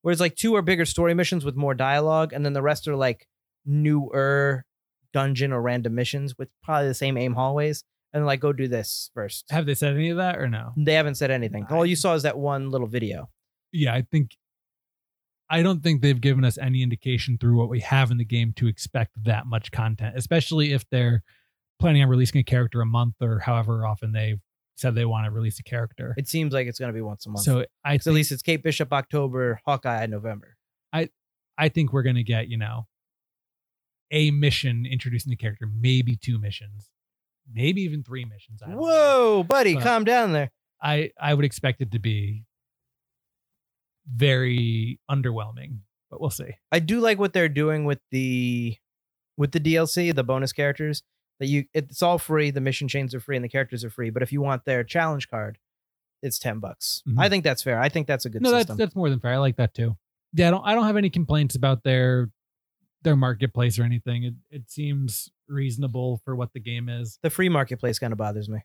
whereas 0.06 0.20
like 0.20 0.36
two 0.36 0.54
are 0.54 0.62
bigger 0.62 0.84
story 0.84 1.14
missions 1.14 1.44
with 1.44 1.56
more 1.56 1.74
dialogue, 1.74 2.32
and 2.32 2.44
then 2.44 2.52
the 2.52 2.62
rest 2.62 2.86
are 2.86 2.94
like 2.94 3.26
newer 3.64 4.64
dungeon 5.12 5.52
or 5.52 5.60
random 5.60 5.96
missions 5.96 6.38
with 6.38 6.48
probably 6.62 6.86
the 6.86 6.94
same 6.94 7.18
AIM 7.18 7.34
hallways, 7.34 7.82
and 8.12 8.24
like 8.24 8.38
go 8.38 8.52
do 8.52 8.68
this 8.68 9.10
first. 9.14 9.46
have 9.50 9.66
they 9.66 9.74
said 9.74 9.94
any 9.94 10.10
of 10.10 10.18
that 10.18 10.38
or 10.38 10.46
no? 10.46 10.72
They 10.76 10.94
haven't 10.94 11.16
said 11.16 11.32
anything. 11.32 11.66
All 11.70 11.84
you 11.84 11.96
saw 11.96 12.14
is 12.14 12.22
that 12.22 12.38
one 12.38 12.70
little 12.70 12.86
video. 12.86 13.30
Yeah, 13.72 13.94
I 13.94 14.02
think. 14.02 14.36
I 15.50 15.62
don't 15.62 15.82
think 15.82 16.02
they've 16.02 16.20
given 16.20 16.44
us 16.44 16.56
any 16.56 16.84
indication 16.84 17.36
through 17.36 17.56
what 17.56 17.68
we 17.68 17.80
have 17.80 18.12
in 18.12 18.18
the 18.18 18.24
game 18.24 18.52
to 18.58 18.68
expect 18.68 19.10
that 19.24 19.46
much 19.46 19.72
content, 19.72 20.14
especially 20.16 20.72
if 20.72 20.88
they're 20.88 21.24
planning 21.80 22.04
on 22.04 22.08
releasing 22.08 22.40
a 22.40 22.44
character 22.44 22.80
a 22.80 22.86
month 22.86 23.14
or 23.20 23.40
however 23.40 23.84
often 23.84 24.12
they've 24.12 24.40
said 24.76 24.94
they 24.94 25.04
want 25.04 25.24
to 25.24 25.30
release 25.30 25.58
a 25.58 25.62
character. 25.62 26.14
It 26.16 26.28
seems 26.28 26.52
like 26.52 26.66
it's 26.66 26.78
going 26.78 26.90
to 26.90 26.94
be 26.94 27.00
once 27.02 27.26
a 27.26 27.30
month. 27.30 27.44
So 27.44 27.64
I 27.84 27.96
So 27.98 28.10
at 28.10 28.14
least 28.14 28.30
it's 28.32 28.42
Kate 28.42 28.62
Bishop 28.62 28.92
October, 28.92 29.60
Hawkeye 29.66 30.06
November. 30.06 30.56
I 30.92 31.08
I 31.58 31.68
think 31.70 31.92
we're 31.92 32.02
gonna 32.02 32.22
get 32.22 32.48
you 32.48 32.58
know 32.58 32.86
a 34.10 34.30
mission 34.30 34.86
introducing 34.86 35.30
the 35.30 35.36
character, 35.36 35.66
maybe 35.66 36.16
two 36.16 36.38
missions, 36.38 36.90
maybe 37.52 37.82
even 37.82 38.02
three 38.04 38.24
missions. 38.24 38.60
Don't 38.60 38.70
know. 38.70 38.76
Whoa, 38.78 39.42
buddy, 39.42 39.74
But- 39.74 39.82
calm 39.82 40.04
down 40.04 40.32
there. 40.32 40.50
I 40.80 41.10
I 41.20 41.32
would 41.34 41.44
expect 41.46 41.80
it 41.80 41.90
to 41.92 41.98
be 41.98 42.44
very 44.06 45.00
underwhelming, 45.10 45.78
but 46.10 46.20
we'll 46.20 46.30
see. 46.30 46.50
I 46.70 46.78
do 46.78 47.00
like 47.00 47.18
what 47.18 47.32
they're 47.32 47.48
doing 47.48 47.84
with 47.84 48.00
the 48.10 48.76
with 49.36 49.52
the 49.52 49.60
DLC, 49.60 50.14
the 50.14 50.24
bonus 50.24 50.52
characters. 50.52 51.02
That 51.40 51.48
you, 51.48 51.64
it's 51.74 52.02
all 52.02 52.18
free. 52.18 52.50
The 52.50 52.60
mission 52.62 52.88
chains 52.88 53.14
are 53.14 53.20
free 53.20 53.36
and 53.36 53.44
the 53.44 53.48
characters 53.48 53.84
are 53.84 53.90
free. 53.90 54.08
But 54.10 54.22
if 54.22 54.32
you 54.32 54.40
want 54.40 54.64
their 54.64 54.82
challenge 54.84 55.28
card, 55.28 55.58
it's 56.22 56.38
ten 56.38 56.60
bucks. 56.60 57.02
Mhm. 57.06 57.16
I 57.18 57.28
think 57.28 57.44
that's 57.44 57.62
fair. 57.62 57.78
I 57.78 57.88
think 57.90 58.06
that's 58.06 58.24
a 58.24 58.30
good 58.30 58.40
no, 58.42 58.50
that's 58.50 58.62
system. 58.62 58.76
that's 58.78 58.96
more 58.96 59.10
than 59.10 59.20
fair. 59.20 59.32
I 59.32 59.36
like 59.36 59.56
that 59.56 59.74
too. 59.74 59.96
Yeah, 60.32 60.48
I 60.48 60.50
don't 60.50 60.64
I 60.66 60.74
don't 60.74 60.86
have 60.86 60.96
any 60.96 61.10
complaints 61.10 61.54
about 61.54 61.82
their 61.84 62.30
their 63.02 63.16
marketplace 63.16 63.78
or 63.78 63.82
anything. 63.82 64.24
It 64.24 64.34
it 64.50 64.70
seems 64.70 65.30
reasonable 65.48 66.20
for 66.24 66.34
what 66.34 66.52
the 66.54 66.60
game 66.60 66.88
is. 66.88 67.18
the 67.22 67.30
free 67.30 67.48
marketplace 67.50 67.98
kind 67.98 68.12
of 68.12 68.18
bothers 68.18 68.48
me. 68.48 68.60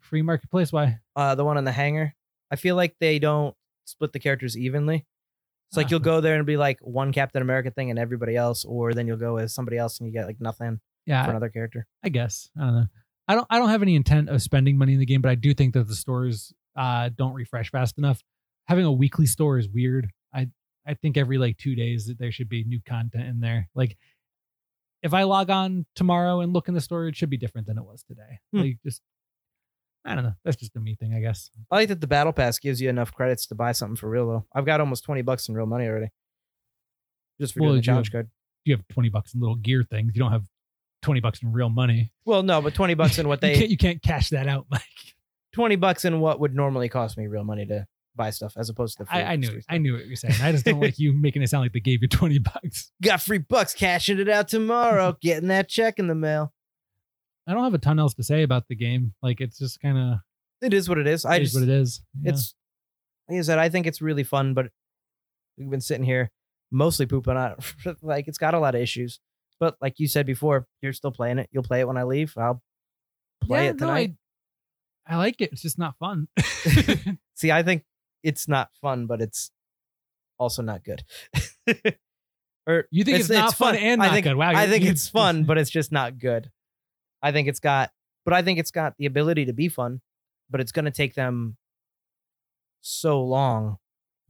Free 0.00 0.22
marketplace, 0.22 0.72
why? 0.72 0.98
Uh, 1.14 1.34
the 1.34 1.44
one 1.44 1.56
on 1.56 1.64
the 1.64 1.72
hangar. 1.72 2.14
I 2.50 2.56
feel 2.56 2.76
like 2.76 2.96
they 3.00 3.18
don't 3.18 3.54
split 3.86 4.12
the 4.12 4.18
characters 4.20 4.56
evenly. 4.58 5.06
It's 5.70 5.76
like 5.76 5.86
Ah. 5.86 5.90
you'll 5.92 6.00
go 6.00 6.20
there 6.20 6.34
and 6.36 6.44
be 6.46 6.56
like 6.56 6.78
one 6.80 7.12
Captain 7.12 7.42
America 7.42 7.70
thing 7.70 7.90
and 7.90 7.98
everybody 7.98 8.36
else, 8.36 8.64
or 8.64 8.92
then 8.92 9.06
you'll 9.06 9.16
go 9.16 9.36
as 9.38 9.54
somebody 9.54 9.78
else 9.78 9.98
and 9.98 10.06
you 10.06 10.12
get 10.12 10.26
like 10.26 10.40
nothing 10.40 10.80
for 11.06 11.10
Yeah, 11.10 11.28
another 11.30 11.48
character. 11.48 11.86
I 12.02 12.08
guess. 12.10 12.50
I 12.58 12.64
don't 12.64 12.74
know. 12.74 12.86
I 13.28 13.34
don't 13.34 13.46
I 13.50 13.58
don't 13.58 13.70
have 13.70 13.82
any 13.82 13.96
intent 13.96 14.28
of 14.28 14.40
spending 14.42 14.78
money 14.78 14.92
in 14.94 14.98
the 15.00 15.06
game, 15.06 15.20
but 15.20 15.30
I 15.30 15.34
do 15.34 15.54
think 15.54 15.74
that 15.74 15.88
the 15.88 15.94
stores 15.94 16.52
uh 16.76 17.08
don't 17.16 17.32
refresh 17.34 17.70
fast 17.70 17.98
enough. 17.98 18.22
Having 18.68 18.84
a 18.86 18.92
weekly 18.92 19.26
store 19.26 19.58
is 19.58 19.68
weird. 19.68 20.10
I 20.34 20.48
I 20.86 20.94
think 20.94 21.16
every 21.16 21.38
like 21.38 21.56
2 21.58 21.74
days 21.74 22.06
that 22.06 22.18
there 22.18 22.30
should 22.30 22.48
be 22.48 22.62
new 22.64 22.80
content 22.86 23.26
in 23.28 23.40
there. 23.40 23.68
Like 23.74 23.96
if 25.02 25.12
I 25.14 25.24
log 25.24 25.50
on 25.50 25.86
tomorrow 25.94 26.40
and 26.40 26.52
look 26.52 26.68
in 26.68 26.74
the 26.74 26.80
store, 26.80 27.06
it 27.08 27.16
should 27.16 27.30
be 27.30 27.36
different 27.36 27.66
than 27.66 27.78
it 27.78 27.84
was 27.84 28.02
today. 28.04 28.38
Hmm. 28.52 28.60
Like 28.60 28.78
just 28.84 29.02
I 30.04 30.14
don't 30.14 30.22
know. 30.22 30.34
That's 30.44 30.56
just 30.56 30.76
a 30.76 30.80
me 30.80 30.94
thing, 30.94 31.14
I 31.14 31.20
guess. 31.20 31.50
I 31.68 31.76
like 31.76 31.88
that 31.88 32.00
the 32.00 32.06
battle 32.06 32.32
pass 32.32 32.60
gives 32.60 32.80
you 32.80 32.88
enough 32.88 33.12
credits 33.12 33.44
to 33.48 33.56
buy 33.56 33.72
something 33.72 33.96
for 33.96 34.08
real 34.08 34.28
though. 34.28 34.46
I've 34.54 34.64
got 34.66 34.80
almost 34.80 35.02
twenty 35.04 35.22
bucks 35.22 35.48
in 35.48 35.54
real 35.56 35.66
money 35.66 35.86
already. 35.86 36.10
Just 37.40 37.54
for 37.54 37.60
Well, 37.60 37.70
doing 37.70 37.80
the 37.80 37.82
challenge 37.84 38.06
have- 38.08 38.12
card. 38.12 38.30
You 38.64 38.74
have 38.74 38.86
20 38.88 39.10
bucks 39.10 39.32
in 39.34 39.40
little 39.40 39.54
gear 39.56 39.84
things. 39.88 40.12
You 40.16 40.20
don't 40.20 40.32
have 40.32 40.46
20 41.06 41.20
bucks 41.20 41.40
in 41.40 41.52
real 41.52 41.68
money. 41.68 42.10
Well, 42.24 42.42
no, 42.42 42.60
but 42.60 42.74
twenty 42.74 42.94
bucks 42.94 43.16
in 43.20 43.28
what 43.28 43.40
you, 43.40 43.48
they 43.48 43.58
can't, 43.58 43.70
you 43.70 43.76
can't 43.76 44.02
cash 44.02 44.30
that 44.30 44.48
out, 44.48 44.66
Mike. 44.68 44.82
twenty 45.52 45.76
bucks 45.76 46.04
in 46.04 46.18
what 46.18 46.40
would 46.40 46.52
normally 46.52 46.88
cost 46.88 47.16
me 47.16 47.28
real 47.28 47.44
money 47.44 47.64
to 47.66 47.86
buy 48.16 48.30
stuff 48.30 48.54
as 48.56 48.68
opposed 48.68 48.96
to 48.96 49.04
the 49.04 49.06
free 49.06 49.20
I, 49.20 49.34
I 49.34 49.36
knew 49.36 49.50
it. 49.50 49.64
I 49.68 49.78
knew 49.78 49.92
what 49.92 50.04
you're 50.06 50.16
saying. 50.16 50.34
I 50.42 50.50
just 50.50 50.64
don't 50.64 50.80
like 50.82 50.98
you 50.98 51.12
making 51.12 51.42
it 51.42 51.48
sound 51.48 51.62
like 51.62 51.72
they 51.72 51.78
gave 51.80 52.02
you 52.02 52.08
20 52.08 52.40
bucks. 52.40 52.90
got 53.00 53.22
free 53.22 53.38
bucks 53.38 53.72
cashing 53.72 54.18
it 54.18 54.28
out 54.28 54.48
tomorrow, 54.48 55.16
getting 55.22 55.48
that 55.48 55.68
check 55.68 56.00
in 56.00 56.08
the 56.08 56.14
mail. 56.16 56.52
I 57.46 57.52
don't 57.52 57.62
have 57.62 57.74
a 57.74 57.78
ton 57.78 58.00
else 58.00 58.14
to 58.14 58.24
say 58.24 58.42
about 58.42 58.66
the 58.68 58.74
game. 58.74 59.14
Like 59.22 59.40
it's 59.40 59.58
just 59.58 59.80
kind 59.80 59.96
of 59.96 60.18
It 60.60 60.74
is 60.74 60.88
what 60.88 60.98
it 60.98 61.06
is. 61.06 61.24
I 61.24 61.36
is 61.36 61.52
just 61.52 61.54
what 61.54 61.62
it 61.62 61.72
is. 61.72 62.02
Yeah. 62.20 62.32
it's 62.32 62.54
like 63.28 63.38
I 63.38 63.42
said, 63.42 63.58
I 63.58 63.68
think 63.68 63.86
it's 63.86 64.02
really 64.02 64.24
fun, 64.24 64.54
but 64.54 64.70
we've 65.56 65.70
been 65.70 65.80
sitting 65.80 66.04
here 66.04 66.32
mostly 66.72 67.06
pooping 67.06 67.36
on 67.36 67.54
like 68.02 68.26
it's 68.26 68.38
got 68.38 68.54
a 68.54 68.58
lot 68.58 68.74
of 68.74 68.80
issues. 68.80 69.20
But 69.58 69.76
like 69.80 69.98
you 69.98 70.08
said 70.08 70.26
before, 70.26 70.66
you're 70.82 70.92
still 70.92 71.12
playing 71.12 71.38
it. 71.38 71.48
You'll 71.52 71.62
play 71.62 71.80
it 71.80 71.88
when 71.88 71.96
I 71.96 72.02
leave. 72.04 72.34
I'll 72.36 72.62
play 73.42 73.64
Yeah, 73.64 73.70
it 73.70 73.80
no, 73.80 73.86
tonight. 73.86 74.14
I, 75.06 75.14
I 75.14 75.16
like 75.16 75.40
it. 75.40 75.52
It's 75.52 75.62
just 75.62 75.78
not 75.78 75.96
fun. 75.98 76.28
See, 77.34 77.50
I 77.50 77.62
think 77.62 77.84
it's 78.22 78.48
not 78.48 78.70
fun, 78.80 79.06
but 79.06 79.20
it's 79.22 79.50
also 80.38 80.62
not 80.62 80.84
good. 80.84 81.04
or 82.66 82.86
You 82.90 83.04
think 83.04 83.20
it's 83.20 83.30
not 83.30 83.54
fun 83.54 83.76
and 83.76 84.02
I 84.02 84.06
not 84.06 84.12
think, 84.14 84.24
good. 84.24 84.36
Wow, 84.36 84.50
I 84.54 84.66
think 84.66 84.84
it's 84.84 85.08
fun, 85.08 85.44
but 85.44 85.58
it's 85.58 85.70
just 85.70 85.92
not 85.92 86.18
good. 86.18 86.50
I 87.22 87.32
think 87.32 87.48
it's 87.48 87.60
got, 87.60 87.90
but 88.24 88.34
I 88.34 88.42
think 88.42 88.58
it's 88.58 88.70
got 88.70 88.94
the 88.98 89.06
ability 89.06 89.46
to 89.46 89.52
be 89.52 89.68
fun, 89.68 90.00
but 90.50 90.60
it's 90.60 90.72
going 90.72 90.84
to 90.84 90.90
take 90.90 91.14
them 91.14 91.56
so 92.82 93.22
long 93.22 93.78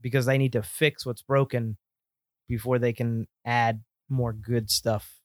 because 0.01 0.25
they 0.25 0.37
need 0.37 0.53
to 0.53 0.63
fix 0.63 1.05
what's 1.05 1.21
broken 1.21 1.77
before 2.47 2.79
they 2.79 2.93
can 2.93 3.27
add 3.45 3.81
more 4.09 4.33
good 4.33 4.69
stuff 4.69 5.15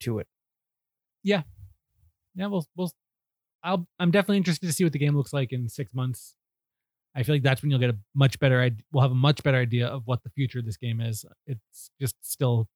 to 0.00 0.18
it. 0.18 0.26
yeah, 1.22 1.42
yeah. 2.34 2.46
we'll 2.46 2.66
we'll. 2.76 2.92
I'll. 3.62 3.86
I'm 3.98 4.10
definitely 4.10 4.38
interested 4.38 4.66
to 4.66 4.72
see 4.72 4.84
what 4.84 4.92
the 4.92 4.98
game 4.98 5.16
looks 5.16 5.32
like 5.32 5.52
in 5.52 5.68
six 5.68 5.92
months. 5.94 6.34
I 7.14 7.24
feel 7.24 7.34
like 7.34 7.42
that's 7.42 7.60
when 7.60 7.70
you'll 7.70 7.80
get 7.80 7.90
a 7.90 7.98
much 8.14 8.38
better. 8.38 8.62
id- 8.62 8.82
We'll 8.92 9.02
have 9.02 9.10
a 9.10 9.14
much 9.16 9.42
better 9.42 9.58
idea 9.58 9.86
of 9.88 10.02
what 10.06 10.22
the 10.22 10.30
future 10.30 10.60
of 10.60 10.64
this 10.64 10.76
game 10.76 11.00
is. 11.00 11.24
It's 11.46 11.90
just 12.00 12.14
still 12.22 12.68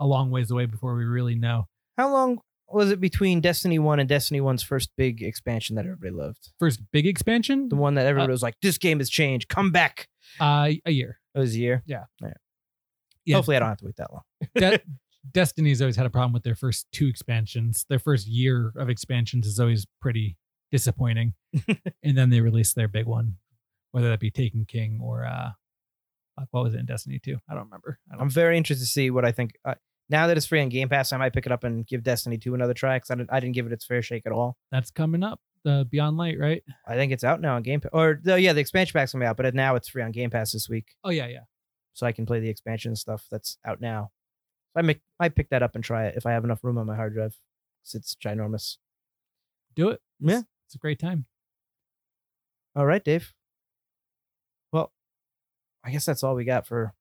a 0.00 0.06
long 0.06 0.30
ways 0.30 0.50
away 0.50 0.64
before 0.66 0.94
we 0.96 1.04
really 1.04 1.34
know. 1.34 1.66
How 1.98 2.10
long 2.10 2.40
was 2.68 2.90
it 2.90 3.00
between 3.00 3.42
Destiny 3.42 3.78
1 3.78 4.00
and 4.00 4.08
Destiny 4.08 4.40
1's 4.40 4.62
first 4.62 4.90
big 4.96 5.22
expansion 5.22 5.76
that 5.76 5.84
everybody 5.84 6.10
loved? 6.10 6.48
First 6.58 6.80
big 6.90 7.06
expansion, 7.06 7.68
The 7.68 7.76
one 7.76 7.94
that 7.96 8.06
everybody 8.06 8.30
was 8.32 8.42
like, 8.42 8.54
this 8.62 8.78
game 8.78 8.98
has 8.98 9.10
changed. 9.10 9.48
Come 9.48 9.70
back. 9.72 10.08
uh, 10.40 10.70
a 10.86 10.90
year. 10.90 11.20
It 11.34 11.38
was 11.40 11.54
a 11.54 11.58
year. 11.58 11.82
Yeah. 11.86 12.04
Yeah. 12.22 12.32
Yeah. 13.24 13.36
Hopefully, 13.36 13.56
I 13.56 13.60
don't 13.60 13.68
have 13.68 13.78
to 13.78 13.84
wait 13.86 13.96
that 13.96 14.12
long. 14.12 14.22
De- 14.56 14.80
Destiny's 15.30 15.80
always 15.80 15.96
had 15.96 16.06
a 16.06 16.10
problem 16.10 16.32
with 16.32 16.42
their 16.42 16.54
first 16.54 16.86
two 16.92 17.06
expansions. 17.06 17.86
Their 17.88 17.98
first 17.98 18.26
year 18.26 18.72
of 18.76 18.88
expansions 18.88 19.46
is 19.46 19.60
always 19.60 19.86
pretty 20.00 20.36
disappointing, 20.70 21.34
and 22.02 22.16
then 22.16 22.30
they 22.30 22.40
release 22.40 22.72
their 22.74 22.88
big 22.88 23.06
one, 23.06 23.36
whether 23.92 24.08
that 24.10 24.20
be 24.20 24.30
Taken 24.30 24.64
King 24.64 24.98
or 25.02 25.24
uh, 25.24 25.50
fuck, 26.38 26.48
what 26.50 26.64
was 26.64 26.74
it 26.74 26.80
in 26.80 26.86
Destiny 26.86 27.20
Two? 27.22 27.38
I 27.48 27.54
don't 27.54 27.64
remember. 27.64 27.98
I 28.10 28.14
don't. 28.14 28.22
I'm 28.22 28.30
very 28.30 28.56
interested 28.56 28.84
to 28.84 28.90
see 28.90 29.10
what 29.10 29.24
I 29.24 29.32
think. 29.32 29.52
Uh, 29.64 29.74
now 30.08 30.26
that 30.26 30.36
it's 30.36 30.46
free 30.46 30.60
on 30.60 30.68
Game 30.68 30.88
Pass, 30.88 31.12
I 31.12 31.16
might 31.16 31.32
pick 31.32 31.46
it 31.46 31.52
up 31.52 31.64
and 31.64 31.86
give 31.86 32.02
Destiny 32.02 32.36
2 32.36 32.54
another 32.54 32.74
try 32.74 32.96
because 32.96 33.10
I 33.10 33.14
didn't, 33.14 33.32
I 33.32 33.40
didn't 33.40 33.54
give 33.54 33.66
it 33.66 33.72
its 33.72 33.86
fair 33.86 34.02
shake 34.02 34.26
at 34.26 34.32
all. 34.32 34.56
That's 34.70 34.90
coming 34.90 35.22
up. 35.22 35.40
The 35.64 35.86
Beyond 35.90 36.16
Light, 36.16 36.38
right? 36.38 36.62
I 36.86 36.96
think 36.96 37.12
it's 37.12 37.24
out 37.24 37.40
now 37.40 37.54
on 37.54 37.62
Game 37.62 37.80
Pass. 37.80 37.90
Or, 37.94 38.20
the, 38.22 38.38
yeah, 38.40 38.52
the 38.52 38.60
expansion 38.60 38.92
pack's 38.92 39.12
coming 39.12 39.26
out, 39.26 39.36
but 39.36 39.54
now 39.54 39.76
it's 39.76 39.88
free 39.88 40.02
on 40.02 40.10
Game 40.10 40.28
Pass 40.28 40.52
this 40.52 40.68
week. 40.68 40.88
Oh 41.02 41.10
yeah, 41.10 41.28
yeah. 41.28 41.40
So 41.94 42.06
I 42.06 42.12
can 42.12 42.26
play 42.26 42.40
the 42.40 42.48
expansion 42.48 42.96
stuff 42.96 43.26
that's 43.30 43.58
out 43.66 43.80
now. 43.80 44.10
So 44.72 44.80
I 44.80 44.82
make, 44.82 45.00
might 45.20 45.34
pick 45.34 45.50
that 45.50 45.62
up 45.62 45.74
and 45.74 45.84
try 45.84 46.06
it 46.06 46.14
if 46.16 46.26
I 46.26 46.32
have 46.32 46.44
enough 46.44 46.64
room 46.64 46.78
on 46.78 46.86
my 46.86 46.96
hard 46.96 47.14
drive. 47.14 47.36
it's 47.82 48.16
ginormous. 48.24 48.78
Do 49.74 49.90
it. 49.90 50.00
Yeah. 50.20 50.42
it's 50.66 50.74
a 50.74 50.78
great 50.78 50.98
time. 50.98 51.26
All 52.74 52.86
right, 52.86 53.04
Dave. 53.04 53.34
Well, 54.72 54.92
I 55.84 55.90
guess 55.90 56.06
that's 56.06 56.22
all 56.22 56.34
we 56.34 56.44
got 56.44 56.66
for 56.66 56.94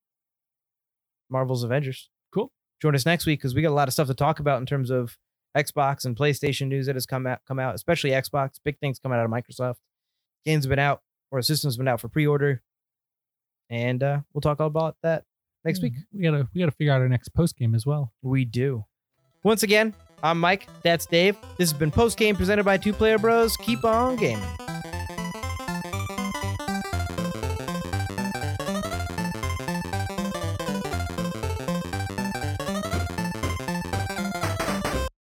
Marvel's 1.30 1.64
Avengers. 1.64 2.10
Cool. 2.34 2.52
Join 2.82 2.96
us 2.96 3.06
next 3.06 3.26
week 3.26 3.40
because 3.40 3.56
we 3.56 3.62
got 3.62 3.70
a 3.70 3.74
lot 3.74 3.88
of 3.88 3.94
stuff 3.94 4.08
to 4.08 4.14
talk 4.14 4.40
about 4.40 4.60
in 4.60 4.66
terms 4.66 4.90
of 4.90 5.18
Xbox 5.56 6.06
and 6.06 6.16
PlayStation 6.16 6.68
news 6.68 6.88
that 6.88 6.96
has 6.96 7.06
come 7.06 7.26
out, 7.26 7.40
come 7.48 7.60
out, 7.60 7.76
especially 7.76 8.12
Xbox. 8.12 8.60
Big 8.64 8.80
things 8.80 9.00
coming 9.00 9.18
out 9.18 9.26
of 9.26 9.32
Microsoft. 9.32 9.78
Games 10.46 10.66
have 10.66 10.70
been 10.70 10.80
out, 10.80 11.02
or 11.30 11.40
a 11.40 11.44
system's 11.44 11.78
been 11.78 11.88
out 11.88 12.02
for 12.02 12.10
pre-order, 12.10 12.62
and 13.72 14.04
uh, 14.04 14.20
we'll 14.34 14.42
talk 14.42 14.60
all 14.62 14.68
about 14.68 14.98
that 15.02 15.24
next 15.66 15.80
Yeah, 15.80 15.84
week. 15.90 15.94
we 16.14 16.22
gotta 16.24 16.48
we 16.54 16.60
gotta 16.60 16.72
figure 16.72 16.94
out 16.94 17.02
our 17.02 17.10
next 17.10 17.30
post 17.30 17.58
game 17.58 17.74
as 17.74 17.86
well. 17.88 18.14
We 18.22 18.46
do. 18.46 18.86
Once 19.44 19.64
again, 19.64 19.96
I'm 20.22 20.40
Mike. 20.40 20.68
That's 20.84 21.08
Dave. 21.08 21.36
This 21.58 21.72
has 21.72 21.80
been 21.80 21.90
Post 21.90 22.20
Game 22.20 22.36
presented 22.36 22.64
by 22.64 22.78
Two 22.78 22.94
Player 22.94 23.18
Bros. 23.18 23.58
Keep 23.58 23.84
on 23.84 24.18
gaming. 24.18 24.44